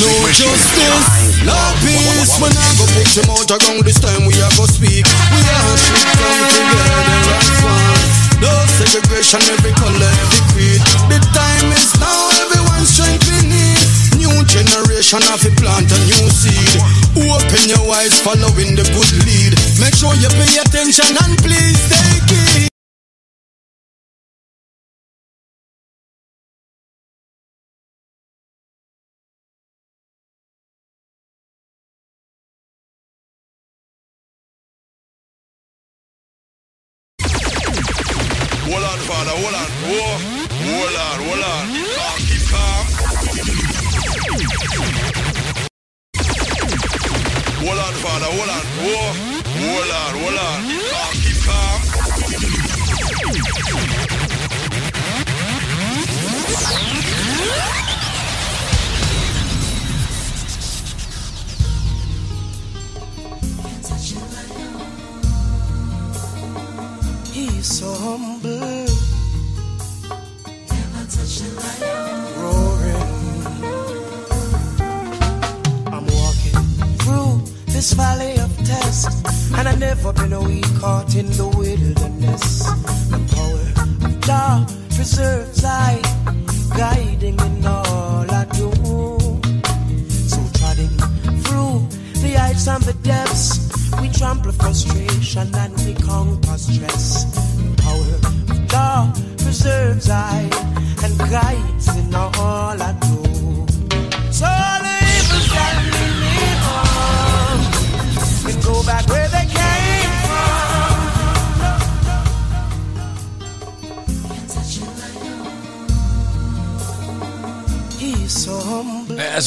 [0.00, 2.36] No justice, no peace.
[2.40, 5.04] When I go push them out around this time, we are go speak.
[5.04, 8.10] We all should come together as one.
[8.40, 10.80] No segregation, every color, every creed.
[11.12, 13.76] The time is now, everyone's strengthening.
[14.16, 16.80] New generation of a plant a new seed.
[17.16, 19.52] Open your eyes, following the good lead.
[19.80, 22.69] Make sure you pay attention and please take it.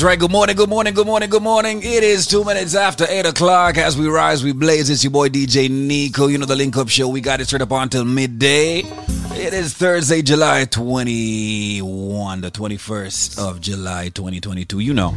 [0.04, 0.20] Right.
[0.20, 1.82] Good morning, good morning, good morning, good morning.
[1.82, 3.78] It is two minutes after eight o'clock.
[3.78, 4.90] As we rise, we blaze.
[4.90, 6.28] It's your boy DJ Nico.
[6.28, 7.08] You know the link up show.
[7.08, 8.80] We got it straight up until midday.
[8.80, 14.80] It is Thursday, July 21, the 21st of July 2022.
[14.80, 15.16] You know.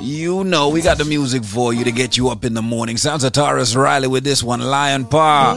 [0.00, 2.96] You know, we got the music for you to get you up in the morning.
[2.96, 5.54] Sounds of Tarrus Riley with this one, Lion Paw.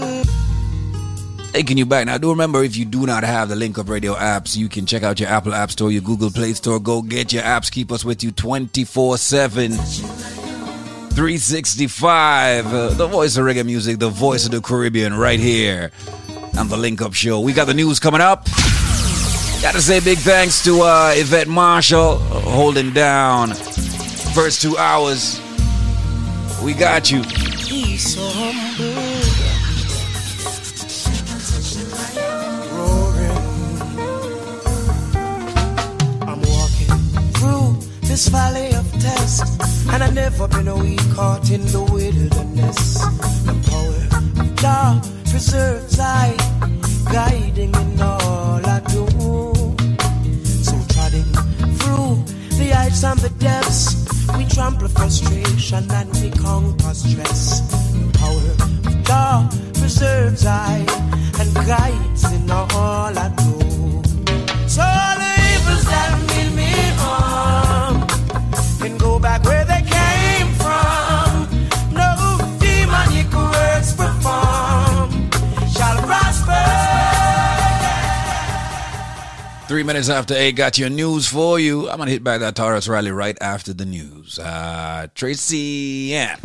[1.53, 2.07] Taking you back.
[2.07, 4.87] Now, do remember if you do not have the Link Up Radio apps, you can
[4.87, 6.79] check out your Apple App Store, your Google Play Store.
[6.79, 7.71] Go get your apps.
[7.71, 9.73] Keep us with you 24 7.
[9.73, 12.73] 365.
[12.73, 15.91] Uh, the voice of reggae music, the voice of the Caribbean, right here
[16.57, 17.39] on the Link Up Show.
[17.39, 18.45] We got the news coming up.
[19.61, 23.53] Gotta say big thanks to uh, Yvette Marshall uh, holding down
[24.33, 25.39] first two hours.
[26.63, 27.21] We got you.
[38.13, 39.41] This valley of tests,
[39.89, 43.01] and I've never been a week caught in the wilderness.
[43.47, 44.01] The power
[44.39, 46.37] of God preserves I,
[47.11, 49.07] guiding in all I do.
[50.61, 51.31] So trotting
[51.79, 52.13] through
[52.59, 54.05] the heights and the depths,
[54.37, 57.61] we trample frustration and we conquer stress.
[57.93, 58.49] The power
[58.93, 60.85] of God preserves I
[61.39, 62.32] and guides
[79.83, 81.89] Three minutes after eight, got your news for you.
[81.89, 84.39] I'm gonna hit back that Tarrus Riley right after the news.
[84.39, 86.37] Uh, Tracy, yeah.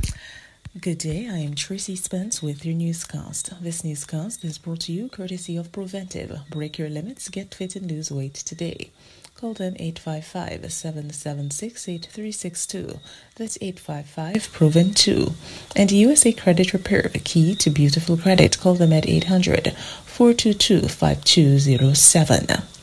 [0.81, 3.53] Good day, I am Tracy Spence with your newscast.
[3.63, 6.37] This newscast is brought to you courtesy of Preventive.
[6.51, 8.91] Break your limits, get fit and lose weight today.
[9.37, 12.99] Call them 855 776 8362.
[13.37, 15.33] That's 855 Proven 2.
[15.77, 18.59] And USA Credit Repair, the key to beautiful credit.
[18.59, 22.78] Call them at 800 422 5207.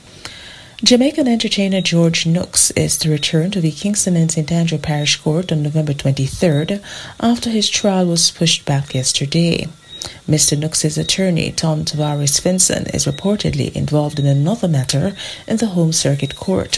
[0.83, 4.51] Jamaican entertainer George Nooks is to return to the Kingston and St.
[4.51, 6.83] Andrew Parish Court on November 23rd
[7.21, 9.69] after his trial was pushed back yesterday.
[10.27, 10.59] Mr.
[10.59, 15.15] Nooks' attorney, Tom Tavares Finson, is reportedly involved in another matter
[15.47, 16.77] in the Home Circuit Court.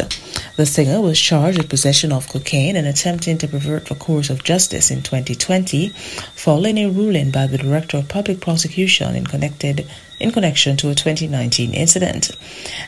[0.57, 4.43] The singer was charged with possession of cocaine and attempting to pervert the course of
[4.43, 5.89] justice in 2020,
[6.35, 9.87] following a ruling by the Director of Public Prosecution in connected
[10.19, 12.31] in connection to a 2019 incident.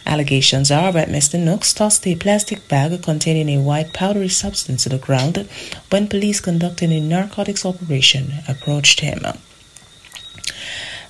[0.05, 1.39] Allegations are that Mr.
[1.39, 5.47] Nooks tossed a plastic bag containing a white powdery substance to the ground
[5.89, 9.21] when police conducting a narcotics operation approached him.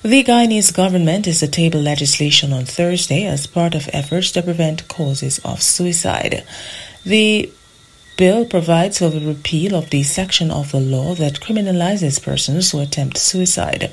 [0.02, 4.88] The Guyanese government is to table legislation on Thursday as part of efforts to prevent
[4.88, 6.42] causes of suicide.
[7.04, 7.52] The
[8.16, 12.80] bill provides for the repeal of the section of the law that criminalizes persons who
[12.80, 13.90] attempt suicide.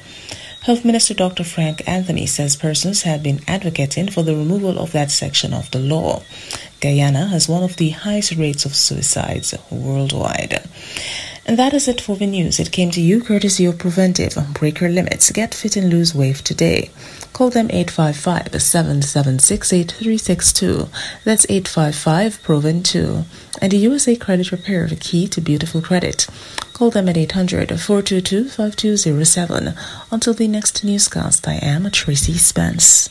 [0.68, 1.46] Health Minister Dr.
[1.46, 5.80] Frank Anthony says persons have been advocating for the removal of that section of the
[5.80, 6.24] law.
[6.82, 10.62] Guyana has one of the highest rates of suicides worldwide.
[11.46, 12.60] And that is it for the news.
[12.60, 14.36] It came to you courtesy of Preventive.
[14.56, 15.32] Break your limits.
[15.32, 16.92] Get fit and lose weight today.
[17.38, 20.90] Call them 855 776 8362.
[21.24, 23.26] That's 855 Proven 2.
[23.62, 26.26] And the USA Credit Repair, of the key to beautiful credit.
[26.74, 29.76] Call them at 800 422 5207.
[30.12, 33.10] Until the next newscast, I am Tracy Spence.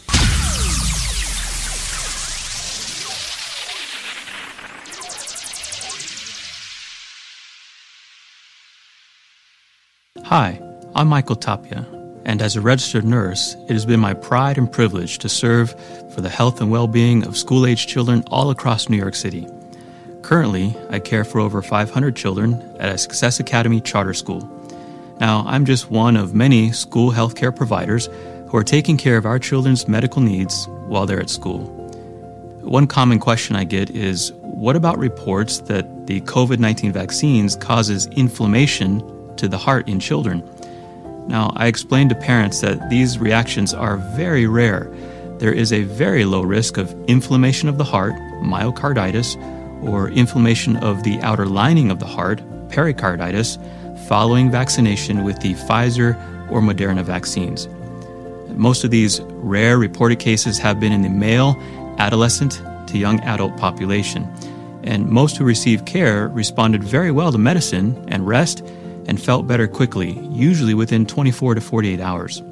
[10.24, 10.60] Hi,
[10.96, 11.86] I'm Michael Tapia,
[12.26, 15.70] and as a registered nurse, it has been my pride and privilege to serve
[16.10, 19.46] for the health and well being of school age children all across New York City.
[20.22, 24.40] Currently, I care for over 500 children at a Success Academy charter school.
[25.20, 28.08] Now, I'm just one of many school healthcare providers
[28.48, 31.60] who are taking care of our children's medical needs while they're at school.
[32.62, 38.06] One common question I get is what about reports that the COVID 19 vaccines causes
[38.06, 39.00] inflammation
[39.36, 40.42] to the heart in children?
[41.28, 44.90] Now, I explained to parents that these reactions are very rare.
[45.38, 49.36] There is a very low risk of inflammation of the heart, myocarditis,
[49.82, 53.58] or inflammation of the outer lining of the heart, pericarditis,
[54.06, 56.14] following vaccination with the Pfizer
[56.50, 57.68] or Moderna vaccines.
[58.56, 61.56] Most of these rare reported cases have been in the male,
[61.98, 64.32] adolescent to young adult population,
[64.84, 68.64] and most who received care responded very well to medicine and rest
[69.06, 72.42] and felt better quickly, usually within 24 to 48 hours.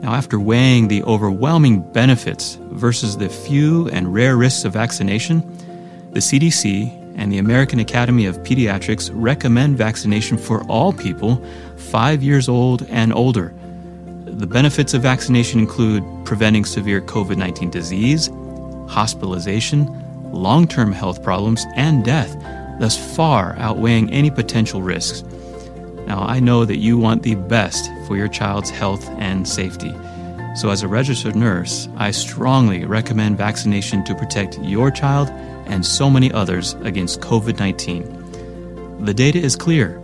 [0.00, 5.40] Now, after weighing the overwhelming benefits versus the few and rare risks of vaccination,
[6.12, 11.42] the CDC and the American Academy of Pediatrics recommend vaccination for all people
[11.76, 13.54] 5 years old and older.
[14.24, 18.28] The benefits of vaccination include preventing severe COVID 19 disease,
[18.88, 19.88] hospitalization,
[20.30, 22.36] long term health problems, and death,
[22.78, 25.24] thus far outweighing any potential risks.
[26.06, 29.94] Now, I know that you want the best for your child's health and safety.
[30.54, 35.28] So, as a registered nurse, I strongly recommend vaccination to protect your child
[35.66, 39.04] and so many others against COVID 19.
[39.04, 40.02] The data is clear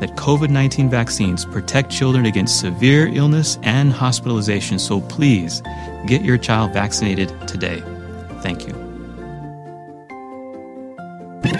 [0.00, 5.62] that COVID 19 vaccines protect children against severe illness and hospitalization, so please
[6.06, 7.82] get your child vaccinated today.
[8.40, 8.83] Thank you.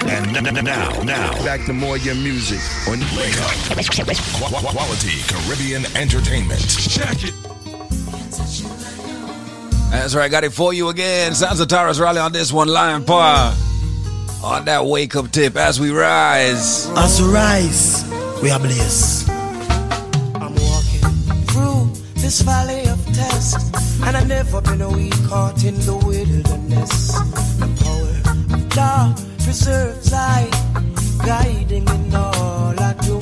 [0.03, 2.59] And n- n- now, now, back to more your music
[2.89, 3.51] on Wake Up.
[3.87, 6.61] Qu- Quality Caribbean Entertainment.
[6.69, 7.35] Check it.
[9.91, 11.35] That's right, got it for you again.
[11.35, 13.55] Sounds of Tarrus Riley on this one, Lion Power.
[14.43, 16.87] On that wake up tip as we rise.
[16.97, 18.05] As we rise,
[18.43, 19.29] we are blessed.
[19.31, 21.09] I'm walking
[21.47, 21.91] through
[22.21, 27.13] this valley of tests, and I've never been a weak caught in the wilderness.
[27.59, 30.49] The power of God preserves I,
[31.25, 33.21] guiding in all I do.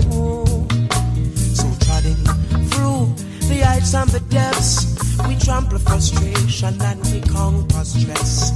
[1.59, 2.24] So treading
[2.70, 3.07] through
[3.49, 4.86] the heights and the depths,
[5.27, 8.53] we trample frustration and we conquer stress.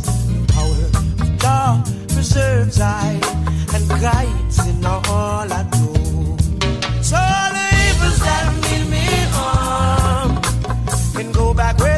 [0.54, 3.20] Power of God preserves I
[3.74, 5.92] and guides in all I do.
[7.02, 9.06] So all the evils that mean me
[9.36, 10.40] harm
[11.14, 11.95] can go back where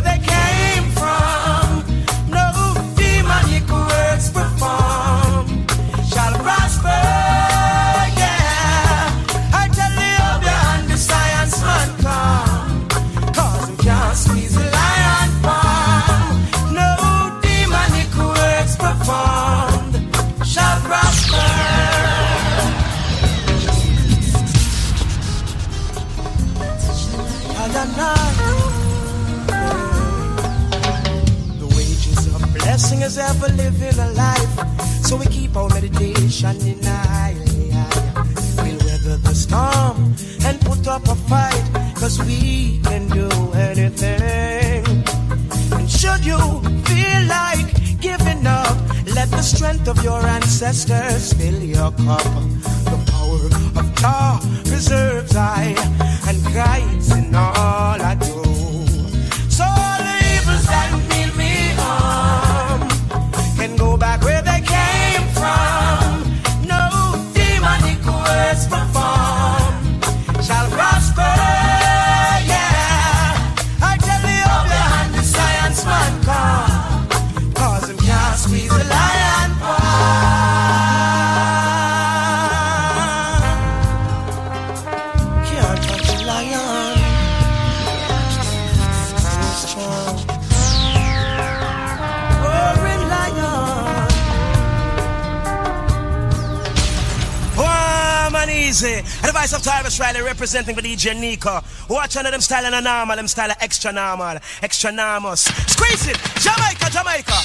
[100.69, 101.61] Representing for DJ Nico.
[101.89, 105.49] Watch under them style and a normal, them style of extra normal, extra normous.
[105.67, 107.39] Squeeze it, Jamaica, Jamaica.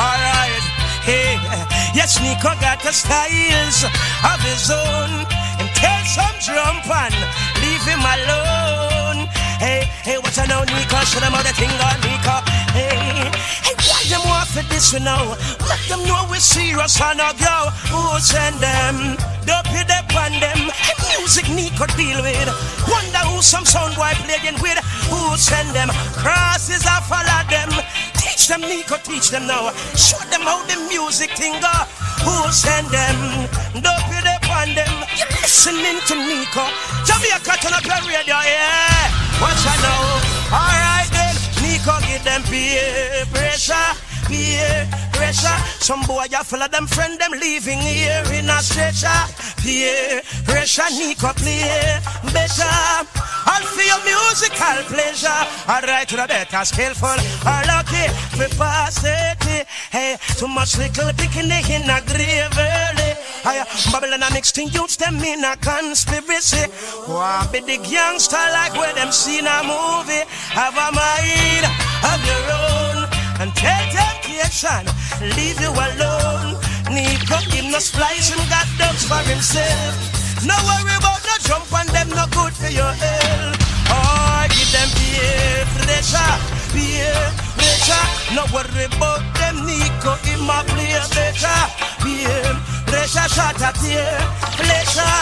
[0.00, 0.64] Alright,
[1.04, 1.36] hey,
[1.92, 5.28] yes, Nico got the styles of his own.
[5.60, 7.14] And tell some jump and
[7.60, 9.28] leave him alone.
[9.60, 10.96] Hey, hey, what you know, Nico?
[11.04, 12.36] Show them how the thing on Nico.
[12.72, 13.28] Hey,
[13.60, 15.36] hey, why them want for this, you know?
[15.68, 17.68] Let them know we're serious and a go.
[17.92, 19.18] Who send them?
[19.44, 19.66] Don't
[20.10, 20.70] pay them
[21.30, 22.50] music Nico deal with.
[22.90, 24.78] Wonder who some sound boy playing with.
[25.06, 25.88] Who send them?
[26.18, 27.70] Crosses I follow them.
[28.18, 29.70] Teach them, Nico, teach them now.
[29.94, 31.54] Show them how the music thing.
[32.26, 33.46] Who send them?
[33.78, 34.94] Don't pay them on them.
[35.14, 36.66] You listening to Nico?
[37.06, 39.06] Jamaica turn up your radio, yeah.
[39.38, 40.02] What you know?
[40.50, 43.94] Alright then, Nico give them peer pressure.
[44.26, 44.86] Peer
[45.20, 45.58] pressure.
[45.84, 49.20] Some boy ya full of them friend them leaving here in a stretcher.
[49.60, 52.00] Peer pressure, Nico play
[52.32, 52.76] better.
[53.50, 55.42] All for your musical pleasure.
[55.68, 58.06] Alright to the better, skillful or lucky.
[58.38, 59.66] We pass it.
[59.92, 63.12] Hey, too much little picnic in a grave early.
[63.44, 66.64] I Babylon a mixed in youths, them in a conspiracy.
[67.08, 70.24] Want be the gangster like where them seen a movie.
[70.56, 71.66] Have a mind
[72.08, 72.98] of your own
[73.40, 74.86] and tell temptation,
[75.36, 76.56] leave you alone.
[76.90, 79.94] Nico him no splice and got dogs for himself.
[80.44, 83.56] No worry about no jump on them, no good for your health.
[83.92, 86.34] Oh, give them peer pressure,
[86.72, 87.14] peer
[87.56, 88.06] pressure.
[88.34, 91.60] No worry about them, Nico him a play better.
[92.00, 92.56] Peer
[92.86, 94.18] pressure, shot at here,
[94.56, 95.20] pleasure.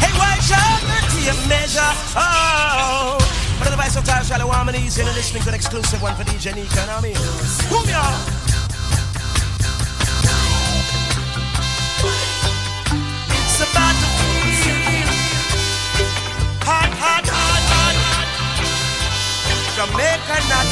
[0.00, 0.80] Hey, watch out,
[1.16, 1.92] the measure.
[2.16, 3.18] Oh.
[3.60, 6.00] But the vice of time, shall I want me easy and listening to an exclusive
[6.02, 7.16] one for DJ Nico, you know what I mean?
[7.68, 8.39] Boom, y'all.
[19.80, 20.66] Jamaica, not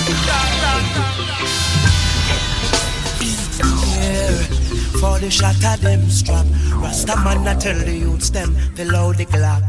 [5.01, 6.45] for the shot of them strap.
[6.75, 9.65] Rasta man, I tell the youths them below the Glock.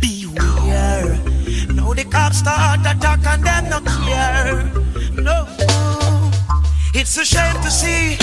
[0.00, 1.18] Beware.
[1.74, 4.70] Now the cops start attack and them no care.
[5.20, 5.48] No.
[6.94, 8.16] It's a shame to see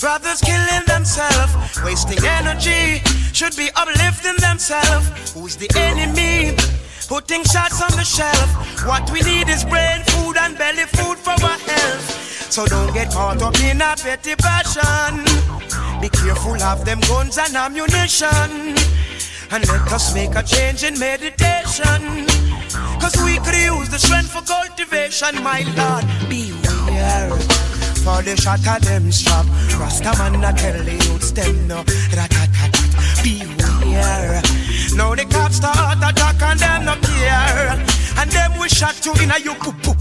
[0.00, 3.00] brothers killing themselves, wasting energy.
[3.32, 5.32] Should be uplifting themselves.
[5.32, 6.79] Who's the enemy?
[7.10, 8.86] Putting shots on the shelf.
[8.86, 12.06] What we need is brain food and belly food for our health.
[12.52, 15.24] So don't get caught up in a petty passion.
[16.00, 18.78] Be careful of them guns and ammunition.
[19.50, 22.26] And let us make a change in meditation.
[23.02, 26.06] Cause we could use the strength for cultivation, my Lord.
[26.30, 27.30] Beware.
[28.06, 29.46] For the shot of them strap.
[29.80, 31.78] Rasta man, I tell the youths them no.
[32.14, 33.24] Rat-tat-tat-tat.
[33.24, 33.59] Beware.
[34.96, 37.78] Now the cops start attack and them no care.
[38.18, 39.98] And them we shot you in a you poop poop.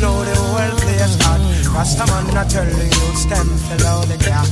[0.00, 1.40] Now the whole place hot.
[1.74, 4.46] Rasta man, I tell youths them fellow the gap.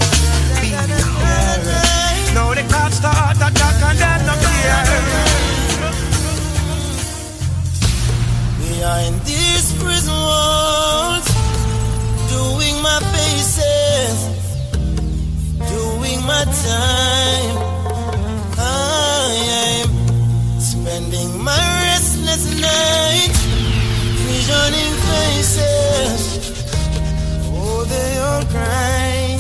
[0.61, 1.97] Beware.
[2.35, 5.27] Now the cops start attack and them no care.
[8.61, 11.27] We are in these prison walls,
[12.29, 14.19] doing my paces,
[15.69, 17.57] doing my time.
[18.59, 19.29] I
[19.67, 19.89] am
[20.61, 23.41] spending my restless nights,
[24.27, 26.23] visioning faces.
[27.53, 29.39] Oh, they all cry,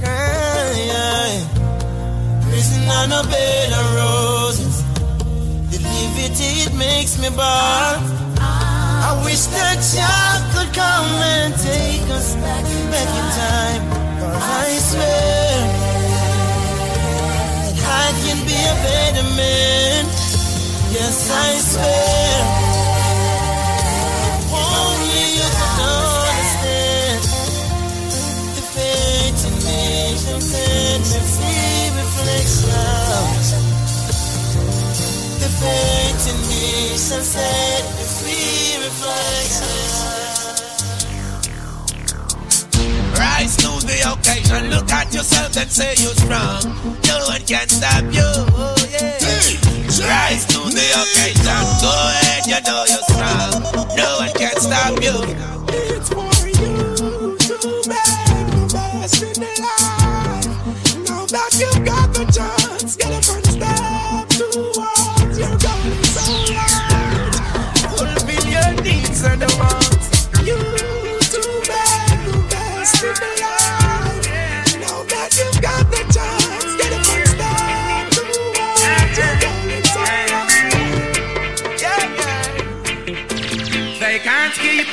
[0.00, 1.28] cry.
[2.48, 4.76] Prison on a bed of roses,
[5.70, 7.96] the liberty it makes me ball.
[9.04, 14.01] I wish that y'all could come and take us back, back in time.
[14.24, 15.92] I swear
[17.84, 20.04] I can be a better man.
[20.94, 22.36] Yes, I swear.
[24.52, 25.48] Only you
[25.90, 27.22] understand
[28.56, 29.82] the fate in me
[32.46, 33.58] me.
[35.42, 35.50] The
[36.30, 36.66] in me
[36.96, 39.91] shall set me free reflection.
[43.42, 46.62] Rise to the occasion, look at yourself and say you're strong.
[47.02, 48.22] No one can stop you.
[48.22, 49.18] Oh, yeah.
[50.06, 53.96] Rise to the occasion, go ahead, you know you're strong.
[53.96, 55.42] No one can stop you.
[56.14, 56.31] You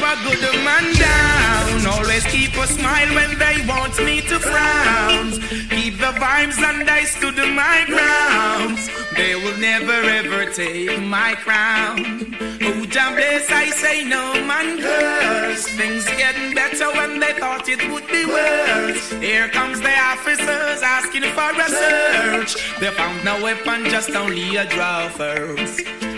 [0.10, 1.86] a good man down.
[1.94, 5.32] Always keep a smile when they want me to frown.
[5.70, 8.78] Keep the vibes and I stood my ground.
[9.16, 12.36] They will never ever take my crown.
[12.62, 15.68] Oh, Jah bless, I say no man curse.
[15.80, 19.12] Things getting better when they thought it would be worse.
[19.22, 22.80] Here comes the officers asking for a search.
[22.80, 26.09] They found no weapon, just only a draw first.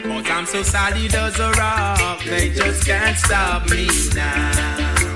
[0.42, 5.14] I'm so solid as a rock, they just can't stop me now.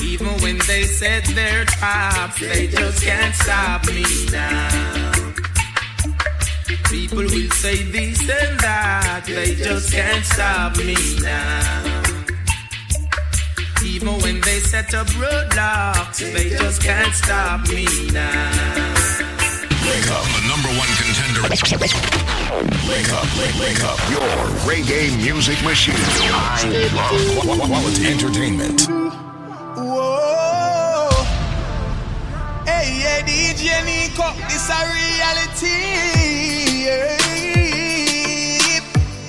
[0.00, 5.32] Even when they set their traps, they just can't stop me now.
[6.90, 12.04] People will say this and that, they just can't stop me now.
[13.84, 18.86] Even when they set up roadblocks, they just can't stop me now.
[20.06, 22.35] Up, the number one contender.
[22.56, 23.98] Wake up, wake, wake up.
[24.08, 24.20] Your
[24.64, 25.94] reggae music machine.
[25.98, 28.88] I love quality entertainment.
[29.76, 31.10] Whoa.
[32.64, 35.68] Hey, yeah, DJ Nico, this a reality.
[36.80, 37.18] Yeah.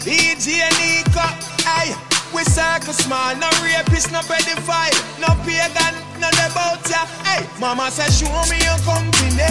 [0.07, 1.27] DJ Nico,
[1.67, 1.91] hey,
[2.33, 7.03] we circle small, no rapist, no pedophile, no pagan, none about ya.
[7.25, 9.43] Hey, mama said, show me your company.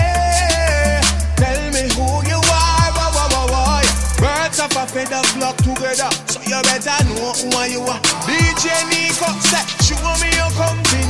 [1.37, 2.36] Tell me who you
[4.67, 8.01] of a feather flock together, so you better know who you are.
[8.27, 11.07] DJ Nico said, show me your company.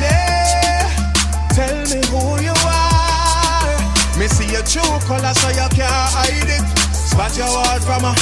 [1.56, 3.72] Tell me who you are.
[4.18, 6.64] Me see your true color, so you can't hide it.
[6.92, 8.12] Spot your word from a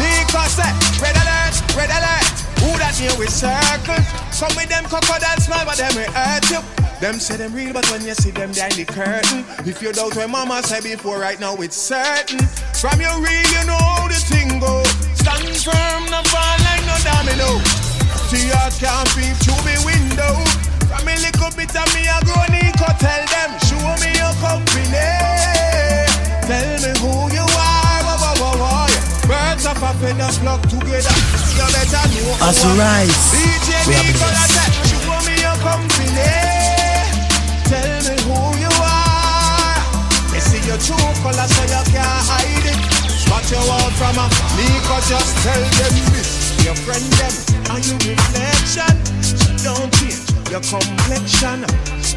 [0.00, 2.36] Nico said, red alert, red alert.
[2.64, 4.00] Who that here we circle?
[4.40, 6.64] Some with them crocodile smile, but them we hurt you.
[6.96, 10.16] Them say them real, but when you see them behind the curtain, if you doubt
[10.16, 12.40] what mama said before, right now it's certain.
[12.80, 14.80] From your real, you know how the thing go.
[15.12, 17.60] Stand firm, no fall like no domino.
[18.32, 20.32] Tears can't peep through me window.
[20.88, 24.88] From a little bit of me, I grow Nico, tell them, show me your company.
[26.48, 27.49] Tell me who you
[29.60, 31.12] Birds of a feather flock together.
[31.52, 32.48] You better know.
[32.48, 34.72] As who we I- rise, DJ we are blessed.
[34.88, 36.32] Show me your company.
[37.68, 39.76] Tell me who you are.
[40.32, 42.80] Me see your true color, so you can't hide it.
[43.28, 43.60] You
[44.00, 44.26] from a
[45.08, 46.29] just tell them this.
[46.64, 47.34] Your friend them
[47.72, 48.94] and your reflection.
[49.64, 51.62] Don't change your complexion.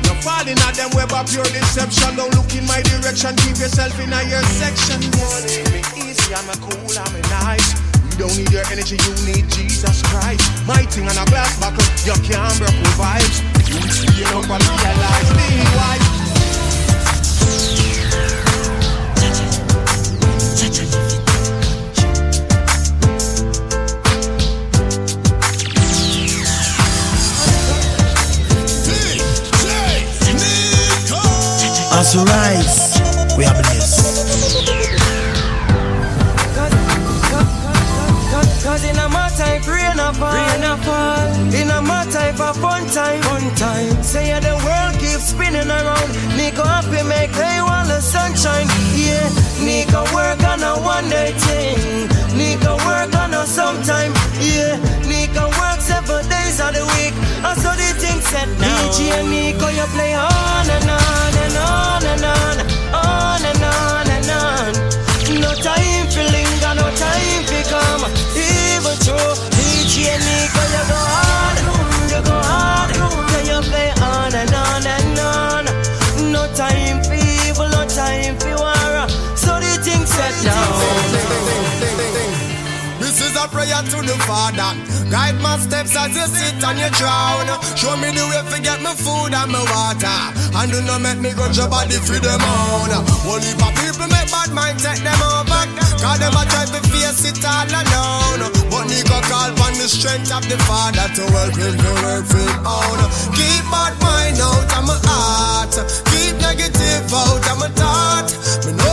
[0.03, 2.15] You're falling at them web of pure deception.
[2.15, 3.35] Don't look in my direction.
[3.45, 4.99] Keep yourself in a your section.
[4.99, 7.77] Yes, me easy, I'm a cool, I'm a nice.
[8.13, 10.41] You don't need your energy, you need Jesus Christ.
[10.67, 13.41] My thing on a glass buckle, you can't break with.
[14.17, 16.22] You up and realize me why.
[32.03, 34.03] As we rise, we are blessed.
[38.61, 41.31] Cause in a my type rain a fall, rain a fall.
[41.55, 44.03] In a my type of fun time, fun time.
[44.03, 46.09] Say yeah, the world keeps spinning around.
[46.35, 48.67] Nico happy make hay while the sunshine.
[48.99, 49.29] Yeah,
[49.63, 52.09] Nico work on a one day thing.
[52.37, 54.11] Nico work on a sometime.
[54.41, 55.02] Yeah, Nico work
[56.05, 57.13] seven days of the week.
[57.43, 58.91] And so the thing set now.
[58.91, 62.57] DJ Nico, you play on and on and on and on,
[62.93, 63.62] on and on
[83.63, 84.71] prayer to the Father.
[85.09, 87.47] Guide my steps as you sit and you drown.
[87.79, 90.19] Show me the way to get my food and my water.
[90.59, 92.91] And do not make me go your body for them own.
[93.23, 95.63] Only for people make bad mind take them over.
[96.03, 98.51] Cause them a try to face it all alone.
[98.67, 102.43] But Nico call on the strength of the Father to help him to work for
[102.43, 102.99] him own.
[103.31, 105.73] Keep bad mind out of my heart.
[106.11, 108.27] Keep negative out of my thought.
[108.67, 108.92] Me know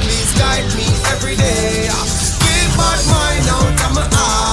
[0.00, 1.88] please guide me every day.
[2.44, 4.47] Keep my mind out of my heart.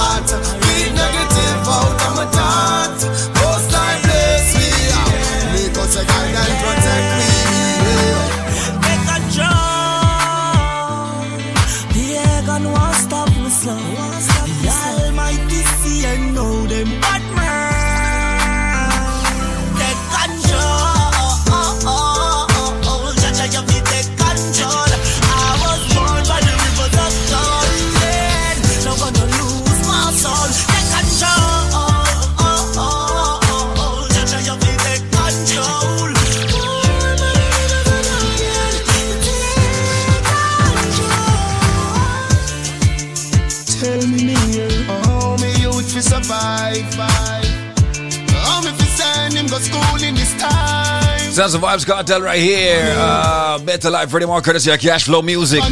[51.56, 52.94] Of Vybz Kartel right here.
[52.98, 55.62] Uh, Better Life, Freddie More, courtesy of Cash Flow Music.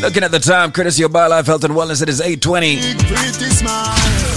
[0.00, 4.33] Looking at the time, courtesy of BioLife Health and Wellness, it is 820.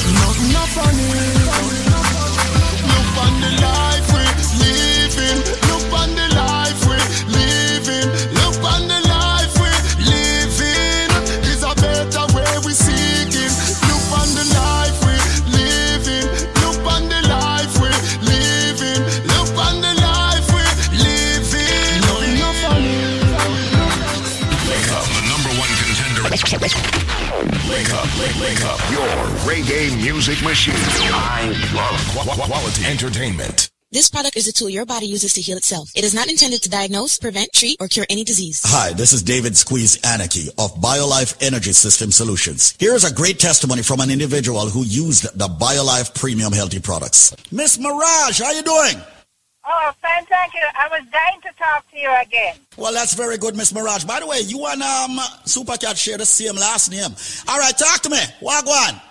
[30.27, 30.73] Music machine.
[30.75, 33.69] I love qu- qu- quality entertainment.
[33.93, 35.89] This product is a tool your body uses to heal itself.
[35.95, 38.61] It is not intended to diagnose, prevent, treat, or cure any disease.
[38.65, 42.75] Hi, this is David Squeeze Anarchy of BioLife Energy System Solutions.
[42.77, 47.33] Here is a great testimony from an individual who used the BioLife Premium Healthy products.
[47.49, 49.01] Miss Maragh, how you doing?
[49.65, 50.67] Oh, fine, thank you.
[50.77, 52.57] I was dying to talk to you again.
[52.75, 54.05] Well, that's very good, Miss Maragh.
[54.05, 57.15] By the way, you and um, Supercat share the same last name.
[57.47, 58.19] All right, talk to me.
[58.41, 59.01] Wagwan.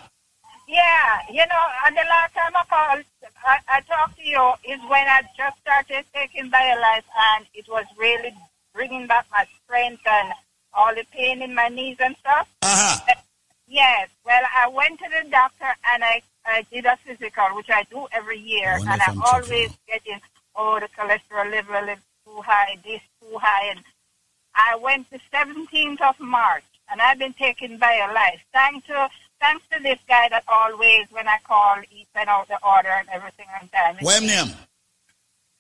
[0.69, 3.05] Yeah, you know, and the last time I called,
[3.47, 7.05] I, I talked to you is when I just started taking BioLife
[7.35, 8.35] and it was really
[8.75, 10.33] bringing back my strength and
[10.75, 12.49] all the pain in my knees and stuff.
[12.63, 13.15] Uh-huh.
[13.69, 17.85] Yes, well, I went to the doctor and I, I did a physical, which I
[17.91, 20.21] do every year, and I'm always getting,
[20.55, 23.81] oh, the cholesterol level is too high, this too high, and
[24.55, 28.41] I went the 17th of March, and I've been taking BioLife.
[28.53, 29.09] Thanks to
[29.41, 33.09] thanks to this guy that always, when I call, he send out the order and
[33.13, 33.97] everything on time.
[34.01, 34.55] What name?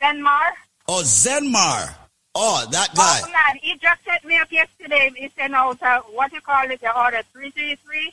[0.02, 0.52] Denmar?
[0.88, 1.94] Oh, Zenmar.
[2.34, 3.20] Oh, that guy.
[3.24, 5.10] Oh, man, he just set me up yesterday.
[5.16, 8.12] He sent out, uh, what you call it, the order 333.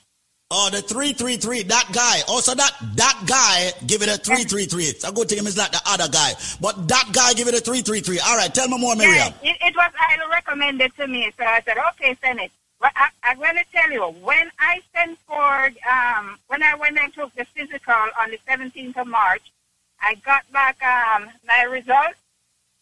[0.55, 2.21] Oh, the 333, that guy.
[2.27, 4.83] Also, that that guy give it a 333.
[4.83, 6.33] It's a good thing it's not the other guy.
[6.61, 8.19] But that guy give it a 333.
[8.19, 9.33] All right, tell me more, Miriam.
[9.41, 12.51] It, it was highly recommended to me, so I said, okay, send it.
[12.83, 16.99] But I, I'm going to tell you, when I sent for, um, when I went
[16.99, 19.53] and took the physical on the 17th of March,
[20.01, 22.19] I got back um, my results,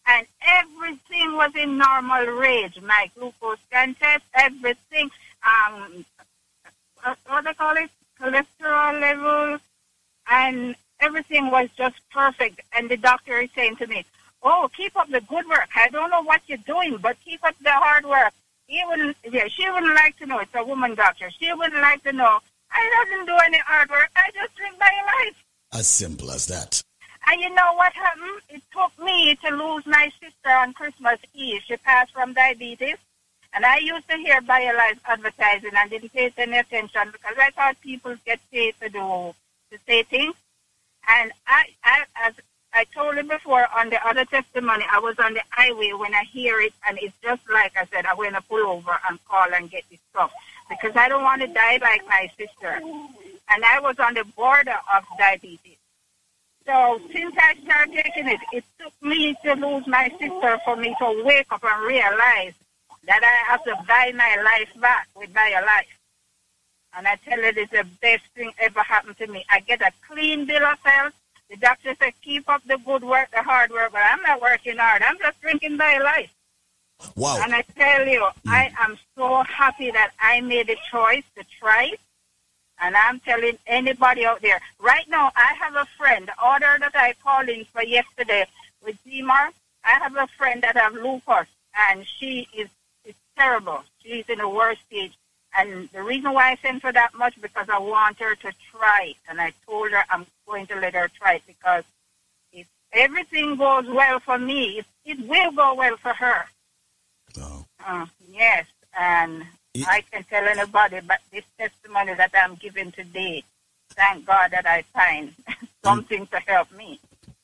[0.08, 2.80] and everything was in normal range.
[2.82, 5.08] My glucose scan test, everything,
[5.46, 6.04] um,
[7.28, 7.90] what they call it,
[8.20, 9.60] cholesterol levels,
[10.28, 12.60] and everything was just perfect.
[12.72, 14.04] And the doctor is saying to me,
[14.42, 15.68] "Oh, keep up the good work.
[15.76, 18.34] I don't know what you're doing, but keep up the hard work."
[18.72, 20.38] He wouldn't, yeah, she wouldn't like to know.
[20.38, 21.28] It's a woman doctor.
[21.38, 22.38] She wouldn't like to know.
[22.70, 24.08] I doesn't do any hard work.
[24.16, 25.44] I just drink my life.
[25.74, 26.82] As simple as that.
[27.26, 28.40] And you know what happened?
[28.48, 31.60] It took me to lose my sister on Christmas Eve.
[31.66, 32.96] She passed from diabetes.
[33.52, 37.76] And I used to hear BioLife advertising and didn't pay any attention because I thought
[37.82, 39.34] people get paid to do,
[39.70, 40.34] to say things.
[41.10, 42.34] And I, I, as
[42.74, 46.24] I told him before on the other testimony, I was on the highway when I
[46.24, 49.52] hear it and it's just like I said, I'm going to pull over and call
[49.52, 50.32] and get this stuff
[50.70, 52.80] because I don't want to die like my sister.
[53.50, 55.76] And I was on the border of diabetes.
[56.64, 60.94] So since I started taking it, it took me to lose my sister for me
[60.98, 62.54] to wake up and realize
[63.04, 65.98] that I have to buy my life back with my life.
[66.96, 69.44] And I tell you, it's the best thing ever happened to me.
[69.50, 71.14] I get a clean bill of health.
[71.52, 74.78] The doctor said, keep up the good work, the hard work, but I'm not working
[74.78, 75.02] hard.
[75.02, 76.30] I'm just drinking BioLife.
[77.14, 77.40] Wow.
[77.42, 78.32] And I tell you, mm.
[78.50, 82.00] I am so happy that I made a choice to try it.
[82.80, 86.96] And I'm telling anybody out there, right now, I have a friend, the order that
[86.96, 88.46] I called in for yesterday
[88.82, 89.50] with Zenmar,
[89.84, 91.48] I have a friend that have lupus,
[91.90, 92.68] and she is,
[93.04, 93.82] is terrible.
[94.02, 95.12] She's in the worst stage.
[95.56, 99.08] And the reason why I sent her that much because I want her to try
[99.10, 99.16] it.
[99.28, 101.82] And I told her I'm going to let her try it because
[102.52, 106.44] if everything goes well for me, it, it will go well for her.
[107.84, 108.66] Uh, yes,
[108.98, 109.44] and
[109.88, 113.42] I can tell anybody, but this testimony that I'm giving today,
[113.92, 115.32] thank God that I find
[115.84, 117.00] something to help me.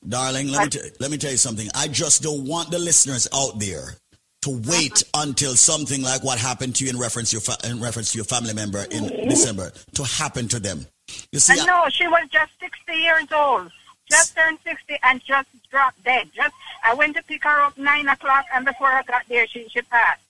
[0.07, 1.69] Darling, let me, t- let me tell you something.
[1.75, 3.95] I just don't want the listeners out there
[4.43, 7.81] to wait until something like what happened to you in reference to your, fa- in
[7.81, 10.87] reference to your family member in December to happen to them.
[11.33, 13.71] You see, I know she was just 60 years old,
[14.11, 16.31] just turned 60 and just dropped dead.
[16.35, 16.55] Just
[16.85, 19.83] I went to pick her up nine o'clock, and before I got there, she she
[19.83, 20.23] passed.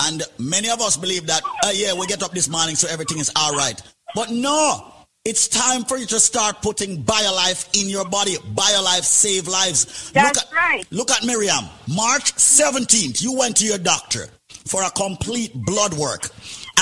[0.00, 3.18] And many of us believe that, uh, yeah, we get up this morning so everything
[3.18, 3.80] is all right.
[4.14, 4.92] But no,
[5.24, 8.34] it's time for you to start putting BioLife in your body.
[8.34, 10.10] BioLife save lives.
[10.12, 10.84] That's look at, right.
[10.90, 11.64] Look at Miriam.
[11.88, 14.28] March 17th, you went to your doctor
[14.66, 16.28] for a complete blood work.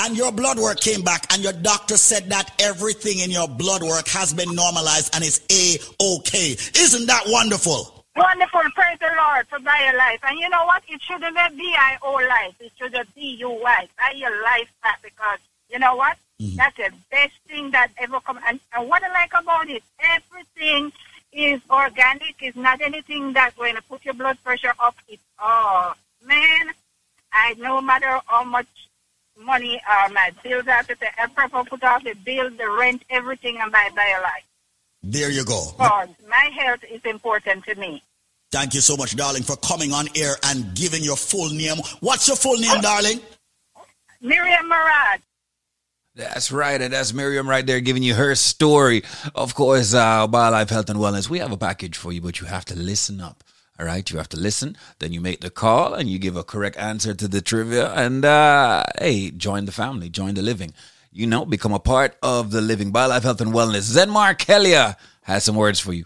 [0.03, 3.81] And your blood work came back, and your doctor said that everything in your blood
[3.81, 6.57] work has been normalized and is A-OK.
[6.75, 8.05] Isn't that wonderful?
[8.13, 10.19] Wonderful, praise the Lord for thy life.
[10.23, 10.83] And you know what?
[10.89, 12.53] It shouldn't be B-I-O life.
[12.59, 13.87] It should be B-U-Y.
[13.97, 16.17] Buy your life back because you know what?
[16.41, 16.57] Mm-hmm.
[16.57, 18.39] That's the best thing that ever come.
[18.45, 20.91] And, and what I like about it, everything
[21.31, 22.35] is organic.
[22.41, 24.95] It's not anything that's going to put your blood pressure up.
[25.07, 25.93] It's oh
[26.27, 26.71] man,
[27.31, 28.67] I no matter how much
[29.37, 33.03] money uh, my bills have to pay, I prefer put off the bill, the rent,
[33.09, 34.43] everything, and buy a life.
[35.01, 35.71] There you go.
[35.77, 38.01] Because my health is important to me.
[38.51, 41.77] Thank you so much, darling, for coming on air and giving your full name.
[41.99, 43.19] What's your full name, darling?
[44.21, 45.21] Miriam Murad.
[46.15, 49.03] That's right, and that's Miriam right there giving you her story.
[49.33, 51.27] Of course, uh, BioLife Health and Wellness.
[51.27, 53.43] We have a package for you, but you have to listen up.
[53.83, 54.77] All right, you have to listen.
[54.99, 57.91] Then you make the call and you give a correct answer to the trivia.
[57.91, 60.73] And uh, hey, join the family, join the living.
[61.11, 62.93] You know, become a part of the living.
[62.93, 63.91] BioLife Health and Wellness.
[63.93, 66.05] Zenmar Kelia has some words for you.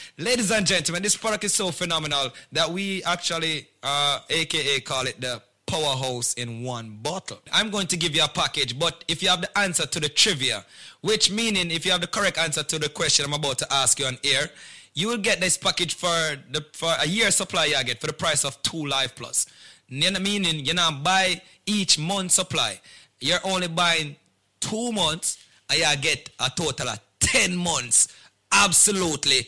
[0.17, 5.19] Ladies and gentlemen, this product is so phenomenal that we actually, uh, aka call it
[5.21, 7.39] the powerhouse in one bottle.
[7.51, 10.09] I'm going to give you a package, but if you have the answer to the
[10.09, 10.65] trivia,
[10.99, 13.99] which meaning if you have the correct answer to the question I'm about to ask
[13.99, 14.49] you on air,
[14.93, 16.07] you will get this package for
[16.51, 19.45] the for a year supply you get for the price of two Life Plus.
[19.87, 22.81] You know, Meaning you now buy each month supply.
[23.21, 24.17] You're only buying
[24.59, 25.37] two months
[25.69, 28.09] and you get a total of 10 months
[28.51, 29.47] absolutely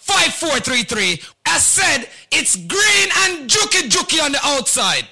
[0.11, 1.33] 1-800-875-5433.
[1.47, 5.07] As said, it's green and juki juki on the outside.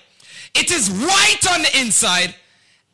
[0.56, 2.36] It is white on the inside.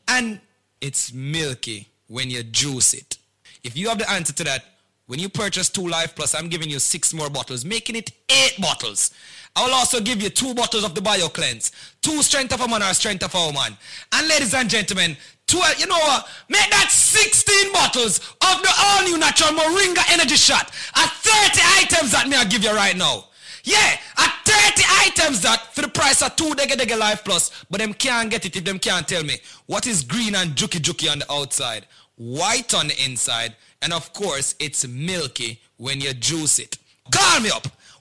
[0.07, 0.39] And
[0.81, 3.17] it's milky when you juice it.
[3.63, 4.63] If you have the answer to that,
[5.07, 8.55] when you purchase two Life Plus, I'm giving you six more bottles, making it eight
[8.59, 9.11] bottles.
[9.55, 12.67] I will also give you two bottles of the Bio Cleanse, two Strength of a
[12.67, 13.77] Man or Strength of a Woman.
[14.11, 15.15] And ladies and gentlemen,
[15.47, 16.27] 12, you know what?
[16.49, 22.11] Make that 16 bottles of the all new natural Moringa Energy Shot at 30 items
[22.11, 23.25] that me I give you right now.
[23.63, 27.79] Yeah, at 30 items that for the price of two Dega Dega Life Plus, but
[27.79, 29.35] them can't get it if them can't tell me
[29.67, 34.11] what is green and juki juki on the outside, white on the inside, and of
[34.13, 36.77] course it's milky when you juice it.
[37.11, 37.67] Call me up.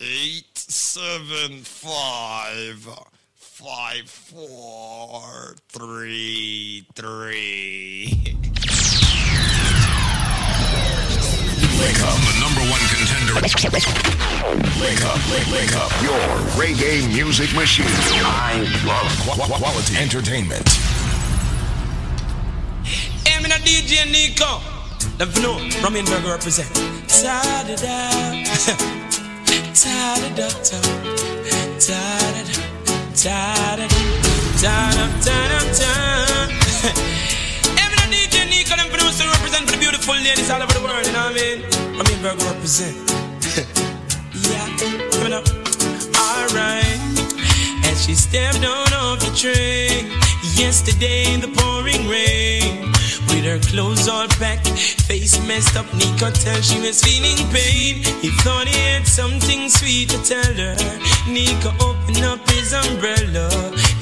[0.00, 2.88] eight seven five
[3.34, 8.08] five four three three.
[11.78, 13.34] Wake up, the number one contender.
[14.80, 15.90] Wake up, wake, wake up.
[16.02, 16.20] Your
[16.56, 17.84] reggae music machine.
[17.88, 20.68] I love qu- qu- quality entertainment.
[23.26, 24.60] Hey, me na DJ Nico.
[25.18, 25.56] Let me know.
[25.82, 26.72] Raminberg represent.
[27.08, 29.06] Ta-da-da.
[29.74, 30.48] Ta-da-da.
[30.50, 31.62] Ta-da-da.
[31.78, 32.56] Ta-da-da.
[33.22, 35.06] Ta-da-da.
[35.24, 35.92] Ta-da-da.
[36.82, 38.74] Hey, me na DJ Nico.
[38.74, 41.06] Them for represent for the beautiful ladies all over the world.
[41.06, 41.62] You know what I mean?
[41.96, 42.96] Raminberg represent.
[44.50, 44.66] yeah.
[45.12, 45.46] Coming up.
[46.18, 46.98] Alright.
[47.86, 50.10] As she stepped on off the train
[50.58, 52.99] yesterday in the pouring rain.
[53.30, 58.02] With her clothes all packed, face messed up, Nico tell she was feeling pain.
[58.20, 60.76] He thought he had something sweet to tell her.
[61.28, 63.48] Nico opened up his umbrella,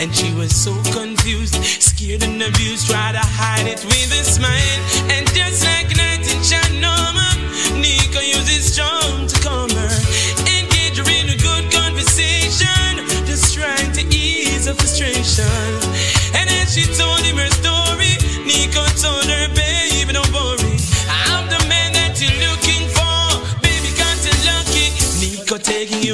[0.01, 4.81] and she was so confused, scared and abused, tried to hide it with a smile.
[5.13, 7.29] And just like night in Shanoma,
[7.77, 9.97] Nico used his charm to calm her,
[10.57, 15.45] engage her in a good conversation, just trying to ease her frustration.
[16.35, 17.18] And as she told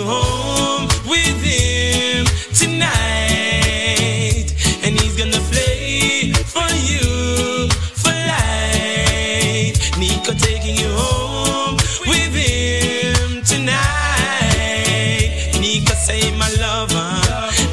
[0.04, 4.46] home with him tonight.
[4.84, 7.68] And he's gonna play for you
[8.02, 9.76] for life.
[9.98, 11.76] Nico taking you home
[12.06, 15.30] with him tonight.
[15.60, 17.20] Nico say my lover.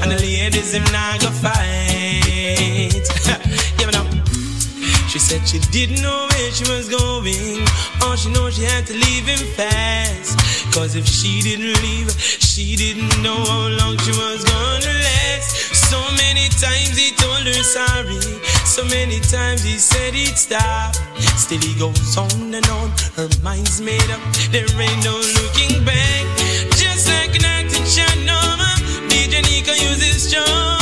[0.01, 3.05] And the ladies him not go fight.
[3.79, 4.05] yeah, but now.
[5.07, 7.67] She said she didn't know where she was going.
[8.03, 10.40] All she know she had to leave him fast.
[10.71, 15.75] Cause if she didn't leave, she didn't know how long she was gonna last.
[15.91, 18.19] So many times he told her sorry.
[18.65, 20.95] So many times he said he'd stop.
[21.35, 22.89] Still he goes on and on.
[23.17, 24.21] Her mind's made up.
[24.51, 26.23] There ain't no looking back.
[26.79, 28.71] Just like an acting Norma.
[29.09, 30.80] DJ Nico uses charm.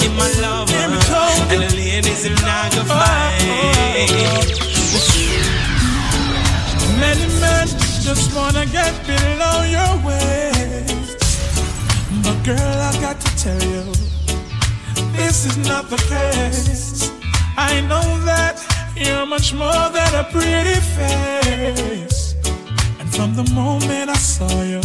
[0.00, 0.72] Said him my lover.
[0.72, 4.10] And the ladies him not gonna fight.
[6.98, 7.68] Many men
[8.06, 11.18] just wanna get below your waist.
[12.22, 13.84] But girl, I got to tell you,
[15.16, 17.10] this is not the case.
[17.56, 18.56] I know that
[18.96, 22.34] you're much more than a pretty face.
[22.98, 24.82] And from the moment I saw you,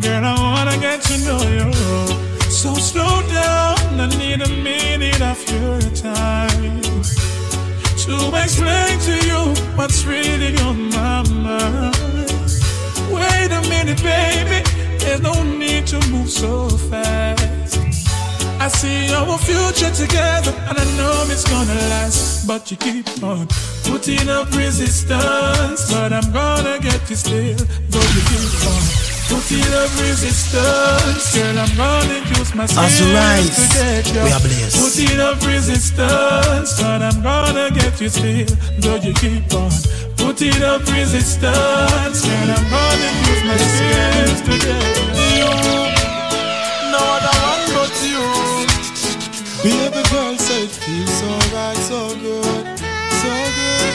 [0.00, 2.27] girl, I wanna get to know you.
[2.58, 6.82] So slow down, I need a minute of your time
[8.02, 11.94] to explain to you what's really on my mind.
[13.12, 17.78] Wait a minute, baby, there's no need to move so fast.
[18.60, 22.48] I see our future together, and I know it's gonna last.
[22.48, 23.46] But you keep on
[23.84, 27.56] putting up resistance, but I'm gonna get you still.
[27.88, 33.12] Though you keep on putting up resistance, girl, I'm gonna use my skills As you
[33.14, 34.24] rise, to get you.
[34.24, 34.76] we are blessed.
[34.80, 38.48] Putting up resistance, but I'm gonna get you still.
[38.80, 39.70] Though you keep on
[40.16, 44.96] Put putting up resistance, girl, I'm gonna use my skills to get
[45.36, 45.52] you.
[46.92, 48.24] No other one but you.
[49.62, 52.64] Baby girl said it feels so right, so good,
[53.20, 53.94] so good.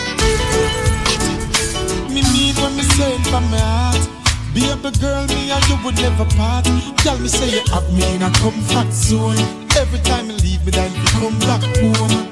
[2.14, 4.13] Me mean when me say it from my heart.
[4.54, 6.66] Baby girl, me and you would never part.
[6.98, 9.38] Tell me say you have me in a comfort zone.
[9.78, 12.30] Every time you leave me, then you come back home.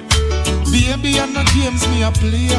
[0.70, 2.54] Baby, I no games me a play.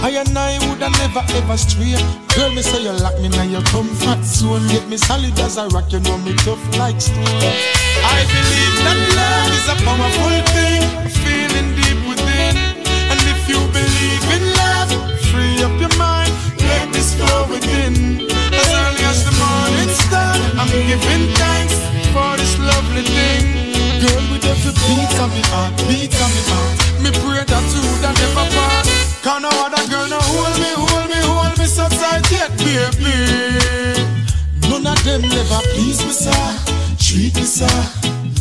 [0.00, 1.92] I and I woulda never ever stray.
[2.36, 4.66] Girl, me say you lock me in your comfort zone.
[4.68, 7.20] Get me solid as a rock, you know me tough like stone.
[7.20, 10.82] I believe that love is a powerful thing,
[11.20, 12.56] feeling deep within.
[13.12, 14.90] And if you believe in love,
[15.28, 16.32] free up your mind,
[16.64, 18.26] let this flow within.
[24.94, 28.02] With every beat of me heart, beat of me heart, me pray that you would
[28.06, 28.86] never part.
[29.22, 33.16] Can no other girl no hold me, hold me, hold me so tight yet, baby.
[34.70, 36.46] None of them never please me, sir.
[36.98, 37.66] Treat me, sir.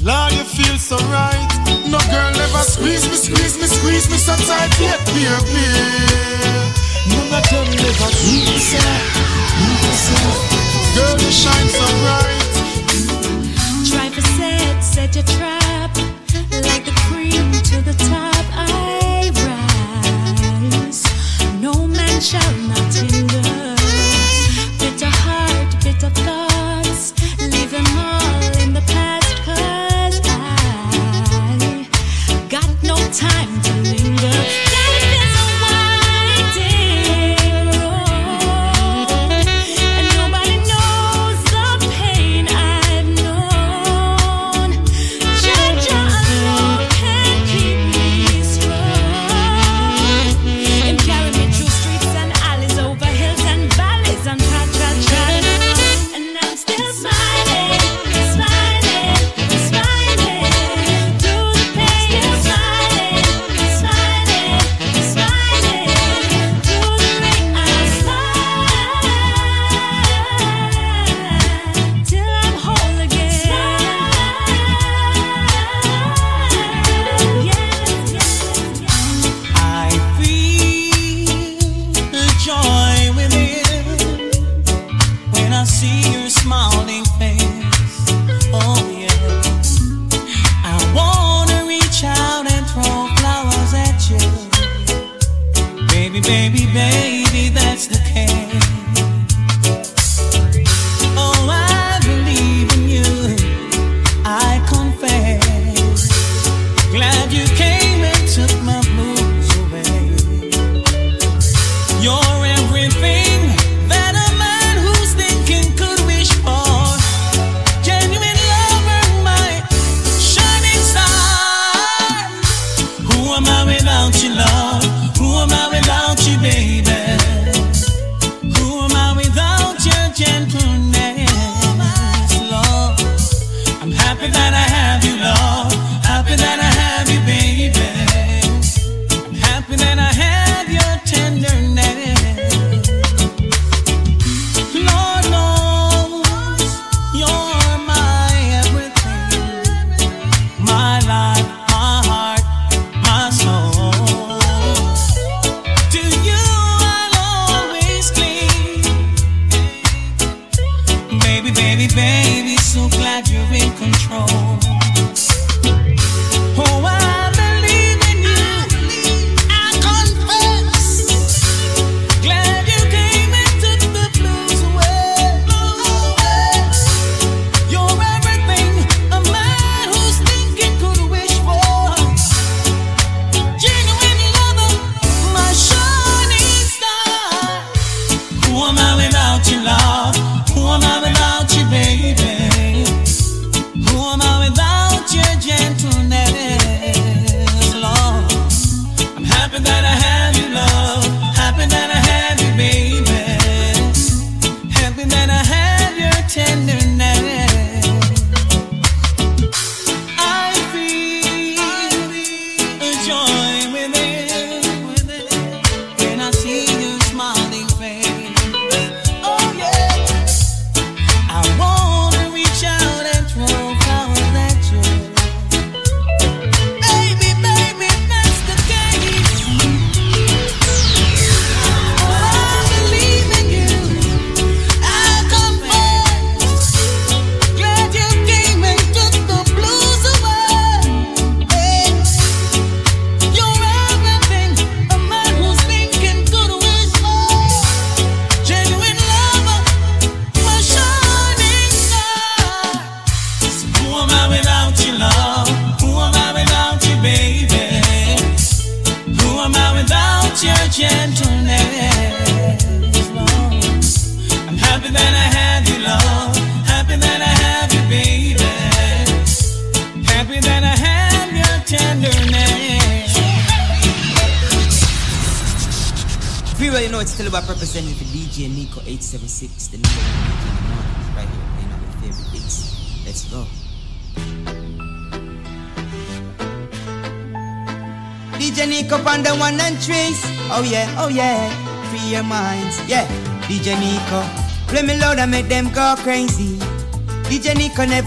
[0.04, 1.50] Lord, you feel so right.
[1.90, 5.66] No girl never squeeze me, squeeze me, squeeze me so tight yet, baby.
[7.10, 8.92] None of them never treat me, sir.
[9.58, 10.26] Treat me, sir.
[10.94, 12.46] Girl, you shine so bright.
[13.90, 15.65] Try for set, set your trap.
[22.26, 22.75] Shall not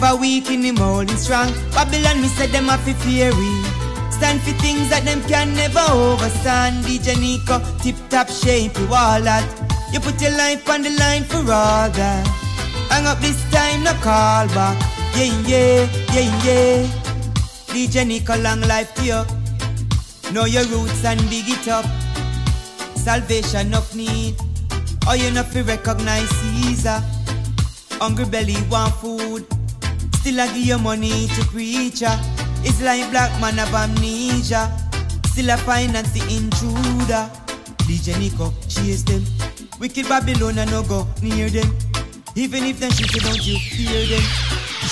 [0.00, 1.50] Never weak in him holding strong.
[1.72, 3.50] Babylon, me said them to fear we.
[4.12, 6.84] Stand for things that them can never overstand.
[6.84, 9.42] DJ Nico, tip top shape, you all that.
[9.92, 12.26] You put your life on the line for all that.
[12.90, 14.78] Hang up this time, no call back.
[15.16, 16.86] Yeah, yeah, yeah, yeah.
[17.74, 19.22] DJ Nico, long life to you.
[20.32, 21.84] Know your roots and dig it up.
[22.94, 24.36] Salvation of need.
[25.08, 27.02] Oh, you not fi recognize Caesar.
[27.98, 29.57] Hungry belly want food.
[30.28, 32.12] Still I give you money to preacher.
[32.60, 34.68] It's like black man have amnesia.
[35.32, 37.24] Still I finance the intruder.
[37.88, 39.24] DJ Nico chase them.
[39.80, 41.64] Wicked Babylon and no go near them.
[42.36, 44.20] Even if them shoot you, don't you fear them.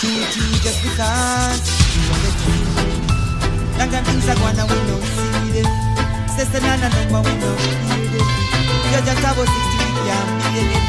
[0.01, 3.77] Shoot you just because you want the king.
[3.77, 5.69] Long time things are going and we don't see them.
[6.33, 8.25] Sister Nana number we don't hear them.
[8.89, 10.81] You just have a 60 we can't them.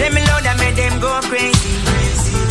[0.00, 1.91] Let me know that make them go crazy.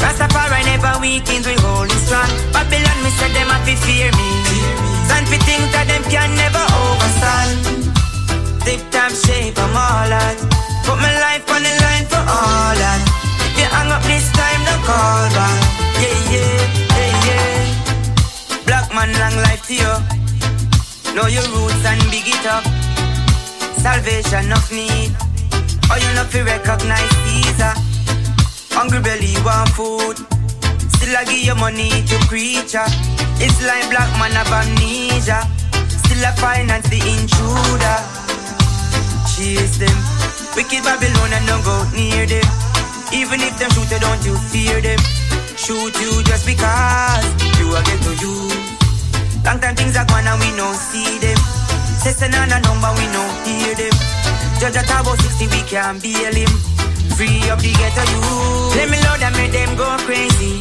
[0.01, 2.29] Rastafari never weakens, we holding strong.
[2.51, 4.29] Babylon, me said them have to fear me.
[5.05, 7.91] Stand for things that them can never overstand.
[8.65, 10.37] Tip top shape, I'm all that.
[10.85, 13.01] Put my life on the line for all that.
[13.45, 15.59] If you hang up this time, don't call back.
[16.01, 16.61] Yeah, yeah,
[16.97, 18.65] yeah, yeah.
[18.65, 19.93] Black man, long life to you.
[21.13, 22.65] Know your roots and big it up.
[23.77, 25.13] Salvation of need.
[25.91, 27.90] Oh, you not fi recognize Caesar.
[28.71, 30.17] Hungry belly want food.
[30.95, 32.87] Still I give you money to creature.
[33.43, 35.43] It's like black man have amnesia.
[35.87, 37.97] Still I finance the intruder.
[39.27, 39.97] Chase them.
[40.55, 42.47] Wicked Babylon and don't go near them.
[43.11, 44.99] Even if them shoot you, don't you fear them.
[45.59, 47.25] Shoot you just because
[47.59, 48.35] you are get to you.
[49.43, 51.37] Long time things are gone and we no see them.
[51.99, 53.93] Sister Nana number we no hear them.
[54.63, 56.51] Judge at about 60 we can't bail him.
[57.21, 58.21] Free up the ghetto you.
[58.81, 60.57] Let me load and make them go crazy.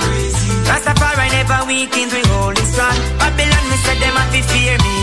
[0.69, 2.93] Rastafari never weakens, we hold it strong.
[3.17, 4.97] Babylon, me said them have to fear me.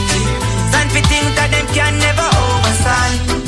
[0.69, 3.41] Stand for things that them can never overstand.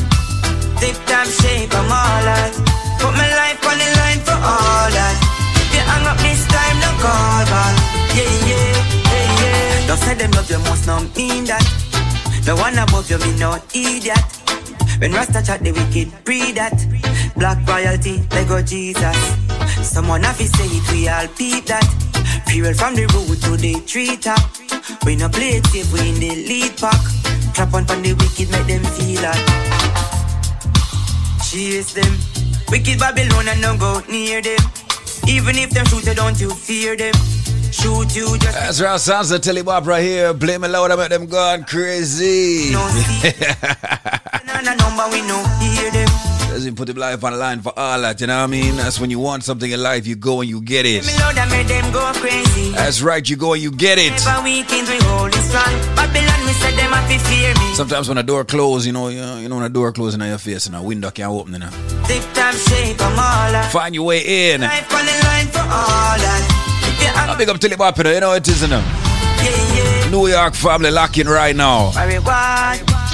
[0.82, 2.50] Tip top shape, I'm all that.
[2.98, 5.16] Put my life on the line for all that.
[5.62, 7.78] If you hang up this time, no call back.
[8.18, 8.74] Yeah, yeah,
[9.06, 9.86] yeah, yeah.
[9.86, 11.62] Don't say them love you must not mean that.
[12.42, 14.39] The one above you, me no idiot.
[15.00, 16.76] When Rasta chat, the wicked breed that.
[17.38, 19.18] Black royalty, Lego Jesus.
[19.82, 21.86] Someone have to say it, we all peep that.
[22.48, 24.44] Fuel from the road to the tree top.
[25.06, 27.00] We no play it safe, we in the lead pack.
[27.56, 29.40] Clap on from the wicked, make them feel that.
[31.48, 32.14] Chase them.
[32.70, 34.60] Wicked Babylon and don't go near them.
[35.28, 37.14] Even if them shoot don't you fear them.
[37.72, 40.34] Shoot you just That's right, sounds Tilly Bop right here.
[40.34, 42.72] Play me loud about them gone crazy.
[42.72, 42.80] no
[44.76, 46.08] number we know hear them.
[46.50, 48.76] Doesn't put the life on the line for all that, you know what I mean?
[48.76, 51.06] That's when you want something in life, you go and you get it.
[51.06, 52.72] Me loud and make them go crazy.
[52.72, 54.12] That's right, you go and you get it.
[54.26, 55.96] Never weekends we hold it strong.
[55.96, 57.76] Babylon, me said them have to fear me.
[57.76, 60.38] Sometimes when a door closes, you know, you know, when a door closes in your
[60.40, 61.70] face and a window can't open, you know.
[62.10, 63.72] Thick time shape, I'm all that.
[63.72, 64.62] Find your way in.
[67.00, 67.30] Life on the line for all that.
[67.30, 68.80] If you I big up Tilly Bop, you you know it is, you know.
[68.80, 70.10] yeah, yeah.
[70.10, 71.92] New York family locking right now.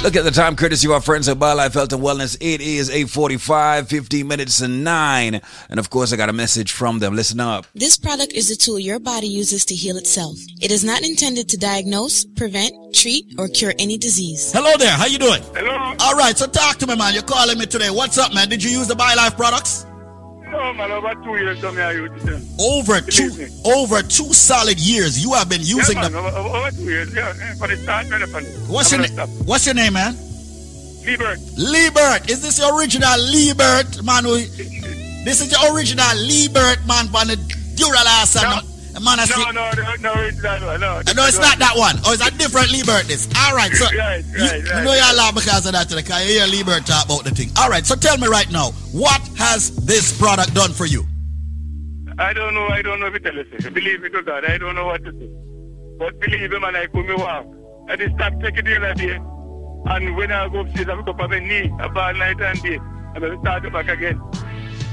[0.02, 2.36] Look at the time, courtesy of our friends at BioLife Health and Wellness.
[2.40, 5.40] It is 845, 15 minutes and 9.
[5.68, 7.16] And of course, I got a message from them.
[7.16, 7.66] Listen up.
[7.74, 10.36] This product is a tool your body uses to heal itself.
[10.60, 14.52] It is not intended to diagnose, prevent, treat, or cure any disease.
[14.52, 14.92] Hello there.
[14.92, 15.42] How you doing?
[15.54, 15.94] Hello.
[16.00, 16.36] All right.
[16.36, 17.14] So talk to me, man.
[17.14, 17.90] You're calling me today.
[17.90, 18.48] What's up, man?
[18.48, 19.86] Did you use the BioLife products?
[20.50, 21.94] No, man, over two years, so me I.
[22.60, 23.48] Over two, me.
[23.64, 26.24] over two solid years, you have been using yeah, man, them.
[26.24, 27.32] over, over, two years, yeah.
[27.66, 29.28] the man, for the- What's I'm your name?
[29.44, 30.14] What's your name, man?
[30.14, 31.38] Liebert.
[31.56, 32.30] Liebert.
[32.30, 34.24] Is this your original Liebert, man?
[34.24, 34.38] who-
[35.24, 37.36] This is your original Liebert, man, from the
[37.76, 41.02] Duralast and I No, no, no, no, it's that one, no.
[41.14, 41.96] No, it's not that one.
[42.04, 43.04] Oh, it's a different Liebert.
[43.06, 43.28] This.
[43.36, 43.70] All right.
[43.72, 46.02] So Right, you, right, you know you're laugh because of that today.
[46.02, 47.50] Because you hear Liebert talk about the thing.
[47.58, 47.84] All right.
[47.84, 51.04] So tell me right now, what has this product done for you?
[52.18, 53.70] I don't know, I don't know if you tell you.
[53.70, 55.28] Believe me to God, I don't know what to say.
[55.98, 57.46] But believe me, man, I could me walk.
[57.88, 59.16] I just stop taking the other day.
[59.16, 62.78] And when I go upstairs, I pick up on my knee about night and day.
[63.14, 64.20] And then start to back again.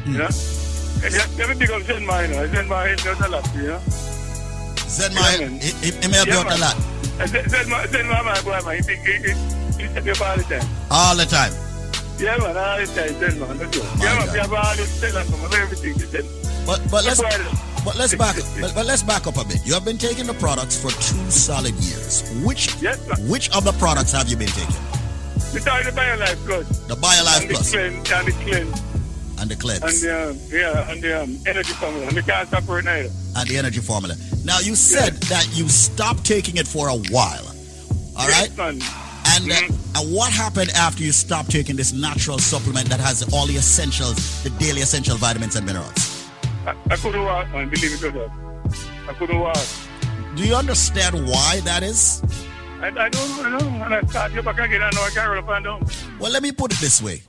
[0.06, 0.18] You hmm.
[0.18, 0.63] know?
[1.02, 2.48] And me pick up Zen know.
[2.48, 3.80] Zen Man helps out a lot, you know?
[4.88, 6.78] Zen Man, he, he, he helped a lot.
[7.20, 9.34] And Zen Zen Zen Man, my boy, man, he he, he,
[9.82, 10.68] he set me all the time.
[10.92, 11.54] All the time.
[12.20, 13.58] Yeah, man, all the time, Zen Man.
[14.00, 16.26] Yeah, man, we have all this tell us everything, said.
[16.66, 17.22] But but let's
[17.84, 19.66] but let's back but, but let's back up a bit.
[19.66, 22.24] You have been taking the products for two solid years.
[22.46, 22.72] Which
[23.28, 24.76] which of the products have you been taking?
[25.54, 26.68] The BioLife Plus.
[26.88, 27.72] The BioLife and Plus.
[27.72, 28.93] The cleanse, and the cleanse.
[29.44, 29.84] And the cleanse.
[29.84, 32.08] And the, um, yeah, and the um, energy formula.
[32.08, 33.10] And the can't stop neither.
[33.36, 34.16] and the energy formula.
[34.46, 37.46] Now you said that you stopped taking it for a while.
[38.18, 38.50] All right.
[38.58, 38.86] And uh,
[39.26, 39.98] Mm-hmm.
[39.98, 44.44] and what happened after you stopped taking this natural supplement that has all the essentials,
[44.44, 46.30] the daily essential vitamins and minerals?
[46.66, 47.70] I, I couldn't walk, man.
[47.70, 48.32] Believe me, to God.
[49.10, 49.58] I couldn't walk.
[50.36, 52.24] Do you understand why that is?
[52.80, 53.84] I, I don't know.
[53.84, 54.82] And I start you back again.
[54.84, 55.86] I know I can't run up and down.
[56.20, 57.22] Well, let me put it this way.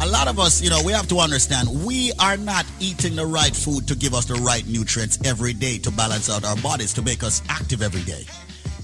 [0.00, 3.26] A lot of us, you know, we have to understand we are not eating the
[3.26, 6.92] right food to give us the right nutrients every day to balance out our bodies,
[6.94, 8.24] to make us active every day.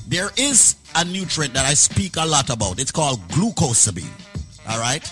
[0.09, 2.79] There is a nutrient that I speak a lot about.
[2.79, 4.11] It's called glucosamine.
[4.69, 5.03] All right?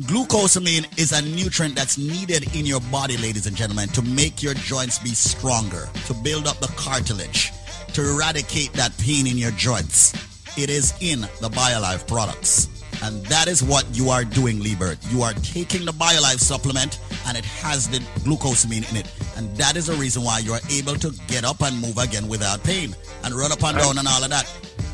[0.00, 4.54] Glucosamine is a nutrient that's needed in your body, ladies and gentlemen, to make your
[4.54, 7.52] joints be stronger, to build up the cartilage,
[7.92, 10.14] to eradicate that pain in your joints.
[10.56, 12.69] It is in the BioLife products.
[13.02, 14.98] And that is what you are doing, Liebert.
[15.10, 19.10] You are taking the BioLife supplement and it has the glucosamine in it.
[19.36, 22.28] And that is the reason why you are able to get up and move again
[22.28, 24.46] without pain and run up and down and all of that.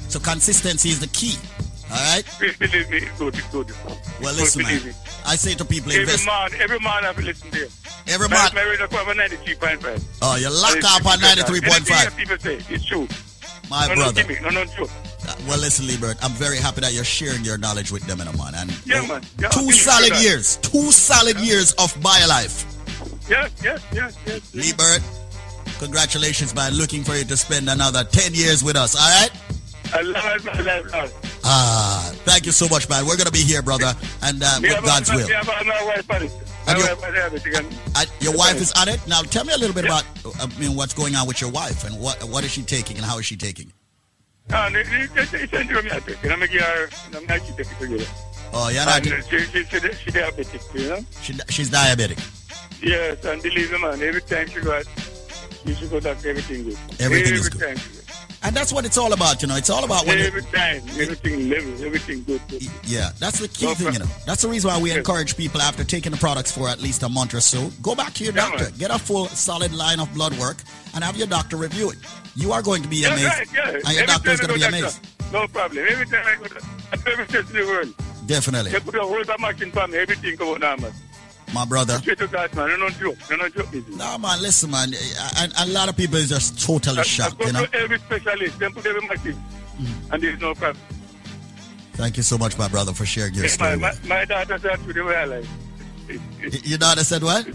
[0.08, 1.34] So consistency is the key.
[1.90, 2.24] All right?
[2.58, 3.70] Believe me, it's good, it's good.
[4.20, 4.94] Well, listen, man.
[5.24, 6.26] I say to people, Every invest.
[6.26, 7.68] man, every man I've to listen to you.
[8.08, 10.02] Every man- My radio come on 93.5.
[10.22, 11.90] Oh, you lock up on 93.5.
[11.90, 13.08] Anything people say, it's true.
[13.70, 14.24] My no, brother.
[14.42, 14.90] No, no, no joke.
[15.47, 18.36] Well, listen, Liebert, I'm very happy that you're sharing your knowledge with them, in a
[18.36, 18.55] man.
[18.57, 19.23] And Yeah, man.
[19.39, 22.65] Yeah, two solid years, two solid years of BioLife.
[23.31, 24.55] Yes, yes, yes, yes.
[24.55, 25.02] Liebert,
[25.78, 26.75] congratulations, man.
[26.75, 29.31] Looking for you to spend another 10 years with us, all right?
[29.94, 31.10] I love my life, Lord.
[31.44, 33.07] Ah, thank you so much, man.
[33.07, 35.26] We're going to be here, brother, and uh, with God's will.
[35.28, 36.33] me have a- my wife on it.
[36.66, 37.55] My And your- wife
[37.94, 38.99] and- your wife is on it.
[39.07, 41.50] Now, tell me a little bit about, uh, I mean, what's going on with your
[41.50, 43.73] wife and what what is she taking and how is she taking?
[44.52, 44.68] Ah.
[48.52, 48.68] Oh,
[50.10, 51.05] diabetic, you know?
[51.20, 52.18] She, she's diabetic.
[52.83, 54.84] Yes, and me, man, every time she got,
[55.65, 56.78] she should go back, everything good.
[57.00, 57.76] Everything every is good.
[57.76, 57.95] Time.
[58.42, 59.56] And that's what it's all about, you know.
[59.56, 62.40] It's all about when Every time, everything level, everything good.
[62.84, 64.06] Yeah, that's the key No thing, you know.
[64.24, 67.08] That's the reason why we encourage people after taking the products for at least a
[67.08, 68.78] month or so, go back to your Yeah, doctor, man.
[68.78, 70.58] get a full solid line of blood work,
[70.94, 71.98] and have your doctor review it.
[72.36, 73.68] You are going to be Yeah, amazed, right, yeah.
[73.70, 75.06] and your Every doctor is going to be go amazed.
[75.32, 75.84] No problem.
[75.89, 76.56] Every time I go to
[76.92, 77.94] at every state in the world,
[78.26, 80.92] Definitely, they put a whole machine for me, everything come out normal.
[81.55, 81.99] My brother.
[81.99, 82.68] Straight to God, man.
[82.70, 83.18] No, no joke.
[83.31, 83.70] No, no joke.
[83.70, 83.97] business.
[83.97, 84.92] No, man, listen, man.
[85.39, 87.66] A, a lot of people is just totally I, I shocked, go you know.
[87.73, 89.42] every specialist, then put every machine,
[89.78, 90.12] mm.
[90.12, 90.83] and there's no problem.
[91.92, 93.76] Thank you so much, my brother, for sharing your my, story.
[93.78, 95.47] my, my daughter said to the way I like.
[96.08, 97.47] You know what I said what?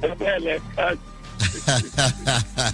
[0.00, 0.52] Card.
[0.78, 0.96] Uh,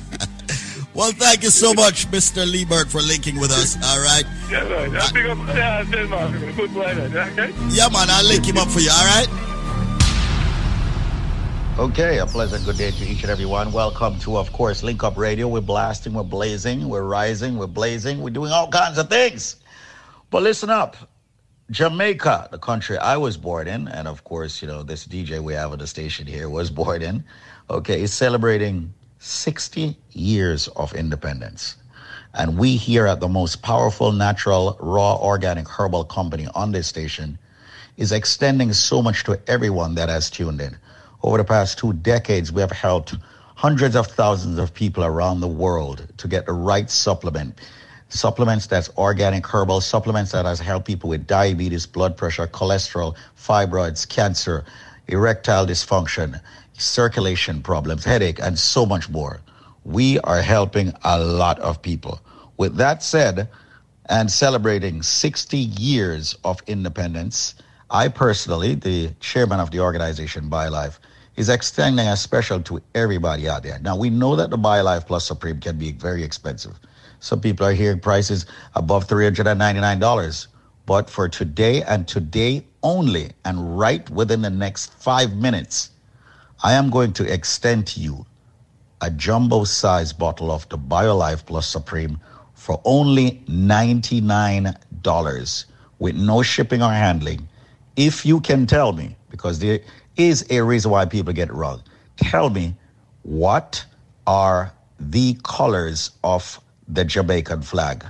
[0.94, 2.44] well, thank you so much, Mr.
[2.46, 3.76] Liebert, for linking with us.
[3.82, 4.24] All right.
[4.50, 4.96] Yeah, man.
[4.96, 5.24] I pick
[5.56, 6.32] yeah, I'll tell Mark.
[6.56, 6.76] Good.
[6.76, 7.54] Okay?
[7.70, 8.90] Yeah, man, I'll link him up for you.
[8.90, 9.53] All right.
[11.76, 13.72] Okay, a pleasant good day to each and every one.
[13.72, 15.48] Welcome to, of course, Link Up Radio.
[15.48, 19.56] We're blasting, we're blazing, we're rising, we're blazing, we're doing all kinds of things.
[20.30, 20.96] But listen up.
[21.72, 25.54] Jamaica, the country I was born in, and of course, you know, this DJ we
[25.54, 27.24] have at the station here was born in,
[27.68, 31.74] okay, is celebrating 60 years of independence.
[32.34, 37.36] And we here at the most powerful natural, raw, organic herbal company on this station
[37.96, 40.76] is extending so much to everyone that has tuned in.
[41.24, 43.14] Over the past two decades, we have helped
[43.54, 47.62] hundreds of thousands of people around the world to get the right supplement.
[48.10, 54.06] Supplements that's organic herbal, supplements that has helped people with diabetes, blood pressure, cholesterol, fibroids,
[54.06, 54.66] cancer,
[55.08, 56.38] erectile dysfunction,
[56.74, 59.40] circulation problems, headache, and so much more.
[59.82, 62.20] We are helping a lot of people.
[62.58, 63.48] With that said,
[64.10, 67.54] and celebrating 60 years of independence,
[67.90, 70.98] I personally, the chairman of the organization BioLife,
[71.36, 73.78] is extending a special to everybody out there.
[73.80, 76.78] Now we know that the BioLife Plus Supreme can be very expensive.
[77.20, 80.48] Some people are hearing prices above $399.
[80.86, 85.90] But for today and today only, and right within the next five minutes,
[86.62, 88.26] I am going to extend to you
[89.00, 92.20] a jumbo size bottle of the BioLife Plus Supreme
[92.52, 95.64] for only $99
[95.98, 97.48] with no shipping or handling.
[97.96, 99.80] If you can tell me, because there
[100.16, 101.82] is a reason why people get it wrong,
[102.16, 102.74] tell me
[103.22, 103.84] what
[104.26, 108.04] are the colors of the Jamaican flag?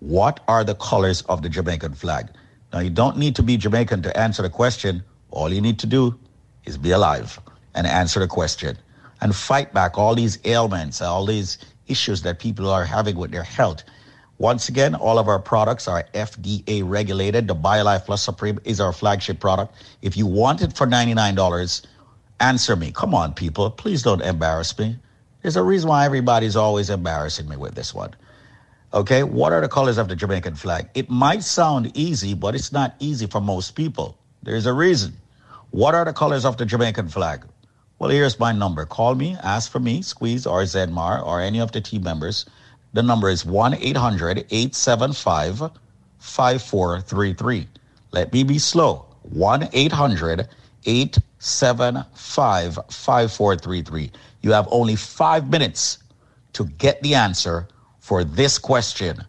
[0.00, 2.28] What are the colors of the Jamaican flag?
[2.72, 5.02] Now, you don't need to be Jamaican to answer the question.
[5.30, 6.18] All you need to do
[6.64, 7.38] is be alive
[7.74, 8.76] and answer the question
[9.20, 13.42] and fight back all these ailments, all these issues that people are having with their
[13.42, 13.84] health.
[14.38, 17.48] Once again, all of our products are FDA regulated.
[17.48, 19.74] The BioLife Plus Supreme is our flagship product.
[20.02, 21.86] If you want it for $99,
[22.40, 22.92] answer me.
[22.92, 23.70] Come on, people.
[23.70, 24.98] Please don't embarrass me.
[25.40, 28.14] There's a reason why everybody's always embarrassing me with this one.
[28.92, 30.88] Okay, what are the colors of the Jamaican flag?
[30.94, 34.18] It might sound easy, but it's not easy for most people.
[34.42, 35.16] There's a reason.
[35.70, 37.44] What are the colors of the Jamaican flag?
[37.98, 38.84] Well, here's my number.
[38.84, 42.44] Call me, ask for me, Squeeze or Zenmar or any of the team members.
[42.96, 45.70] The number is 1 800 875
[46.18, 47.68] 5433.
[48.12, 49.04] Let me be slow.
[49.20, 50.48] 1 800
[50.86, 54.10] 875 5433.
[54.40, 55.98] You have only five minutes
[56.54, 57.68] to get the answer
[57.98, 59.22] for this question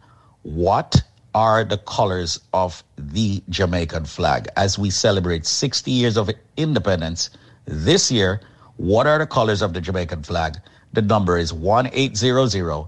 [0.43, 1.01] What
[1.35, 4.47] are the colors of the Jamaican flag?
[4.55, 7.31] As we celebrate 60 years of independence
[7.65, 8.39] this year,
[8.77, 10.55] what are the colors of the Jamaican flag?
[10.93, 12.87] The number is 1 800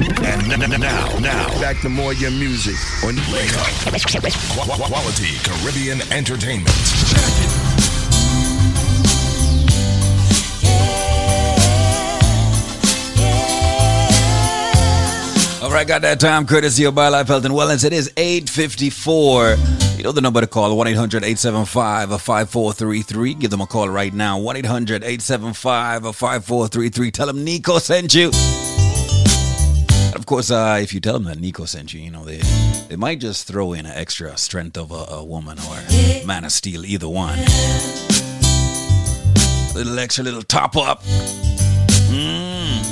[0.00, 3.66] And n- n- now, now, back to more of your music on Wake Up.
[4.86, 6.70] Quality Caribbean Entertainment.
[15.78, 17.84] Right, got that time courtesy of BioLife Health and Wellness.
[17.84, 19.54] It is 854.
[19.96, 23.38] You know the number to call, 1-800-875-5433.
[23.38, 27.12] Give them a call right now, 1-800-875-5433.
[27.12, 28.32] Tell them Nico sent you.
[30.16, 32.38] Of course, uh, if you tell them that Nico sent you, you know, they,
[32.88, 35.76] they might just throw in an extra strength of a, a woman or
[36.26, 37.38] man of steel, either one.
[39.76, 41.04] Little extra, little top up.
[42.10, 42.82] Mm.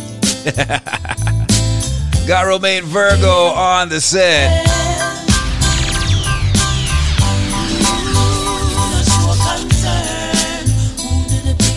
[2.27, 4.67] Got Romaine Virgo on the set.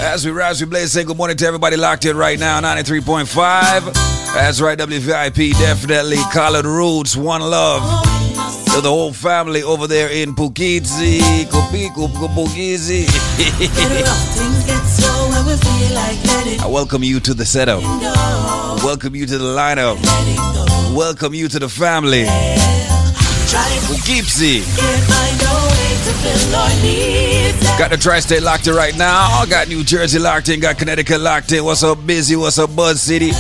[0.01, 3.93] As we rise, we blaze, say good morning to everybody locked in right now, 93.5.
[4.33, 6.17] That's right, WVIP, definitely.
[6.33, 7.83] Collard Roots, One Love.
[8.73, 13.05] To the whole family over there in Poughkeepsie, Kopiku, Poughkeepsie.
[15.51, 17.81] I welcome you to the setup.
[18.83, 19.97] Welcome you to the lineup.
[20.95, 22.25] Welcome you to the family.
[23.87, 24.61] Poughkeepsie.
[24.61, 27.79] Can't find a way to fill our needs.
[27.79, 29.39] Got the tri-state locked in right now.
[29.39, 30.59] I got New Jersey locked in.
[30.59, 31.65] Got Connecticut locked in.
[31.65, 32.35] What's up, Busy?
[32.35, 33.31] What's up, Buzz City?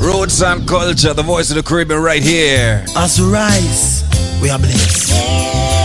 [0.00, 2.82] Roots and culture, the voice of the Caribbean right here.
[2.96, 4.02] As we rise,
[4.40, 5.81] we are blessed.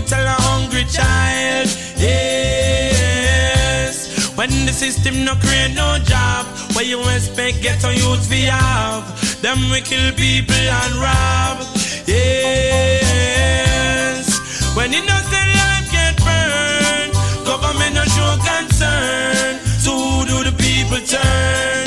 [0.00, 1.68] You tell a hungry child?
[1.96, 3.16] Yes,
[4.36, 9.04] when the system no create no job, where you expect get on youth we have,
[9.42, 11.58] them we kill people and rob.
[12.06, 12.30] Yes,
[14.76, 17.12] when innocent life get burned,
[17.44, 19.60] government no show concern.
[19.84, 21.79] So who do the people turn?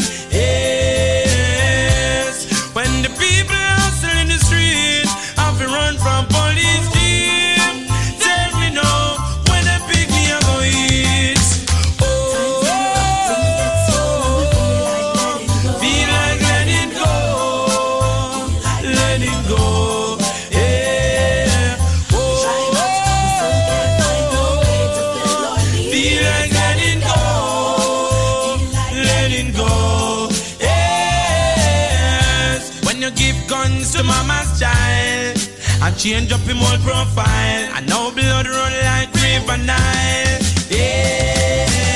[36.03, 40.41] Change up him whole profile, and now blood run like river Nile.
[40.69, 41.95] Yes,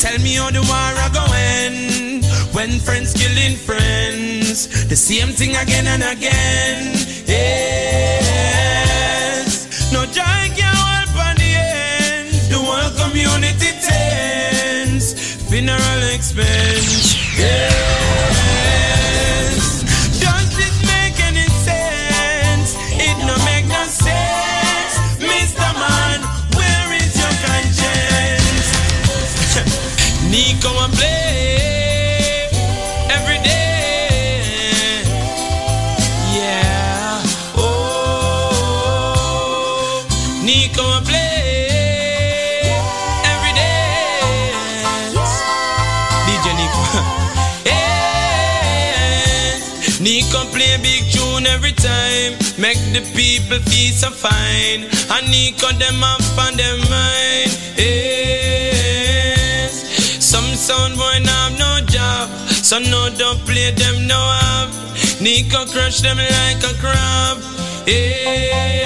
[0.00, 2.22] tell me how the war a going
[2.54, 4.68] when friends killing friends.
[4.86, 6.94] The same thing again and again.
[7.26, 8.46] Yes,
[9.92, 12.30] no joy can help on the end.
[12.48, 15.14] The whole community tense.
[15.50, 17.16] Funeral expense.
[17.36, 18.05] Yes.
[52.96, 54.88] The people feel so fine.
[55.12, 57.52] And Nico them up on their mind.
[57.76, 58.96] Yes.
[60.24, 62.30] Some sound boy now have no job.
[62.48, 64.72] So no don't play them no have.
[65.20, 67.38] Nico crush them like a crab.
[67.86, 68.84] Yes.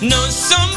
[0.00, 0.73] No some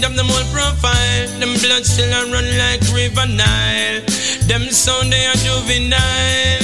[0.00, 4.00] change up them profile, them blood still a run like river Nile.
[4.46, 6.57] Them sound they are juvenile.